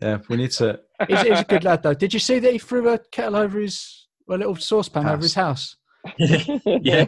[0.00, 0.18] Yeah.
[0.28, 0.80] We need to.
[1.08, 1.94] He's, he's a good lad though.
[1.94, 5.34] Did you see that he threw a kettle over his a little saucepan over his
[5.34, 5.76] house?
[6.18, 7.06] yeah,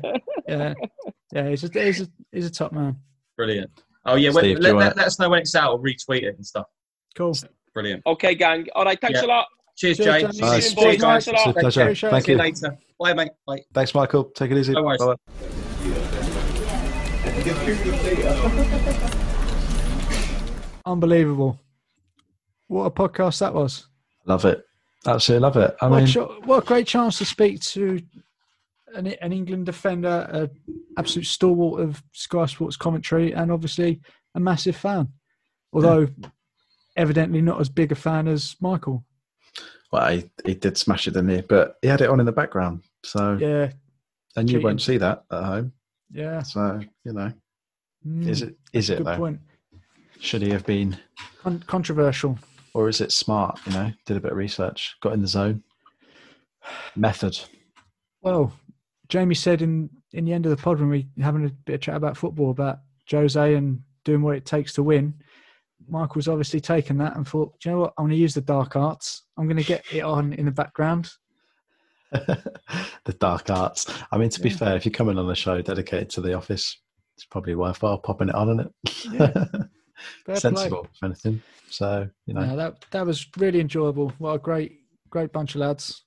[0.48, 0.74] Yeah,
[1.32, 1.48] yeah.
[1.48, 2.96] He's a he's a he's a top man.
[3.36, 3.70] brilliant.
[4.04, 5.72] Oh yeah, Steve, do let, let, let, let, us know when it's out.
[5.72, 6.66] Or retweet it and stuff.
[7.16, 7.34] Cool.
[7.74, 8.02] Brilliant.
[8.06, 8.66] Okay, gang.
[8.74, 9.00] All right.
[9.00, 9.26] Thanks Yeah.
[9.26, 9.46] a lot.
[9.76, 10.20] Cheers, Cheers, Jay.
[10.22, 10.32] Johnny.
[10.32, 10.66] See you Nice.
[10.66, 11.00] soon, boys.
[11.00, 11.38] Thanks a lot.
[11.38, 11.82] It's a pleasure.
[11.82, 12.44] Appreciate Thank See you you.
[12.44, 12.78] later.
[12.98, 13.30] Bye, mate.
[13.46, 13.60] Bye.
[13.74, 14.24] Thanks, Michael.
[14.24, 14.72] Take it easy.
[14.72, 15.00] No worries.
[15.04, 16.12] Bye-bye.
[20.86, 21.60] Unbelievable.
[22.68, 23.86] What a podcast that was.
[24.24, 24.64] Love it.
[25.06, 25.76] Absolutely love it.
[25.80, 28.00] I what, mean, cho- what a great chance to speak to
[28.94, 30.50] an, an England defender, an
[30.98, 34.00] absolute stalwart of Sky Sports commentary, and obviously
[34.34, 35.08] a massive fan.
[35.72, 36.08] Although,
[36.96, 39.04] evidently not as big a fan as Michael.
[39.92, 41.42] well, he, he did smash it, didn't he?
[41.42, 42.82] But he had it on in the background.
[43.04, 43.70] So, Yeah,
[44.34, 44.64] and you cheating.
[44.64, 45.72] won't see that at home.
[46.12, 46.42] Yeah.
[46.42, 47.32] So, you know,
[48.06, 49.16] Mm, is it is it good though?
[49.16, 49.40] point.
[50.20, 50.96] Should he have been,
[51.42, 52.38] Con- controversial.
[52.74, 53.58] or is it smart?
[53.66, 55.62] You know, did a bit of research, got in the zone.
[56.94, 57.38] Method.
[58.22, 58.52] Well,
[59.08, 61.74] Jamie said in, in the end of the pod when we were having a bit
[61.76, 62.78] of chat about football about
[63.10, 65.14] Jose and doing what it takes to win.
[65.88, 67.94] Michael's obviously taken that and thought, Do you know what?
[67.98, 69.24] I'm going to use the dark arts.
[69.36, 71.10] I'm going to get it on in the background.
[72.12, 73.86] the dark arts.
[74.10, 74.56] I mean, to be Yeah.
[74.56, 76.78] fair, if you're coming on a show dedicated to the office,
[77.16, 79.04] it's probably worthwhile popping it on, isn't it?
[79.12, 79.44] Yeah.
[80.26, 80.34] Fair play.
[80.36, 81.42] Sensible, if anything.
[81.70, 84.10] So, you know, No, that that was really enjoyable.
[84.18, 84.80] What a great
[85.10, 86.04] great bunch of lads.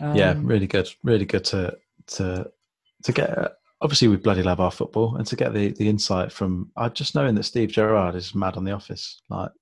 [0.00, 1.76] yeah, Um, really good, really good to
[2.08, 2.50] to
[3.04, 3.52] to get.
[3.82, 7.14] Obviously, we bloody love our football, and to get the the insight from uh, just
[7.14, 9.52] knowing that Steve Gerrard is mad on the Office, like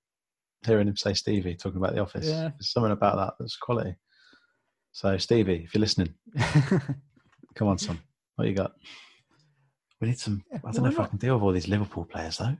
[0.66, 2.26] hearing him say Stevie talking about the Office.
[2.26, 2.48] Yeah.
[2.59, 3.94] There's something about that that's quality.
[4.93, 6.15] So, Stevie, if you're listening,
[7.55, 8.01] come on, son,
[8.36, 8.73] what you got?
[10.01, 10.43] We need some.
[10.52, 12.56] I don't know why if I can deal with all these Liverpool players though.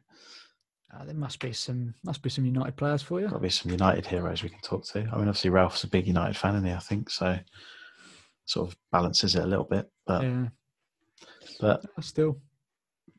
[0.95, 3.27] Uh, there must be some must be some United players for you.
[3.29, 5.01] Got to be some United heroes we can talk to.
[5.01, 6.73] I mean, obviously Ralph's a big United fan, isn't he?
[6.73, 7.39] I think so.
[8.47, 10.47] Sort of balances it a little bit, but Yeah,
[11.61, 12.41] but still.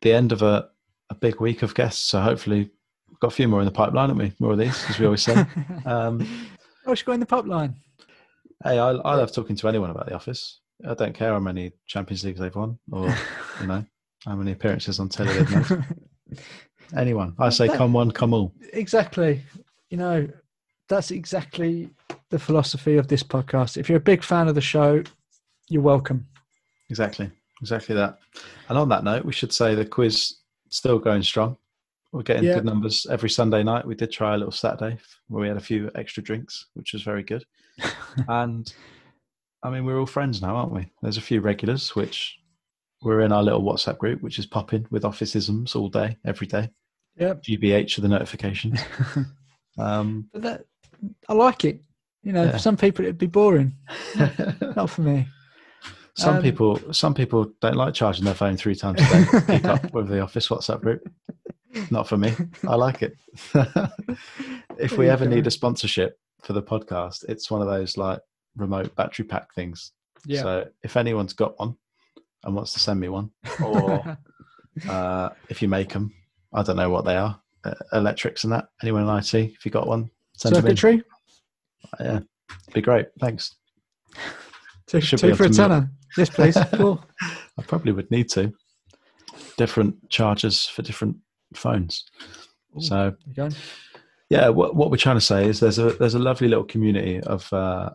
[0.01, 0.69] the end of a,
[1.11, 2.03] a big week of guests.
[2.05, 2.71] So hopefully,
[3.07, 4.33] we've got a few more in the pipeline, haven't we?
[4.39, 5.45] More of these, as we always say.
[5.85, 6.27] um,
[6.87, 7.75] oh, she's got in the pub line.
[8.63, 10.59] Hey, I, I love talking to anyone about the office.
[10.87, 13.13] I don't care how many Champions Leagues they've won, or
[13.61, 13.85] you know
[14.25, 16.39] how many appearances on telly they've made.
[16.97, 18.53] Anyone, I say, That- come one, come all.
[18.73, 19.41] exactly.
[19.89, 20.27] You know,
[20.87, 21.89] that's exactly
[22.29, 23.77] the philosophy of this podcast.
[23.77, 25.03] If you're a big fan of the show,
[25.67, 26.25] you're welcome.
[26.89, 27.29] Exactly,
[27.61, 28.17] exactly that.
[28.69, 30.37] And on that note, we should say the quiz
[30.69, 31.57] still going strong.
[32.11, 32.55] We're getting Yeah.
[32.55, 33.85] good numbers every Sunday night.
[33.85, 37.03] We did try a little Saturday where we had a few extra drinks, which was
[37.03, 37.43] very good.
[38.27, 38.71] and
[39.63, 40.91] I mean, we're all friends now, aren't we?
[41.01, 42.37] There's a few regulars, which
[43.01, 46.69] we're in our little WhatsApp group, which is popping with officeisms all day, every day.
[47.17, 47.43] Yep.
[47.43, 48.79] GBH are the notifications.
[49.77, 50.65] um, But that
[51.27, 51.81] I like it.
[52.23, 52.51] You know, Yeah.
[52.51, 53.75] for some people it'd be boring.
[54.75, 55.27] Not for me.
[56.15, 59.25] some Um, people, some people don't like charging their phone three times a day.
[59.25, 61.01] to Keep up with the office WhatsApp group.
[61.91, 62.33] Not for me.
[62.67, 63.13] I like it.
[64.77, 68.19] if we ever need a sponsorship for the podcast, it's one of those like
[68.55, 69.91] remote battery pack things.
[70.25, 70.41] Yeah.
[70.41, 71.75] So if anyone's got one
[72.43, 73.31] and wants to send me one,
[73.63, 74.17] or
[74.89, 76.13] uh, if you make them,
[76.53, 78.69] I don't know what they are, uh, electrics and that.
[78.81, 80.75] Anyone in IT, if you got one, send them in.
[80.75, 81.03] Circuitry?
[81.99, 82.19] Yeah,
[82.73, 83.07] be great.
[83.19, 83.55] Thanks.
[84.87, 85.89] Two, two for a tenner.
[86.17, 86.57] Yes, please.
[86.73, 87.03] Cool.
[87.21, 88.53] I probably would need to.
[89.57, 91.17] Different chargers for different
[91.53, 92.05] phones.
[92.75, 92.81] Ooh.
[92.81, 93.55] So There you go.
[94.29, 97.19] Yeah, what, what we're trying to say is there's a there's a lovely little community
[97.21, 97.89] of uh,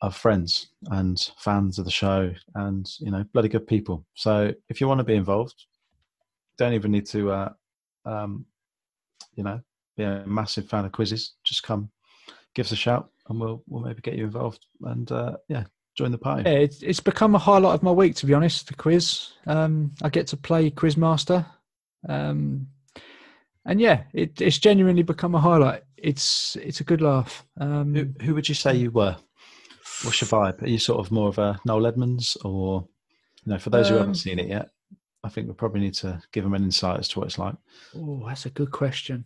[0.00, 4.04] of friends and fans of the show, and you know, bloody good people.
[4.14, 5.66] So if you want to be involved,
[6.58, 7.52] don't even need to, uh,
[8.04, 8.46] um,
[9.34, 9.60] you know,
[9.96, 11.34] be a massive fan of quizzes.
[11.44, 11.90] Just come,
[12.54, 14.64] give us a shout, and we'll we'll maybe get you involved.
[14.82, 15.64] And uh, yeah,
[15.96, 16.48] join the party.
[16.48, 18.68] Yeah, it's, it's become a highlight of my week, to be honest.
[18.68, 19.32] The quiz.
[19.46, 21.46] Um, I get to play Quizmaster,
[22.08, 22.68] um,
[23.66, 25.82] and yeah, it, it's genuinely become a highlight.
[25.96, 27.44] It's it's a good laugh.
[27.58, 29.16] Um, Who, who would you say you were?
[30.02, 30.62] What's your vibe?
[30.62, 32.86] Are you sort of more of a Noel Edmonds, or
[33.44, 34.68] you know, for those who Um, haven't seen it yet,
[35.22, 37.54] I think we probably need to give them an insight as to what it's like.
[37.96, 39.24] Oh, that's a good question.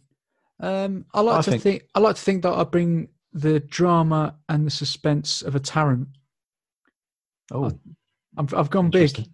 [0.60, 3.60] Um, I like I to think- think, I like to think that I bring the
[3.60, 6.08] drama and the suspense of a Tarrant.
[7.52, 7.72] Oh,
[8.36, 9.26] I've, I've gone big.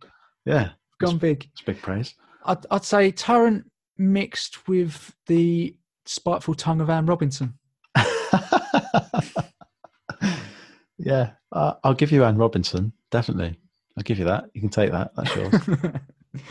[0.45, 1.49] Yeah, I've gone big.
[1.53, 2.15] it's big praise.
[2.45, 5.77] I'd, I'd say Tarrant mixed with the
[6.07, 7.59] spiteful tongue of Anne Robinson.
[10.99, 12.93] yeah, uh, I'll give you Anne Robinson.
[13.11, 13.59] Definitely,
[13.97, 14.51] I'll give you that.
[14.55, 15.13] You can take that.
[15.17, 15.55] That's yours.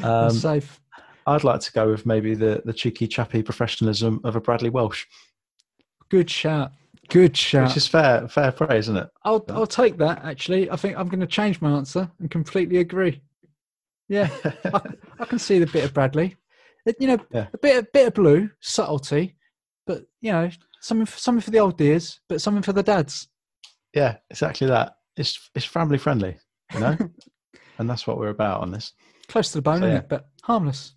[0.02, 0.80] Um, safe.
[1.28, 5.06] I'd like to go with maybe the the cheeky, chappy professionalism of a Bradley Walsh,
[6.14, 6.74] Good shout.
[7.10, 7.70] Good shout.
[7.70, 9.10] which is fair fair praise, isn't it?
[9.24, 10.24] I'll I'll take that.
[10.24, 13.20] Actually, I think I'm going to change my answer and completely agree.
[14.08, 14.30] Yeah,
[14.66, 14.82] I,
[15.20, 16.36] I can see the bit of Bradley.
[17.00, 17.48] You know, Yeah.
[17.54, 19.36] a bit a bit of blue subtlety,
[19.88, 20.50] but you know
[20.82, 23.28] something for, something for the old dears, but something for the dads.
[23.94, 24.96] yeah, exactly that.
[25.16, 26.38] It's it's family friendly,
[26.74, 26.98] you know,
[27.78, 28.94] and that's what we're about on this.
[29.30, 30.00] Close to the bone, So, isn't yeah.
[30.00, 30.10] it?
[30.10, 30.96] But harmless.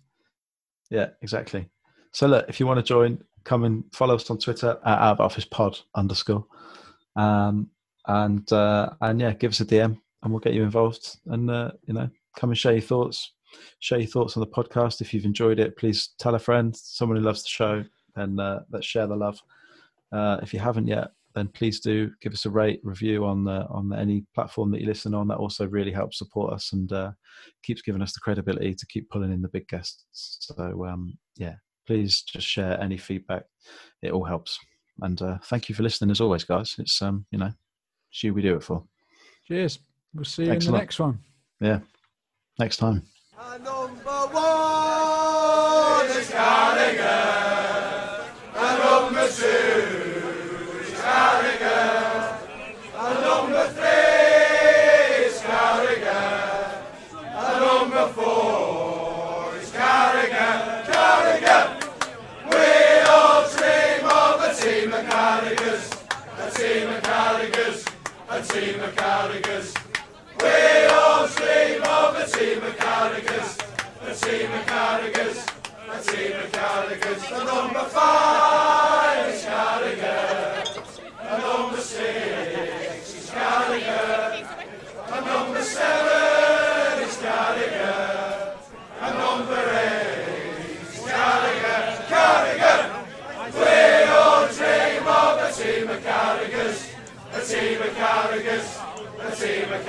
[0.89, 1.69] Yeah, exactly.
[2.13, 5.11] So look, if you want to join, come and follow us on Twitter at Out
[5.13, 6.45] of Office Pod underscore,
[7.15, 7.69] um,
[8.07, 11.17] and uh, and yeah, give us a DM and we'll get you involved.
[11.27, 13.33] And uh, you know, come and share your thoughts.
[13.79, 15.01] Share your thoughts on the podcast.
[15.01, 17.83] If you've enjoyed it, please tell a friend, someone who loves the show,
[18.15, 19.39] and uh, let's share the love.
[20.11, 23.67] Uh, if you haven't yet, then please do give us a rate review on the,
[23.69, 25.27] on any platform that you listen on.
[25.27, 27.11] That also really helps support us and uh,
[27.63, 30.05] keeps giving us the credibility to keep pulling in the big guests.
[30.11, 31.55] So um, yeah,
[31.85, 33.43] please just share any feedback.
[34.01, 34.57] It all helps.
[35.01, 36.75] And uh, thank you for listening as always, guys.
[36.79, 37.51] It's um, you know,
[38.11, 38.83] it's you we do it for.
[39.47, 39.79] Cheers.
[40.15, 41.19] We'll see you Thanks in the next one.
[41.61, 41.79] Yeah.
[42.59, 43.03] Next time.
[43.37, 46.33] Number one is.
[46.33, 46.97] And
[48.79, 50.97] number two is.
[50.97, 51.45] And
[53.21, 55.37] number three is.
[55.45, 56.01] And
[57.61, 60.55] number four is Carragher.
[60.89, 61.65] Carragher.
[62.49, 62.65] We
[63.07, 65.85] all dream of a team of Carraghers.
[66.39, 67.85] A team of Carraghers.
[68.29, 69.86] A team of Carraghers.
[70.39, 73.57] We all dream of a team of Carraghers,
[74.01, 75.37] a team of Carraghers,
[75.89, 77.21] a team of Carraghers.
[77.29, 80.65] The number five is Carragher,
[81.17, 84.47] the number six is Carragher,
[85.09, 88.57] the number seven is Carragher,
[88.99, 91.81] the number eight is Carragher,
[92.13, 92.79] Carragher.
[93.53, 93.75] We
[94.11, 96.93] all dream of a team of Carraghers,
[97.33, 98.76] a team of Carraghers.
[99.37, 99.81] A team of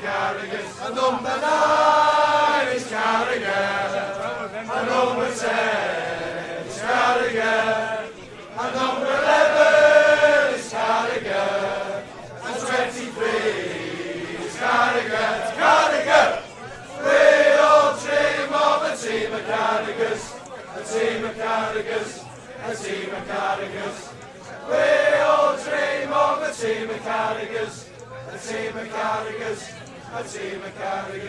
[0.00, 0.72] Carraghers.
[0.80, 3.44] And number nine is Carragher.
[4.56, 8.08] And number ten is Carragher.
[8.58, 12.02] And number eleven is Carragher.
[12.44, 15.32] And twenty-three is Carragher.
[15.60, 16.28] Carragher.
[17.04, 17.20] We
[17.60, 19.44] all dream of a team of
[20.80, 22.24] Of Carraghers.
[22.64, 23.98] A team of Carraghers.
[24.66, 27.84] We all dream of a team of Carraghers.
[28.28, 29.60] A team of Carraghers.
[30.14, 31.20] A team of Carraghers.